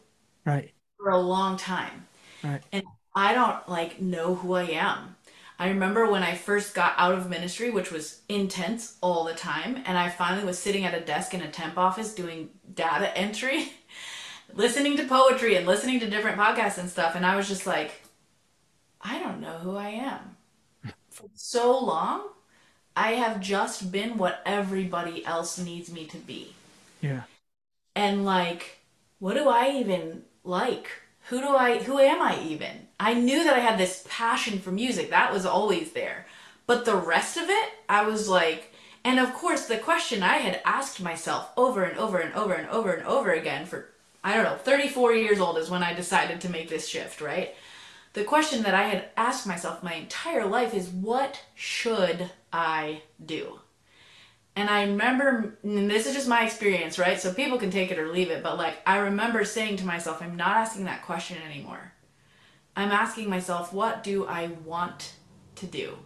Right. 0.46 0.74
for 0.98 1.10
a 1.12 1.20
long 1.20 1.58
time. 1.58 2.08
Right. 2.44 2.64
And 2.72 2.84
I 3.16 3.34
don't 3.34 3.68
like 3.70 4.02
know 4.02 4.36
who 4.36 4.54
I 4.54 4.64
am. 4.64 5.16
I 5.60 5.70
remember 5.70 6.10
when 6.10 6.24
I 6.24 6.36
first 6.36 6.76
got 6.76 6.94
out 6.98 7.16
of 7.16 7.30
ministry, 7.30 7.72
which 7.72 7.92
was 7.92 8.22
intense 8.30 8.98
all 9.02 9.24
the 9.24 9.34
time, 9.34 9.82
and 9.86 9.98
I 9.98 10.10
finally 10.10 10.46
was 10.46 10.60
sitting 10.60 10.86
at 10.86 10.94
a 10.94 11.02
desk 11.02 11.34
in 11.34 11.42
a 11.42 11.50
temp 11.52 11.78
office 11.78 12.14
doing 12.14 12.50
data 12.76 13.16
entry, 13.18 13.74
listening 14.54 14.98
to 14.98 15.08
poetry 15.08 15.56
and 15.56 15.66
listening 15.66 16.00
to 16.02 16.10
different 16.10 16.38
podcasts 16.38 16.78
and 16.78 16.90
stuff, 16.90 17.16
and 17.16 17.26
I 17.26 17.36
was 17.36 17.48
just 17.48 17.66
like, 17.66 18.04
I 19.02 19.20
don't 19.20 19.42
know 19.42 19.58
who 19.60 19.76
I 19.76 19.90
am. 19.90 20.38
For 21.10 21.28
so 21.34 21.80
long, 21.80 22.30
I 22.96 23.14
have 23.14 23.42
just 23.42 23.92
been 23.92 24.18
what 24.18 24.42
everybody 24.46 25.26
else 25.26 25.58
needs 25.60 25.92
me 25.92 26.06
to 26.08 26.18
be 26.18 26.54
Yeah. 27.02 27.24
and 27.96 28.26
like 28.26 28.80
what 29.20 29.34
do 29.36 29.50
i 29.50 29.70
even 29.72 30.24
like? 30.44 30.90
Who 31.30 31.42
do 31.42 31.50
i 31.56 31.80
who 31.80 32.00
am 32.00 32.22
i 32.22 32.40
even? 32.42 32.88
I 33.00 33.14
knew 33.14 33.44
that 33.44 33.56
i 33.56 33.60
had 33.60 33.78
this 33.80 34.06
passion 34.10 34.60
for 34.60 34.72
music. 34.72 35.10
That 35.10 35.34
was 35.34 35.46
always 35.46 35.92
there. 35.94 36.26
But 36.66 36.86
the 36.86 36.96
rest 36.96 37.38
of 37.38 37.50
it 37.50 37.70
i 37.90 38.06
was 38.06 38.28
like 38.30 38.74
and 39.06 39.20
of 39.20 39.34
course 39.34 39.68
the 39.68 39.78
question 39.78 40.22
i 40.24 40.38
had 40.38 40.62
asked 40.66 41.02
myself 41.02 41.50
over 41.58 41.84
and 41.84 41.98
over 41.98 42.18
and 42.20 42.34
over 42.34 42.54
and 42.54 42.70
over 42.70 42.92
and 42.92 43.06
over 43.08 43.32
again 43.32 43.66
for 43.66 43.90
i 44.24 44.34
don't 44.34 44.44
know 44.44 44.58
34 44.58 45.14
years 45.16 45.40
old 45.40 45.58
is 45.58 45.70
when 45.70 45.84
i 45.84 45.94
decided 45.94 46.42
to 46.42 46.50
make 46.50 46.70
this 46.70 46.88
shift 46.88 47.22
right? 47.22 47.56
The 48.14 48.24
question 48.24 48.64
that 48.64 48.74
i 48.74 48.84
had 48.84 49.10
asked 49.16 49.48
myself 49.48 49.84
my 49.84 49.94
entire 49.94 50.46
life 50.46 50.74
is 50.74 50.90
what 50.90 51.42
should 51.56 52.32
i 52.52 53.02
do 53.26 53.60
and 54.58 54.72
I 54.72 54.86
remember, 54.86 55.56
and 55.62 55.88
this 55.88 56.08
is 56.08 56.16
just 56.16 56.28
my 56.28 56.44
experience, 56.44 56.98
right? 56.98 57.22
So 57.22 57.32
people 57.32 57.60
can 57.60 57.70
take 57.70 57.92
it 57.92 58.00
or 58.00 58.08
leave 58.12 58.32
it, 58.32 58.42
but 58.42 58.58
like 58.58 58.78
I 58.88 58.98
remember 58.98 59.46
saying 59.46 59.78
to 59.78 59.86
myself, 59.86 60.20
I'm 60.20 60.36
not 60.36 60.58
asking 60.58 60.86
that 60.86 61.06
question 61.06 61.38
anymore. 61.48 61.94
I'm 62.76 62.92
asking 62.92 63.30
myself, 63.30 63.72
what 63.72 64.04
do 64.04 64.26
I 64.26 64.48
want 64.66 65.14
to 65.58 65.68
do? 65.68 66.00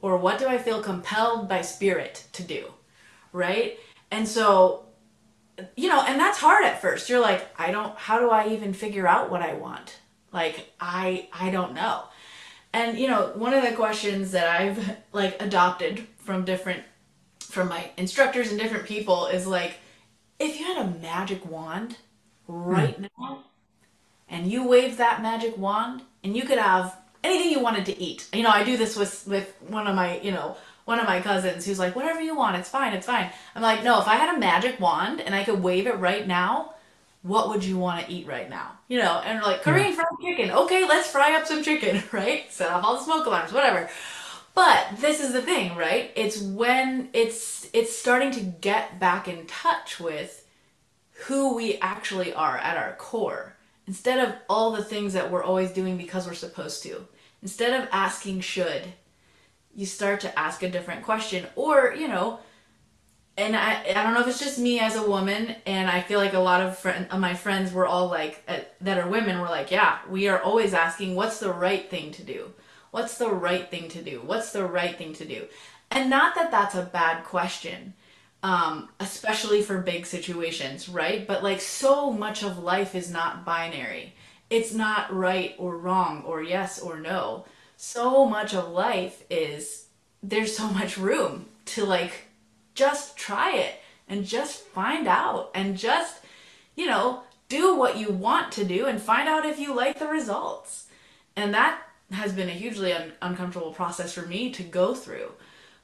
Or 0.00 0.16
what 0.16 0.38
do 0.38 0.46
I 0.46 0.58
feel 0.58 0.80
compelled 0.80 1.48
by 1.48 1.62
spirit 1.62 2.24
to 2.34 2.44
do? 2.44 2.66
Right? 3.32 3.80
And 4.12 4.28
so, 4.28 4.84
you 5.76 5.88
know, 5.88 6.04
and 6.06 6.20
that's 6.20 6.38
hard 6.38 6.64
at 6.64 6.80
first. 6.80 7.08
You're 7.08 7.18
like, 7.18 7.48
I 7.60 7.72
don't, 7.72 7.98
how 7.98 8.20
do 8.20 8.30
I 8.30 8.50
even 8.50 8.74
figure 8.74 9.08
out 9.08 9.28
what 9.28 9.42
I 9.42 9.54
want? 9.54 9.98
Like, 10.32 10.72
I, 10.80 11.28
I 11.32 11.50
don't 11.50 11.74
know. 11.74 12.04
And, 12.72 12.96
you 12.96 13.08
know, 13.08 13.32
one 13.34 13.54
of 13.54 13.64
the 13.64 13.74
questions 13.74 14.30
that 14.30 14.46
I've 14.46 14.98
like 15.12 15.42
adopted 15.42 16.06
from 16.18 16.44
different 16.44 16.84
from 17.52 17.68
my 17.68 17.90
instructors 17.98 18.50
and 18.50 18.58
different 18.58 18.86
people 18.86 19.26
is 19.26 19.46
like 19.46 19.74
if 20.38 20.58
you 20.58 20.64
had 20.64 20.86
a 20.86 20.90
magic 21.00 21.44
wand 21.44 21.98
right 22.48 22.96
hmm. 22.96 23.06
now 23.20 23.44
and 24.26 24.50
you 24.50 24.66
waved 24.66 24.96
that 24.96 25.20
magic 25.20 25.58
wand 25.58 26.00
and 26.24 26.34
you 26.34 26.44
could 26.44 26.56
have 26.56 26.96
anything 27.22 27.52
you 27.52 27.60
wanted 27.60 27.84
to 27.84 28.00
eat. 28.00 28.26
You 28.32 28.42
know 28.42 28.48
i 28.48 28.64
do 28.64 28.78
this 28.78 28.96
with 28.96 29.26
with 29.26 29.54
one 29.68 29.86
of 29.86 29.94
my 29.94 30.18
you 30.20 30.30
know 30.30 30.56
one 30.86 30.98
of 30.98 31.06
my 31.06 31.20
cousins 31.20 31.66
who's 31.66 31.78
like 31.78 31.94
whatever 31.94 32.22
you 32.22 32.34
want 32.34 32.56
it's 32.56 32.70
fine 32.70 32.94
it's 32.94 33.06
fine. 33.06 33.30
I'm 33.54 33.60
like 33.60 33.84
no 33.84 34.00
if 34.00 34.08
i 34.08 34.14
had 34.14 34.34
a 34.34 34.38
magic 34.38 34.80
wand 34.80 35.20
and 35.20 35.34
i 35.34 35.44
could 35.44 35.62
wave 35.62 35.86
it 35.86 35.98
right 35.98 36.26
now 36.26 36.72
what 37.20 37.50
would 37.50 37.62
you 37.62 37.76
want 37.76 38.04
to 38.04 38.10
eat 38.10 38.26
right 38.26 38.48
now? 38.48 38.72
You 38.88 38.98
know 38.98 39.20
and 39.26 39.38
we're 39.38 39.46
like 39.46 39.62
korean 39.62 39.92
fried 39.92 40.06
chicken. 40.22 40.50
Okay 40.52 40.88
let's 40.88 41.10
fry 41.10 41.36
up 41.36 41.46
some 41.46 41.62
chicken 41.62 42.02
right? 42.12 42.50
Set 42.50 42.70
off 42.70 42.82
all 42.82 42.96
the 42.96 43.04
smoke 43.04 43.26
alarms 43.26 43.52
whatever 43.52 43.90
but 44.54 44.86
this 44.98 45.20
is 45.20 45.32
the 45.32 45.42
thing, 45.42 45.76
right? 45.76 46.10
It's 46.14 46.40
when 46.40 47.08
it's 47.12 47.68
it's 47.72 47.96
starting 47.96 48.30
to 48.32 48.40
get 48.40 48.98
back 49.00 49.28
in 49.28 49.46
touch 49.46 49.98
with 49.98 50.46
who 51.26 51.54
we 51.54 51.78
actually 51.78 52.32
are 52.32 52.58
at 52.58 52.76
our 52.76 52.94
core. 52.96 53.56
Instead 53.86 54.26
of 54.26 54.34
all 54.48 54.72
the 54.72 54.84
things 54.84 55.12
that 55.14 55.30
we're 55.30 55.42
always 55.42 55.70
doing 55.70 55.96
because 55.96 56.26
we're 56.26 56.34
supposed 56.34 56.82
to. 56.84 57.06
Instead 57.42 57.80
of 57.80 57.88
asking 57.90 58.40
should, 58.40 58.82
you 59.74 59.86
start 59.86 60.20
to 60.20 60.38
ask 60.38 60.62
a 60.62 60.70
different 60.70 61.02
question 61.02 61.46
or, 61.56 61.94
you 61.98 62.06
know, 62.06 62.38
and 63.36 63.56
I, 63.56 63.82
I 63.88 64.02
don't 64.02 64.14
know 64.14 64.20
if 64.20 64.28
it's 64.28 64.38
just 64.38 64.58
me 64.58 64.78
as 64.78 64.94
a 64.94 65.08
woman 65.08 65.56
and 65.64 65.88
i 65.88 66.00
feel 66.00 66.18
like 66.18 66.34
a 66.34 66.38
lot 66.38 66.60
of, 66.60 66.78
friend, 66.78 67.06
of 67.10 67.20
my 67.20 67.34
friends 67.34 67.72
were 67.72 67.86
all 67.86 68.08
like 68.08 68.42
uh, 68.46 68.58
that 68.82 68.98
are 68.98 69.08
women 69.08 69.40
were 69.40 69.48
like 69.48 69.70
yeah 69.70 69.98
we 70.08 70.28
are 70.28 70.40
always 70.40 70.74
asking 70.74 71.14
what's 71.14 71.40
the 71.40 71.52
right 71.52 71.88
thing 71.88 72.12
to 72.12 72.22
do 72.22 72.52
What's 72.92 73.16
the 73.16 73.30
right 73.30 73.68
thing 73.70 73.88
to 73.88 74.02
do? 74.02 74.20
What's 74.24 74.52
the 74.52 74.66
right 74.66 74.96
thing 74.96 75.14
to 75.14 75.24
do? 75.24 75.46
And 75.90 76.10
not 76.10 76.34
that 76.34 76.50
that's 76.50 76.74
a 76.74 76.82
bad 76.82 77.24
question, 77.24 77.94
um, 78.42 78.90
especially 79.00 79.62
for 79.62 79.78
big 79.78 80.04
situations, 80.04 80.90
right? 80.90 81.26
But 81.26 81.42
like 81.42 81.62
so 81.62 82.12
much 82.12 82.42
of 82.42 82.62
life 82.62 82.94
is 82.94 83.10
not 83.10 83.46
binary. 83.46 84.14
It's 84.50 84.74
not 84.74 85.12
right 85.12 85.54
or 85.58 85.78
wrong 85.78 86.22
or 86.26 86.42
yes 86.42 86.78
or 86.80 87.00
no. 87.00 87.46
So 87.78 88.26
much 88.26 88.54
of 88.54 88.70
life 88.70 89.24
is 89.30 89.86
there's 90.22 90.54
so 90.54 90.68
much 90.68 90.98
room 90.98 91.46
to 91.64 91.86
like 91.86 92.26
just 92.74 93.16
try 93.16 93.56
it 93.56 93.74
and 94.06 94.26
just 94.26 94.60
find 94.60 95.08
out 95.08 95.50
and 95.54 95.78
just, 95.78 96.20
you 96.76 96.84
know, 96.84 97.22
do 97.48 97.74
what 97.74 97.96
you 97.96 98.10
want 98.10 98.52
to 98.52 98.64
do 98.64 98.84
and 98.84 99.00
find 99.00 99.30
out 99.30 99.46
if 99.46 99.58
you 99.58 99.74
like 99.74 99.98
the 99.98 100.08
results. 100.08 100.88
And 101.34 101.54
that 101.54 101.80
has 102.12 102.32
been 102.32 102.48
a 102.48 102.52
hugely 102.52 102.92
un- 102.92 103.12
uncomfortable 103.22 103.72
process 103.72 104.12
for 104.12 104.22
me 104.22 104.50
to 104.52 104.62
go 104.62 104.94
through. 104.94 105.32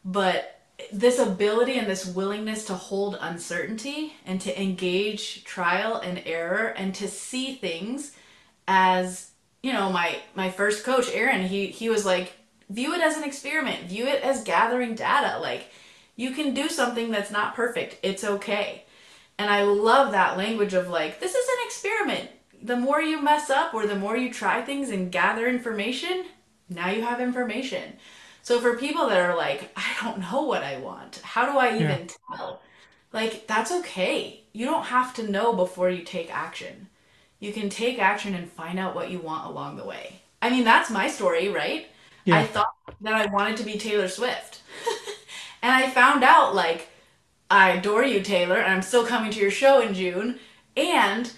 But 0.04 0.60
this 0.92 1.18
ability 1.18 1.78
and 1.78 1.88
this 1.88 2.06
willingness 2.06 2.64
to 2.66 2.74
hold 2.74 3.18
uncertainty 3.20 4.14
and 4.24 4.40
to 4.40 4.60
engage 4.62 5.44
trial 5.44 5.96
and 5.96 6.22
error 6.24 6.68
and 6.68 6.94
to 6.94 7.08
see 7.08 7.54
things 7.54 8.12
as 8.68 9.30
you 9.62 9.72
know 9.72 9.90
my 9.90 10.18
my 10.36 10.50
first 10.50 10.84
coach 10.84 11.08
Aaron 11.12 11.46
he 11.46 11.66
he 11.66 11.88
was 11.88 12.06
like 12.06 12.34
view 12.70 12.94
it 12.94 13.00
as 13.00 13.16
an 13.16 13.24
experiment. 13.24 13.84
View 13.86 14.06
it 14.06 14.22
as 14.22 14.44
gathering 14.44 14.94
data. 14.94 15.38
Like 15.40 15.70
you 16.16 16.32
can 16.32 16.54
do 16.54 16.68
something 16.68 17.10
that's 17.10 17.30
not 17.30 17.54
perfect. 17.54 17.98
It's 18.02 18.24
okay. 18.24 18.84
And 19.38 19.50
I 19.50 19.62
love 19.62 20.12
that 20.12 20.36
language 20.36 20.74
of 20.74 20.88
like 20.88 21.20
this 21.20 21.34
is 21.34 21.48
an 21.48 21.66
experiment 21.66 22.30
the 22.62 22.76
more 22.76 23.00
you 23.00 23.22
mess 23.22 23.50
up 23.50 23.74
or 23.74 23.86
the 23.86 23.96
more 23.96 24.16
you 24.16 24.32
try 24.32 24.62
things 24.62 24.90
and 24.90 25.12
gather 25.12 25.46
information 25.46 26.24
now 26.68 26.90
you 26.90 27.02
have 27.02 27.20
information 27.20 27.94
so 28.48 28.60
for 28.62 28.78
people 28.78 29.10
that 29.10 29.20
are 29.20 29.36
like, 29.36 29.70
I 29.76 29.84
don't 30.02 30.20
know 30.20 30.40
what 30.40 30.62
I 30.62 30.78
want, 30.78 31.20
how 31.22 31.52
do 31.52 31.58
I 31.58 31.74
even 31.74 32.08
yeah. 32.08 32.34
tell? 32.34 32.62
Like, 33.12 33.46
that's 33.46 33.70
okay. 33.70 34.40
You 34.54 34.64
don't 34.64 34.86
have 34.86 35.12
to 35.16 35.30
know 35.30 35.52
before 35.52 35.90
you 35.90 36.02
take 36.02 36.34
action. 36.34 36.88
You 37.40 37.52
can 37.52 37.68
take 37.68 37.98
action 37.98 38.34
and 38.34 38.50
find 38.50 38.78
out 38.78 38.94
what 38.94 39.10
you 39.10 39.18
want 39.18 39.50
along 39.50 39.76
the 39.76 39.84
way. 39.84 40.22
I 40.40 40.48
mean, 40.48 40.64
that's 40.64 40.88
my 40.88 41.08
story, 41.08 41.50
right? 41.50 41.88
Yeah. 42.24 42.38
I 42.38 42.44
thought 42.44 42.72
that 43.02 43.12
I 43.12 43.26
wanted 43.26 43.58
to 43.58 43.64
be 43.64 43.76
Taylor 43.76 44.08
Swift. 44.08 44.62
and 45.62 45.70
I 45.70 45.90
found 45.90 46.24
out, 46.24 46.54
like, 46.54 46.88
I 47.50 47.72
adore 47.72 48.04
you, 48.04 48.22
Taylor, 48.22 48.56
and 48.56 48.72
I'm 48.72 48.80
still 48.80 49.04
coming 49.04 49.30
to 49.30 49.40
your 49.40 49.50
show 49.50 49.82
in 49.82 49.92
June. 49.92 50.38
And 50.74 51.30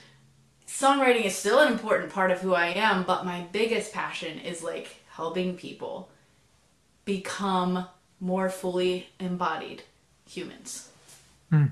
songwriting 0.71 1.25
is 1.25 1.37
still 1.37 1.59
an 1.59 1.73
important 1.73 2.13
part 2.13 2.31
of 2.31 2.41
who 2.41 2.55
I 2.55 2.69
am, 2.69 3.05
but 3.05 3.27
my 3.27 3.47
biggest 3.53 3.93
passion 3.93 4.39
is 4.39 4.63
like 4.63 5.01
helping 5.11 5.57
people 5.57 6.09
become 7.05 7.87
more 8.21 8.49
fully 8.49 9.09
embodied 9.19 9.83
humans. 10.29 10.89
Hmm. 11.51 11.67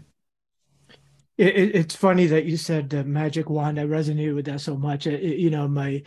It, 1.36 1.56
it, 1.56 1.74
it's 1.76 1.94
funny 1.94 2.26
that 2.26 2.46
you 2.46 2.56
said 2.56 2.90
the 2.90 3.04
magic 3.04 3.48
wand. 3.48 3.78
I 3.78 3.84
resonated 3.84 4.34
with 4.34 4.46
that 4.46 4.60
so 4.60 4.76
much. 4.76 5.06
It, 5.06 5.38
you 5.38 5.50
know, 5.50 5.68
my 5.68 6.02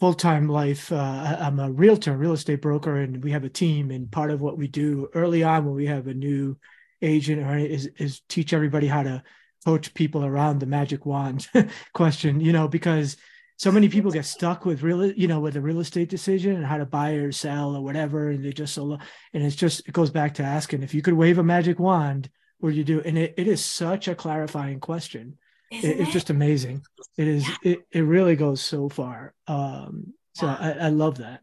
full-time 0.00 0.48
life, 0.48 0.90
uh, 0.90 1.36
I'm 1.38 1.60
a 1.60 1.70
realtor, 1.70 2.16
real 2.16 2.32
estate 2.32 2.62
broker, 2.62 2.96
and 2.96 3.22
we 3.22 3.32
have 3.32 3.44
a 3.44 3.50
team. 3.50 3.90
And 3.90 4.10
part 4.10 4.30
of 4.30 4.40
what 4.40 4.56
we 4.56 4.68
do 4.68 5.10
early 5.14 5.42
on 5.44 5.66
when 5.66 5.74
we 5.74 5.86
have 5.86 6.06
a 6.06 6.14
new 6.14 6.56
agent 7.02 7.42
or 7.42 7.58
is, 7.58 7.86
is 7.98 8.20
teach 8.28 8.54
everybody 8.54 8.86
how 8.86 9.02
to 9.02 9.22
coach 9.64 9.94
people 9.94 10.24
around 10.24 10.58
the 10.58 10.66
magic 10.66 11.06
wand 11.06 11.48
question, 11.92 12.40
you 12.40 12.52
know, 12.52 12.68
because– 12.68 13.16
so 13.62 13.70
many 13.70 13.88
people 13.88 14.10
get 14.10 14.24
stuck 14.24 14.64
with 14.64 14.82
real 14.82 15.12
you 15.12 15.28
know 15.28 15.38
with 15.38 15.54
a 15.54 15.60
real 15.60 15.78
estate 15.78 16.08
decision 16.08 16.56
and 16.56 16.66
how 16.66 16.78
to 16.78 16.84
buy 16.84 17.12
or 17.12 17.30
sell 17.30 17.76
or 17.76 17.80
whatever 17.80 18.30
and 18.30 18.44
they 18.44 18.52
just 18.52 18.74
so 18.74 18.98
and 19.32 19.42
it's 19.44 19.54
just 19.54 19.86
it 19.86 19.92
goes 19.92 20.10
back 20.10 20.34
to 20.34 20.42
asking 20.42 20.82
if 20.82 20.92
you 20.92 21.00
could 21.00 21.14
wave 21.14 21.38
a 21.38 21.44
magic 21.44 21.78
wand 21.78 22.28
would 22.60 22.74
you 22.74 22.82
do 22.82 23.00
and 23.04 23.16
it, 23.16 23.34
it 23.36 23.46
is 23.46 23.64
such 23.64 24.08
a 24.08 24.16
clarifying 24.16 24.80
question. 24.80 25.38
It, 25.70 25.84
it? 25.84 26.00
it's 26.00 26.12
just 26.12 26.30
amazing. 26.30 26.82
It 27.16 27.28
is 27.28 27.48
yeah. 27.48 27.72
it, 27.72 27.78
it 27.92 28.00
really 28.00 28.34
goes 28.34 28.60
so 28.60 28.88
far 28.88 29.32
um 29.46 30.12
so 30.34 30.48
I, 30.48 30.76
I 30.80 30.88
love 30.88 31.18
that. 31.18 31.42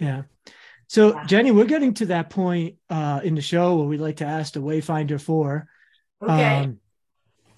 Yeah. 0.00 0.22
So 0.88 1.22
jenny 1.24 1.52
we're 1.52 1.66
getting 1.66 1.94
to 1.94 2.06
that 2.06 2.30
point 2.30 2.76
uh 2.90 3.20
in 3.22 3.36
the 3.36 3.42
show 3.42 3.76
where 3.76 3.86
we'd 3.86 4.00
like 4.00 4.16
to 4.16 4.26
ask 4.26 4.54
the 4.54 4.60
Wayfinder 4.60 5.20
Four 5.20 5.68
okay. 6.20 6.64
Um, 6.64 6.80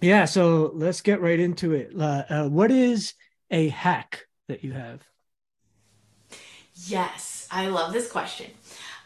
yeah 0.01 0.24
so 0.24 0.70
let's 0.74 1.01
get 1.01 1.20
right 1.20 1.40
into 1.40 1.72
it 1.72 1.90
uh, 1.99 2.24
uh, 2.28 2.49
what 2.49 2.70
is 2.70 3.14
a 3.51 3.68
hack 3.68 4.26
that 4.49 4.64
you 4.64 4.72
have? 4.72 5.03
Yes, 6.86 7.49
I 7.51 7.68
love 7.68 7.92
this 7.92 8.11
question. 8.11 8.51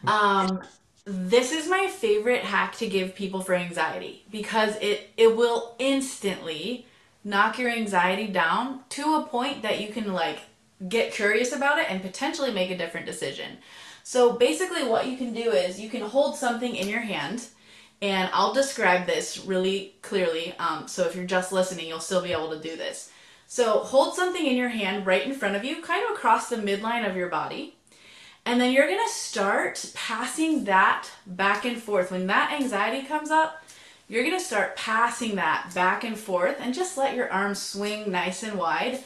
Um, 0.05 0.61
this 1.05 1.51
is 1.51 1.67
my 1.69 1.87
favorite 1.87 2.43
hack 2.43 2.75
to 2.77 2.87
give 2.87 3.15
people 3.15 3.41
for 3.41 3.55
anxiety 3.55 4.25
because 4.31 4.75
it 4.77 5.09
it 5.17 5.35
will 5.35 5.75
instantly 5.79 6.85
knock 7.23 7.57
your 7.57 7.69
anxiety 7.69 8.27
down 8.27 8.81
to 8.89 9.15
a 9.15 9.25
point 9.25 9.61
that 9.61 9.79
you 9.79 9.91
can 9.93 10.13
like 10.13 10.39
get 10.89 11.13
curious 11.13 11.53
about 11.53 11.79
it 11.79 11.85
and 11.89 12.01
potentially 12.01 12.51
make 12.51 12.71
a 12.71 12.77
different 12.77 13.05
decision. 13.05 13.57
So 14.03 14.33
basically 14.33 14.83
what 14.83 15.07
you 15.07 15.17
can 15.17 15.33
do 15.33 15.51
is 15.51 15.79
you 15.79 15.89
can 15.89 16.01
hold 16.01 16.35
something 16.35 16.75
in 16.75 16.87
your 16.87 17.01
hand 17.01 17.45
and 18.01 18.29
I'll 18.33 18.53
describe 18.53 19.05
this 19.05 19.45
really 19.45 19.93
clearly. 20.01 20.55
Um, 20.57 20.87
so 20.87 21.05
if 21.05 21.15
you're 21.15 21.25
just 21.25 21.51
listening, 21.51 21.87
you'll 21.87 21.99
still 21.99 22.21
be 22.21 22.31
able 22.31 22.49
to 22.51 22.59
do 22.59 22.75
this. 22.75 23.11
So 23.47 23.79
hold 23.79 24.15
something 24.15 24.45
in 24.45 24.57
your 24.57 24.69
hand 24.69 25.05
right 25.05 25.25
in 25.25 25.33
front 25.33 25.55
of 25.55 25.63
you, 25.63 25.81
kind 25.81 26.05
of 26.05 26.15
across 26.15 26.49
the 26.49 26.55
midline 26.55 27.07
of 27.07 27.15
your 27.15 27.29
body. 27.29 27.75
And 28.45 28.59
then 28.59 28.71
you're 28.71 28.87
to 29.05 29.13
start 29.13 29.91
passing 29.93 30.63
that 30.63 31.09
back 31.27 31.63
and 31.63 31.77
forth. 31.77 32.11
When 32.11 32.27
that 32.27 32.53
anxiety 32.59 33.05
comes 33.05 33.29
up, 33.29 33.63
you're 34.07 34.23
to 34.39 34.45
start 34.45 34.75
passing 34.75 35.35
that 35.35 35.71
back 35.75 36.03
and 36.03 36.17
forth 36.17 36.57
and 36.59 36.73
just 36.73 36.97
let 36.97 37.15
your 37.15 37.31
arms 37.31 37.61
swing 37.61 38.11
nice 38.11 38.41
and 38.41 38.57
wide. 38.57 38.99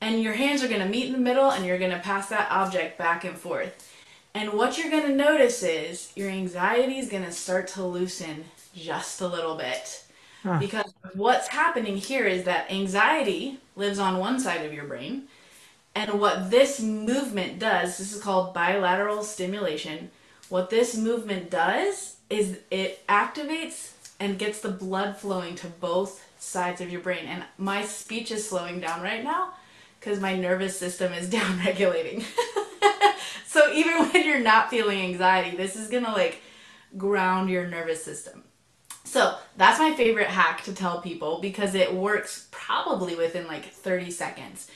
And 0.00 0.20
your 0.20 0.32
hands 0.32 0.64
are 0.64 0.68
to 0.80 0.88
meet 0.88 1.06
in 1.06 1.12
the 1.12 1.18
middle 1.18 1.50
and 1.50 1.64
you're 1.64 1.78
to 1.92 1.98
pass 1.98 2.28
that 2.30 2.50
object 2.50 2.98
back 2.98 3.24
and 3.24 3.38
forth. 3.38 3.91
And 4.34 4.54
what 4.54 4.78
you're 4.78 4.90
going 4.90 5.06
to 5.06 5.14
notice 5.14 5.62
is 5.62 6.12
your 6.16 6.30
anxiety 6.30 6.98
is 6.98 7.08
going 7.08 7.24
to 7.24 7.32
start 7.32 7.68
to 7.68 7.84
loosen 7.84 8.44
just 8.74 9.20
a 9.20 9.26
little 9.26 9.56
bit. 9.56 10.04
Huh. 10.42 10.58
Because 10.58 10.92
what's 11.14 11.48
happening 11.48 11.96
here 11.96 12.26
is 12.26 12.44
that 12.44 12.70
anxiety 12.70 13.60
lives 13.76 13.98
on 13.98 14.18
one 14.18 14.40
side 14.40 14.64
of 14.64 14.72
your 14.72 14.84
brain. 14.84 15.24
And 15.94 16.18
what 16.18 16.50
this 16.50 16.80
movement 16.80 17.58
does, 17.58 17.98
this 17.98 18.14
is 18.14 18.22
called 18.22 18.54
bilateral 18.54 19.22
stimulation. 19.22 20.10
What 20.48 20.70
this 20.70 20.96
movement 20.96 21.50
does 21.50 22.16
is 22.30 22.58
it 22.70 23.06
activates 23.06 23.92
and 24.18 24.38
gets 24.38 24.60
the 24.60 24.70
blood 24.70 25.16
flowing 25.18 25.54
to 25.56 25.66
both 25.66 26.24
sides 26.38 26.80
of 26.80 26.90
your 26.90 27.02
brain. 27.02 27.26
And 27.26 27.44
my 27.58 27.84
speech 27.84 28.30
is 28.30 28.48
slowing 28.48 28.80
down 28.80 29.02
right 29.02 29.22
now 29.22 29.50
because 30.00 30.18
my 30.18 30.34
nervous 30.34 30.78
system 30.78 31.12
is 31.12 31.28
down 31.38 31.58
regulating. 31.58 32.24
so 33.52 33.70
even 33.70 34.06
when 34.08 34.26
you're 34.26 34.40
not 34.40 34.70
feeling 34.70 35.00
anxiety, 35.02 35.56
this 35.56 35.76
is 35.76 35.88
gonna 35.88 36.12
like 36.12 36.40
ground 36.96 37.50
your 37.50 37.66
nervous 37.66 38.02
system. 38.02 38.44
So 39.04 39.36
that's 39.58 39.78
my 39.78 39.94
favorite 39.94 40.28
hack 40.28 40.62
to 40.64 40.72
tell 40.72 41.02
people 41.02 41.40
because 41.40 41.74
it 41.74 41.92
works 41.92 42.48
probably 42.50 43.14
within 43.14 43.46
like 43.46 43.66
30 43.66 44.10
seconds. 44.10 44.70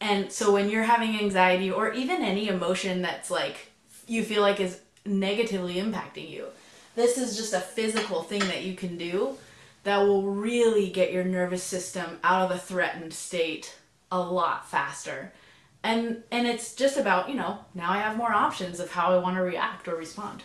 And 0.00 0.30
so 0.30 0.52
when 0.52 0.68
you're 0.68 0.82
having 0.82 1.18
anxiety 1.18 1.70
or 1.70 1.92
even 1.92 2.22
any 2.22 2.48
emotion 2.48 3.02
that's 3.02 3.30
like 3.30 3.70
you 4.06 4.22
feel 4.22 4.42
like 4.42 4.60
is 4.60 4.80
negatively 5.06 5.76
impacting 5.76 6.28
you, 6.28 6.46
this 6.94 7.16
is 7.16 7.36
just 7.36 7.54
a 7.54 7.60
physical 7.60 8.22
thing 8.22 8.40
that 8.40 8.64
you 8.64 8.74
can 8.74 8.98
do 8.98 9.38
that 9.84 9.98
will 9.98 10.24
really 10.24 10.90
get 10.90 11.12
your 11.12 11.24
nervous 11.24 11.62
system 11.62 12.18
out 12.22 12.42
of 12.42 12.50
a 12.50 12.58
threatened 12.58 13.14
state 13.14 13.78
a 14.12 14.20
lot 14.20 14.68
faster. 14.68 15.32
And 15.82 16.22
and 16.30 16.46
it's 16.46 16.74
just 16.74 16.98
about, 16.98 17.28
you 17.28 17.34
know, 17.34 17.58
now 17.74 17.90
I 17.90 17.98
have 17.98 18.16
more 18.16 18.32
options 18.32 18.80
of 18.80 18.90
how 18.90 19.14
I 19.14 19.18
want 19.18 19.36
to 19.36 19.42
react 19.42 19.88
or 19.88 19.96
respond. 19.96 20.42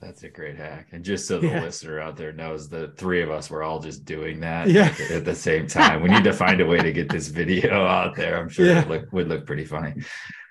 That's 0.00 0.22
a 0.22 0.30
great 0.30 0.56
hack. 0.56 0.88
And 0.92 1.04
just 1.04 1.28
so 1.28 1.38
the 1.38 1.48
yeah. 1.48 1.60
listener 1.60 2.00
out 2.00 2.16
there 2.16 2.32
knows, 2.32 2.70
the 2.70 2.88
three 2.96 3.22
of 3.22 3.30
us 3.30 3.50
were 3.50 3.62
all 3.62 3.80
just 3.80 4.06
doing 4.06 4.40
that 4.40 4.68
yeah. 4.68 4.94
at, 5.10 5.26
the 5.26 5.34
same 5.34 5.66
time. 5.66 6.02
We 6.02 6.08
need 6.08 6.24
to 6.24 6.32
find 6.32 6.60
a 6.62 6.66
way 6.66 6.78
to 6.78 6.90
get 6.90 7.10
this 7.10 7.28
video 7.40 7.84
out 7.84 8.16
there. 8.16 8.38
I'm 8.38 8.48
sure 8.48 8.66
yeah. 8.66 8.80
it 8.80 8.88
look, 8.88 9.12
would 9.12 9.28
look 9.28 9.46
pretty 9.46 9.66
funny. 9.66 10.02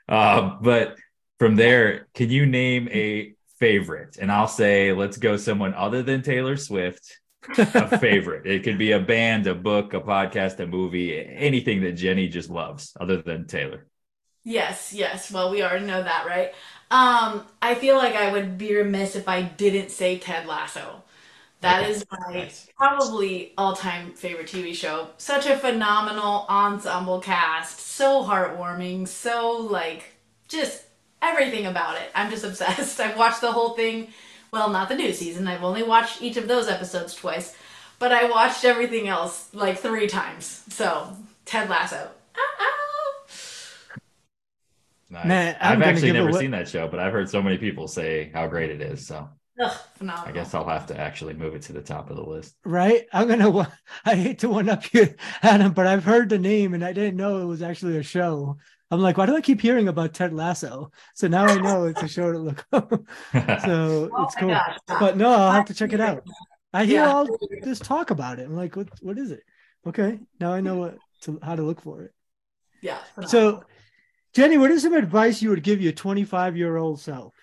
Uh, 0.08 0.58
but 0.62 0.98
from 1.40 1.56
there, 1.56 2.08
can 2.14 2.30
you 2.30 2.46
name 2.46 2.90
a 2.92 3.34
favorite? 3.58 4.18
And 4.22 4.32
I'll 4.32 4.48
say, 4.48 4.94
let's 4.94 5.18
go 5.18 5.36
someone 5.36 5.74
other 5.74 6.04
than 6.04 6.22
Taylor 6.22 6.56
Swift. 6.56 7.18
A 7.58 7.98
favorite. 8.00 8.46
It 8.46 8.64
could 8.64 8.78
be 8.78 8.92
a 8.92 9.00
band, 9.00 9.48
a 9.48 9.56
book, 9.56 9.94
a 9.94 10.02
podcast, 10.02 10.60
a 10.60 10.68
movie, 10.68 11.18
anything 11.20 11.82
that 11.82 11.94
Jenny 11.94 12.28
just 12.28 12.50
loves 12.50 12.96
other 13.00 13.22
than 13.22 13.48
Taylor. 13.48 13.88
Yes, 14.44 14.94
yes. 14.94 15.32
Well, 15.32 15.52
we 15.52 15.62
already 15.62 15.86
know 15.86 16.02
that, 16.02 16.26
right? 16.26 16.54
Um, 16.92 17.46
I 17.62 17.76
feel 17.76 17.98
like 17.98 18.16
I 18.16 18.32
would 18.32 18.58
be 18.58 18.76
remiss 18.76 19.16
if 19.16 19.28
I 19.28 19.42
didn't 19.44 19.92
say 19.92 20.18
Ted 20.18 20.48
Lasso. 20.48 21.04
That 21.62 21.82
okay. 21.82 21.92
is 21.92 22.06
my 22.10 22.34
nice. 22.34 22.68
probably 22.78 23.54
all-time 23.58 24.14
favorite 24.14 24.48
TV 24.48 24.74
show. 24.74 25.10
Such 25.18 25.46
a 25.46 25.58
phenomenal 25.58 26.46
ensemble 26.50 27.20
cast, 27.20 27.80
so 27.80 28.24
heartwarming, 28.24 29.08
so 29.08 29.68
like 29.70 30.16
just 30.48 30.86
everything 31.22 31.66
about 31.66 31.98
it. 31.98 32.10
I'm 32.16 32.32
just 32.32 32.44
obsessed. 32.46 33.00
I've 33.00 33.18
watched 33.18 33.42
the 33.42 33.52
whole 33.52 33.72
thing. 33.72 34.08
Well, 34.52 34.70
not 34.70 34.90
the 34.90 34.96
new 34.96 35.14
season. 35.14 35.48
I've 35.48 35.64
only 35.64 35.84
watched 35.84 36.22
each 36.22 36.38
of 36.38 36.48
those 36.48 36.68
episodes 36.68 37.14
twice, 37.14 37.56
but 38.00 38.12
I 38.12 38.30
watched 38.30 38.66
everything 38.66 39.08
else 39.08 39.50
like 39.54 39.78
three 39.80 40.08
times. 40.08 40.64
So, 40.70 41.16
Ted 41.46 41.70
Lasso. 41.70 42.10
Nice. 45.12 45.26
Man, 45.26 45.58
I'm 45.60 45.82
I've 45.82 45.88
actually 45.88 46.12
never 46.12 46.30
what- 46.30 46.40
seen 46.40 46.52
that 46.52 46.68
show, 46.70 46.88
but 46.88 47.00
I've 47.00 47.12
heard 47.12 47.30
so 47.30 47.42
many 47.42 47.58
people 47.58 47.88
say 47.88 48.30
how 48.34 48.48
great 48.48 48.70
it 48.70 48.80
is. 48.82 49.08
So 49.08 49.28
Ugh, 49.60 49.78
phenomenal. 49.96 50.30
I 50.30 50.32
guess 50.32 50.54
I'll 50.54 50.68
have 50.70 50.86
to 50.88 51.00
actually 51.00 51.34
move 51.34 51.56
it 51.56 51.64
to 51.64 51.74
the 51.74 51.82
top 51.82 52.12
of 52.12 52.16
the 52.16 52.24
list. 52.24 52.56
right? 52.64 53.08
I'm 53.12 53.28
gonna. 53.28 53.74
I 54.06 54.16
hate 54.16 54.40
to 54.40 54.50
one 54.50 54.70
up 54.70 54.94
you, 54.94 55.14
Adam, 55.42 55.74
but 55.74 55.88
I've 55.88 56.04
heard 56.04 56.30
the 56.30 56.38
name 56.38 56.76
and 56.76 56.86
I 56.86 56.94
didn't 56.94 57.18
know 57.18 57.40
it 57.40 57.46
was 57.46 57.64
actually 57.64 57.98
a 57.98 58.04
show. 58.04 58.58
I'm 58.92 59.02
like, 59.02 59.18
why 59.18 59.26
do 59.28 59.36
I 59.36 59.42
keep 59.42 59.62
hearing 59.62 59.88
about 59.88 60.14
Ted 60.14 60.34
Lasso? 60.34 60.92
So 61.16 61.28
now 61.28 61.50
I 61.50 61.60
know 61.60 61.86
it's 61.86 62.02
a 62.04 62.08
show 62.08 62.32
to 62.32 62.40
look 62.40 62.66
up. 62.72 62.92
so 63.56 64.12
Oh 64.12 64.18
it's 64.18 64.36
cool. 64.36 64.66
gosh. 64.68 64.78
But 64.98 65.18
no, 65.18 65.32
I'll 65.32 65.52
have 65.52 65.66
to 65.66 65.74
check 65.74 65.94
it 65.94 66.02
out. 66.02 66.24
I 66.74 66.86
hear 66.86 67.04
Yeah. 67.04 67.08
all 67.08 67.28
this 67.62 67.82
talk 67.82 68.12
about 68.12 68.40
it. 68.40 68.46
I'm 68.46 68.56
like, 68.56 68.76
what? 68.76 68.90
What 69.02 69.18
is 69.18 69.32
it? 69.32 69.44
Okay, 69.88 70.20
now 70.40 70.54
I 70.54 70.62
know 70.62 70.78
what 70.78 71.00
to 71.22 71.40
how 71.44 71.56
to 71.56 71.64
look 71.64 71.82
for 71.82 72.04
it. 72.04 72.14
Yeah. 72.82 73.00
So, 73.26 73.64
Jenny, 74.34 74.58
what 74.58 74.72
is 74.72 74.84
some 74.84 74.94
advice 74.94 75.42
you 75.42 75.50
would 75.52 75.64
give 75.64 75.82
your 75.82 75.94
25 75.94 76.58
year 76.58 76.78
old 76.78 77.00
self? 77.02 77.36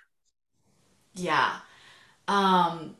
Yeah. 1.15 1.61
Um 2.29 2.97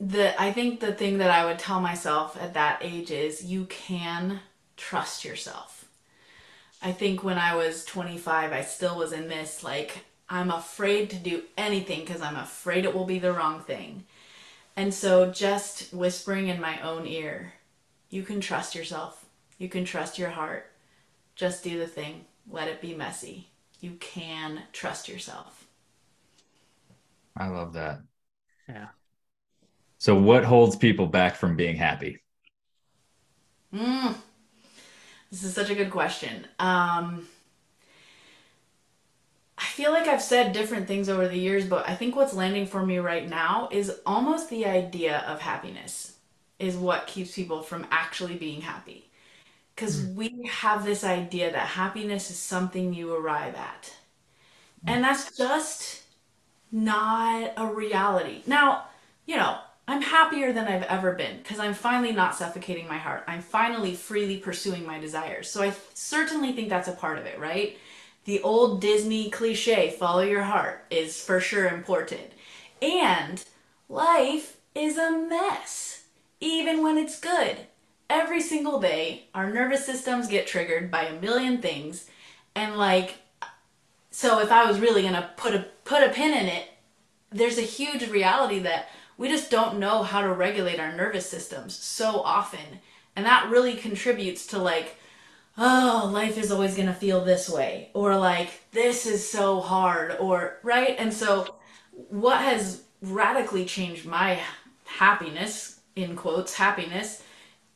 the 0.00 0.40
I 0.40 0.52
think 0.52 0.80
the 0.80 0.94
thing 0.94 1.18
that 1.18 1.30
I 1.30 1.44
would 1.46 1.58
tell 1.58 1.80
myself 1.80 2.36
at 2.40 2.54
that 2.54 2.80
age 2.82 3.10
is 3.10 3.44
you 3.44 3.66
can 3.66 4.40
trust 4.76 5.24
yourself. 5.24 5.81
I 6.82 6.92
think 6.92 7.22
when 7.22 7.38
I 7.38 7.54
was 7.54 7.84
25, 7.84 8.52
I 8.52 8.62
still 8.62 8.98
was 8.98 9.12
in 9.12 9.28
this 9.28 9.62
like 9.62 10.04
I'm 10.28 10.50
afraid 10.50 11.10
to 11.10 11.16
do 11.16 11.42
anything 11.56 12.00
because 12.00 12.22
I'm 12.22 12.36
afraid 12.36 12.84
it 12.84 12.94
will 12.94 13.04
be 13.04 13.18
the 13.18 13.32
wrong 13.32 13.60
thing. 13.60 14.04
And 14.76 14.92
so 14.92 15.30
just 15.30 15.92
whispering 15.92 16.48
in 16.48 16.60
my 16.60 16.80
own 16.80 17.06
ear, 17.06 17.52
you 18.10 18.22
can 18.22 18.40
trust 18.40 18.74
yourself. 18.74 19.26
You 19.58 19.68
can 19.68 19.84
trust 19.84 20.18
your 20.18 20.30
heart. 20.30 20.70
Just 21.36 21.62
do 21.62 21.78
the 21.78 21.86
thing. 21.86 22.24
Let 22.50 22.68
it 22.68 22.80
be 22.80 22.94
messy. 22.94 23.48
You 23.80 23.92
can 24.00 24.62
trust 24.72 25.08
yourself. 25.08 25.66
I 27.36 27.48
love 27.48 27.74
that. 27.74 28.00
Yeah. 28.68 28.88
So, 29.98 30.14
what 30.18 30.44
holds 30.44 30.76
people 30.76 31.06
back 31.06 31.36
from 31.36 31.56
being 31.56 31.76
happy? 31.76 32.22
Mm. 33.72 34.14
This 35.32 35.44
is 35.44 35.54
such 35.54 35.70
a 35.70 35.74
good 35.74 35.90
question. 35.90 36.46
Um, 36.58 37.26
I 39.56 39.64
feel 39.64 39.90
like 39.90 40.06
I've 40.06 40.20
said 40.20 40.52
different 40.52 40.86
things 40.86 41.08
over 41.08 41.26
the 41.26 41.38
years, 41.38 41.64
but 41.64 41.88
I 41.88 41.94
think 41.94 42.14
what's 42.14 42.34
landing 42.34 42.66
for 42.66 42.84
me 42.84 42.98
right 42.98 43.26
now 43.26 43.70
is 43.72 43.90
almost 44.04 44.50
the 44.50 44.66
idea 44.66 45.24
of 45.26 45.40
happiness 45.40 46.16
is 46.58 46.76
what 46.76 47.06
keeps 47.06 47.34
people 47.34 47.62
from 47.62 47.86
actually 47.90 48.36
being 48.36 48.60
happy. 48.60 49.08
Because 49.74 50.04
we 50.04 50.50
have 50.50 50.84
this 50.84 51.02
idea 51.02 51.50
that 51.50 51.66
happiness 51.66 52.30
is 52.30 52.38
something 52.38 52.92
you 52.92 53.16
arrive 53.16 53.54
at. 53.54 53.90
And 54.86 55.02
that's 55.02 55.34
just 55.34 56.02
not 56.70 57.52
a 57.56 57.66
reality. 57.66 58.42
Now, 58.46 58.84
you 59.24 59.36
know, 59.36 59.56
I'm 59.88 60.02
happier 60.02 60.52
than 60.52 60.68
I've 60.68 60.84
ever 60.84 61.12
been 61.12 61.38
because 61.38 61.58
I'm 61.58 61.74
finally 61.74 62.12
not 62.12 62.36
suffocating 62.36 62.86
my 62.86 62.98
heart. 62.98 63.24
I'm 63.26 63.42
finally 63.42 63.94
freely 63.94 64.36
pursuing 64.38 64.86
my 64.86 64.98
desires. 64.98 65.50
So 65.50 65.62
I 65.62 65.72
certainly 65.94 66.52
think 66.52 66.68
that's 66.68 66.88
a 66.88 66.92
part 66.92 67.18
of 67.18 67.26
it, 67.26 67.38
right? 67.38 67.76
The 68.24 68.40
old 68.42 68.80
Disney 68.80 69.30
cliche, 69.30 69.90
follow 69.90 70.22
your 70.22 70.44
heart, 70.44 70.84
is 70.90 71.20
for 71.20 71.40
sure 71.40 71.68
important. 71.68 72.32
And 72.80 73.44
life 73.88 74.56
is 74.74 74.96
a 74.96 75.10
mess, 75.10 76.04
even 76.40 76.82
when 76.82 76.96
it's 76.96 77.18
good. 77.18 77.58
Every 78.08 78.40
single 78.40 78.80
day, 78.80 79.24
our 79.34 79.52
nervous 79.52 79.84
systems 79.84 80.28
get 80.28 80.46
triggered 80.46 80.90
by 80.90 81.04
a 81.04 81.20
million 81.20 81.60
things. 81.60 82.08
And 82.54 82.76
like, 82.76 83.16
so 84.12 84.38
if 84.38 84.52
I 84.52 84.66
was 84.66 84.78
really 84.78 85.02
gonna 85.02 85.30
put 85.36 85.54
a 85.54 85.66
put 85.84 86.02
a 86.02 86.10
pin 86.10 86.32
in 86.34 86.46
it, 86.46 86.68
there's 87.30 87.58
a 87.58 87.62
huge 87.62 88.08
reality 88.08 88.60
that 88.60 88.88
we 89.22 89.28
just 89.28 89.52
don't 89.52 89.78
know 89.78 90.02
how 90.02 90.20
to 90.20 90.32
regulate 90.32 90.80
our 90.80 90.92
nervous 90.92 91.30
systems 91.30 91.76
so 91.76 92.22
often. 92.22 92.80
And 93.14 93.24
that 93.24 93.48
really 93.50 93.74
contributes 93.74 94.48
to 94.48 94.58
like, 94.58 94.96
oh, 95.56 96.10
life 96.12 96.36
is 96.36 96.50
always 96.50 96.74
going 96.74 96.88
to 96.88 96.92
feel 96.92 97.24
this 97.24 97.48
way, 97.48 97.90
or 97.94 98.16
like, 98.16 98.50
this 98.72 99.06
is 99.06 99.30
so 99.30 99.60
hard, 99.60 100.16
or 100.18 100.58
right? 100.64 100.96
And 100.98 101.14
so, 101.14 101.54
what 101.92 102.38
has 102.38 102.82
radically 103.00 103.64
changed 103.64 104.06
my 104.06 104.40
happiness, 104.86 105.78
in 105.94 106.16
quotes, 106.16 106.54
happiness, 106.54 107.22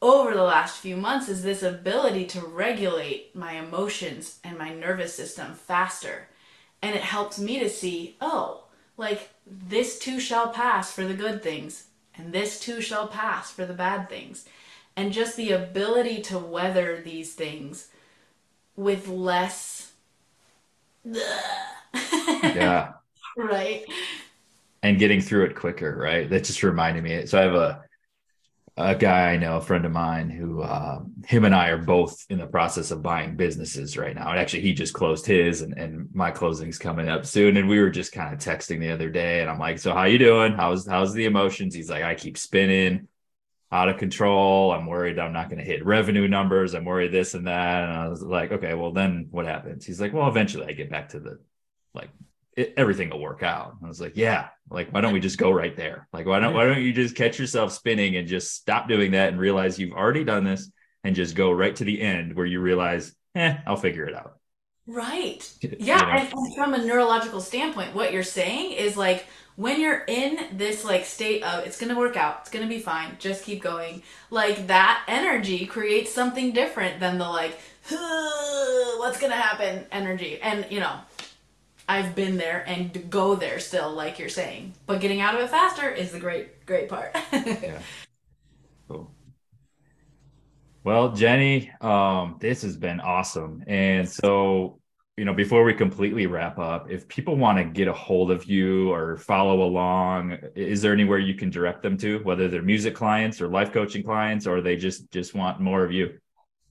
over 0.03 0.35
the 0.35 0.43
last 0.43 0.81
few 0.81 0.97
months 0.97 1.29
is 1.29 1.45
this 1.45 1.63
ability 1.63 2.25
to 2.27 2.41
regulate 2.41 3.37
my 3.37 3.53
emotions 3.53 4.41
and 4.43 4.59
my 4.59 4.75
nervous 4.75 5.15
system 5.15 5.55
faster. 5.55 6.27
And 6.83 6.97
it 6.97 7.03
helps 7.03 7.39
me 7.39 7.61
to 7.61 7.69
see, 7.69 8.17
oh, 8.21 8.65
like 8.97 9.31
this 9.47 9.99
too 9.99 10.21
shall 10.21 10.49
pass 10.49 10.93
for 10.93 11.05
the 11.05 11.15
good 11.15 11.43
things, 11.43 11.89
and 12.17 12.33
this 12.33 12.59
too 12.61 12.81
shall 12.81 13.09
pass 13.09 13.51
for 13.51 13.67
the 13.67 13.75
bad 13.75 14.09
things. 14.09 14.47
And 14.97 15.13
just 15.13 15.37
the 15.37 15.53
ability 15.53 16.23
to 16.23 16.39
weather 16.39 17.03
these 17.05 17.35
things 17.35 17.89
with 18.77 19.09
less. 19.09 19.93
Yeah. 22.43 22.93
right? 23.37 23.85
and 24.83 24.99
getting 24.99 25.21
through 25.21 25.45
it 25.45 25.57
quicker, 25.57 25.97
right? 25.97 26.29
That 26.31 26.45
just 26.45 26.63
reminded 26.63 27.03
me. 27.03 27.27
So 27.27 27.39
I 27.39 27.43
have 27.43 27.55
a 27.55 27.85
a 28.79 28.95
guy 28.95 29.33
I 29.33 29.37
know, 29.39 29.57
a 29.57 29.61
friend 29.61 29.87
of 29.87 29.93
mine, 29.93 30.29
who 30.29 30.61
uh, 30.61 31.01
him 31.27 31.45
and 31.47 31.55
I 31.55 31.69
are 31.69 31.79
both 31.79 32.27
in 32.29 32.39
the 32.39 32.47
process 32.47 32.91
of 32.91 33.03
buying 33.03 33.37
businesses 33.37 33.97
right 33.97 34.15
now. 34.15 34.31
And 34.31 34.39
actually, 34.39 34.63
he 34.63 34.75
just 34.75 34.93
closed 34.93 35.25
his, 35.25 35.63
and, 35.63 35.73
and 35.79 36.09
my 36.15 36.31
closing's 36.31 36.79
coming 36.79 37.09
up 37.09 37.25
soon. 37.25 37.57
And 37.57 37.69
we 37.69 37.81
were 37.81 37.91
just 37.91 38.13
kind 38.13 38.35
of 38.35 38.41
texting 38.41 38.81
the 38.81 38.93
other 38.93 39.09
day, 39.11 39.41
and 39.41 39.51
I'm 39.51 39.59
like, 39.59 39.79
"So 39.79 39.95
how 39.95 40.05
you 40.05 40.19
doing? 40.19 40.53
How's 40.53 40.87
how's 40.87 41.15
the 41.15 41.25
emotions?" 41.25 41.75
He's 41.75 41.91
like, 41.91 42.03
"I 42.03 42.15
keep 42.15 42.37
spinning." 42.39 43.09
Out 43.73 43.89
of 43.89 43.99
control. 43.99 44.71
I'm 44.71 44.87
worried 44.87 45.19
I'm 45.19 45.33
not 45.33 45.49
going 45.49 45.59
to 45.59 45.65
hit 45.65 45.85
revenue 45.85 46.29
numbers. 46.29 46.73
I'm 46.73 46.85
worried 46.85 47.11
this 47.11 47.35
and 47.35 47.49
that. 47.49 47.83
And 47.83 47.93
I 47.93 48.09
was 48.09 48.23
like, 48.23 48.53
okay, 48.53 48.75
well, 48.75 48.93
then 48.93 49.27
what 49.33 49.45
happens? 49.45 49.85
He's 49.85 50.01
like, 50.01 50.13
well, 50.13 50.29
eventually 50.29 50.67
I 50.67 50.73
get 50.73 50.89
back 50.89 51.09
to 51.11 51.19
the 51.19 51.41
like 51.93 52.11
it, 52.57 52.75
everything 52.77 53.11
will 53.11 53.21
work 53.21 53.43
out. 53.43 53.77
I 53.85 53.89
was 53.89 54.01
like, 54.01 54.17
yeah, 54.17 54.49
like 54.71 54.93
why 54.93 55.01
don't 55.01 55.13
we 55.13 55.21
just 55.21 55.39
go 55.39 55.51
right 55.51 55.77
there? 55.77 56.09
Like 56.13 56.27
why 56.27 56.41
don't 56.41 56.55
why 56.55 56.65
don't 56.65 56.83
you 56.83 56.93
just 56.93 57.15
catch 57.17 57.39
yourself 57.39 57.73
spinning 57.73 58.17
and 58.17 58.27
just 58.29 58.55
stop 58.55 58.89
doing 58.89 59.13
that 59.13 59.29
and 59.29 59.41
realize 59.41 59.79
you've 59.79 59.93
already 59.93 60.25
done 60.25 60.45
this 60.45 60.71
and 61.05 61.15
just 61.17 61.35
go 61.37 61.53
right 61.53 61.77
to 61.77 61.85
the 61.85 62.01
end 62.01 62.35
where 62.35 62.47
you 62.47 62.61
realize, 62.61 63.15
eh, 63.35 63.59
I'll 63.67 63.77
figure 63.77 64.07
it 64.07 64.15
out. 64.15 64.39
Right. 64.87 65.51
You 65.61 65.77
Yeah, 65.79 65.97
know? 66.01 66.11
and 66.13 66.29
and 66.33 66.55
from 66.55 66.75
a 66.75 66.79
neurological 66.85 67.41
standpoint, 67.41 67.95
what 67.95 68.13
you're 68.13 68.23
saying 68.23 68.73
is 68.73 68.97
like 68.97 69.27
when 69.57 69.81
you're 69.81 70.05
in 70.07 70.57
this 70.57 70.85
like 70.85 71.05
state 71.05 71.43
of 71.43 71.67
it's 71.67 71.79
gonna 71.81 71.99
work 71.99 72.17
out, 72.17 72.39
it's 72.43 72.51
gonna 72.51 72.67
be 72.69 72.79
fine, 72.79 73.17
just 73.19 73.45
keep 73.45 73.63
going. 73.63 74.03
Like 74.31 74.69
that 74.69 75.03
energy 75.09 75.67
creates 75.67 76.13
something 76.13 76.53
different 76.53 77.01
than 77.01 77.19
the 77.19 77.29
like, 77.29 77.59
what's 78.99 79.21
gonna 79.21 79.35
happen 79.35 79.85
energy. 79.91 80.41
And 80.41 80.67
you 80.71 80.81
know, 80.81 80.99
I've 81.89 82.15
been 82.15 82.37
there 82.37 82.65
and 82.67 83.09
go 83.11 83.37
there 83.37 83.61
still, 83.61 83.93
like 83.93 84.19
you're 84.19 84.29
saying. 84.29 84.75
But 84.87 85.01
getting 85.01 85.21
out 85.21 85.35
of 85.35 85.41
it 85.41 85.51
faster 85.51 85.89
is 85.89 86.13
the 86.13 86.21
great, 86.21 86.67
great 86.67 86.89
part. 86.89 87.17
Yeah. 87.33 87.79
Cool. 88.89 89.11
Well, 90.85 91.13
Jenny, 91.13 91.71
um, 91.81 92.37
this 92.41 92.63
has 92.63 92.77
been 92.77 93.01
awesome. 93.01 93.65
And 93.67 94.09
so, 94.09 94.81
you 95.17 95.25
know, 95.25 95.35
before 95.35 95.65
we 95.65 95.75
completely 95.75 96.27
wrap 96.27 96.59
up, 96.59 96.91
if 96.91 97.09
people 97.09 97.37
want 97.37 97.59
to 97.59 97.65
get 97.65 97.89
a 97.89 97.93
hold 97.93 98.31
of 98.31 98.45
you 98.45 98.93
or 98.93 99.17
follow 99.17 99.63
along, 99.63 100.39
is 100.55 100.83
there 100.83 100.93
anywhere 100.93 101.19
you 101.19 101.35
can 101.35 101.51
direct 101.51 101.83
them 101.83 101.97
to, 101.99 102.19
whether 102.21 102.49
they're 102.49 102.63
music 102.63 102.95
clients 102.95 103.41
or 103.41 103.49
life 103.49 103.73
coaching 103.73 104.05
clients, 104.05 104.47
or 104.47 104.61
they 104.61 104.77
just 104.77 105.11
just 105.11 105.35
want 105.35 105.61
more 105.61 105.85
of 105.85 105.91
you? 105.91 106.19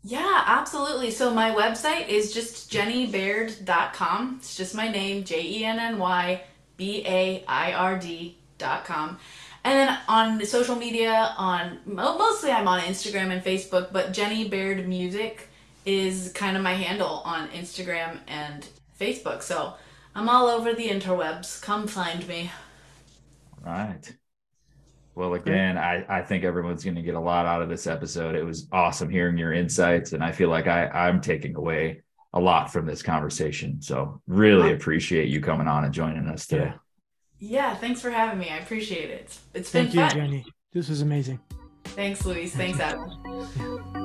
Yeah, 0.07 0.43
absolutely. 0.45 1.09
So 1.09 1.33
my 1.33 1.49
website 1.49 2.09
is 2.09 2.31
just 2.31 2.71
jennybaird.com. 2.71 4.35
It's 4.37 4.55
just 4.55 4.75
my 4.75 4.87
name, 4.87 5.23
J 5.23 5.41
E 5.41 5.65
N 5.65 5.79
N 5.79 5.97
Y 5.97 6.43
B 6.77 7.03
A 7.07 7.43
I 7.47 7.73
R 7.73 7.97
D.com. 7.97 9.17
And 9.63 9.73
then 9.89 9.97
on 10.07 10.45
social 10.45 10.75
media, 10.75 11.33
on 11.39 11.79
mostly 11.85 12.51
I'm 12.51 12.67
on 12.67 12.81
Instagram 12.81 13.31
and 13.31 13.43
Facebook, 13.43 13.91
but 13.91 14.13
Jenny 14.13 14.47
Baird 14.47 14.87
Music 14.87 15.49
is 15.87 16.31
kind 16.33 16.55
of 16.55 16.61
my 16.61 16.73
handle 16.75 17.23
on 17.25 17.49
Instagram 17.49 18.19
and 18.27 18.67
Facebook. 18.99 19.41
So 19.41 19.73
I'm 20.13 20.29
all 20.29 20.47
over 20.47 20.73
the 20.73 20.87
interwebs. 20.87 21.59
Come 21.63 21.87
find 21.87 22.27
me. 22.27 22.51
All 23.65 23.73
right. 23.73 24.15
Well, 25.15 25.33
again, 25.35 25.77
I, 25.77 26.05
I 26.09 26.21
think 26.21 26.43
everyone's 26.43 26.83
going 26.83 26.95
to 26.95 27.01
get 27.01 27.15
a 27.15 27.19
lot 27.19 27.45
out 27.45 27.61
of 27.61 27.69
this 27.69 27.87
episode. 27.87 28.35
It 28.35 28.43
was 28.43 28.67
awesome 28.73 29.09
hearing 29.09 29.37
your 29.37 29.53
insights, 29.53 30.11
and 30.11 30.21
I 30.21 30.33
feel 30.33 30.49
like 30.49 30.67
I, 30.67 30.87
I'm 30.87 31.21
taking 31.21 31.55
away 31.55 32.01
a 32.33 32.39
lot 32.39 32.71
from 32.71 32.85
this 32.85 33.01
conversation. 33.01 33.81
So 33.81 34.21
really 34.27 34.73
appreciate 34.73 35.29
you 35.29 35.39
coming 35.39 35.67
on 35.67 35.85
and 35.85 35.93
joining 35.93 36.27
us 36.27 36.45
today. 36.45 36.73
Yeah, 37.39 37.75
thanks 37.75 38.01
for 38.01 38.09
having 38.09 38.39
me. 38.39 38.49
I 38.49 38.57
appreciate 38.57 39.09
it. 39.09 39.21
It's, 39.21 39.39
it's 39.53 39.71
been 39.71 39.85
Thank 39.85 39.95
you, 39.95 40.01
fun. 40.01 40.11
Jenny. 40.11 40.45
This 40.73 40.89
was 40.89 41.01
amazing. 41.01 41.39
Thanks, 41.85 42.25
Luis. 42.25 42.53
Thanks, 42.53 42.79
Adam. 42.81 43.95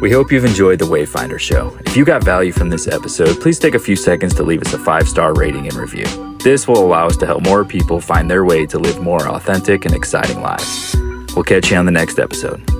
We 0.00 0.12
hope 0.12 0.30
you've 0.30 0.44
enjoyed 0.44 0.78
the 0.78 0.84
Wayfinder 0.84 1.40
Show. 1.40 1.76
If 1.84 1.96
you 1.96 2.04
got 2.04 2.22
value 2.22 2.52
from 2.52 2.70
this 2.70 2.86
episode, 2.86 3.40
please 3.40 3.58
take 3.58 3.74
a 3.74 3.80
few 3.80 3.96
seconds 3.96 4.32
to 4.36 4.44
leave 4.44 4.62
us 4.62 4.72
a 4.72 4.78
five 4.78 5.08
star 5.08 5.34
rating 5.34 5.66
and 5.66 5.74
review. 5.74 6.06
This 6.38 6.68
will 6.68 6.78
allow 6.78 7.06
us 7.06 7.16
to 7.16 7.26
help 7.26 7.42
more 7.42 7.64
people 7.64 8.00
find 8.00 8.30
their 8.30 8.44
way 8.44 8.64
to 8.66 8.78
live 8.78 9.02
more 9.02 9.26
authentic 9.26 9.86
and 9.86 9.94
exciting 9.94 10.40
lives. 10.40 10.94
We'll 11.34 11.44
catch 11.44 11.72
you 11.72 11.76
on 11.76 11.84
the 11.84 11.92
next 11.92 12.20
episode. 12.20 12.77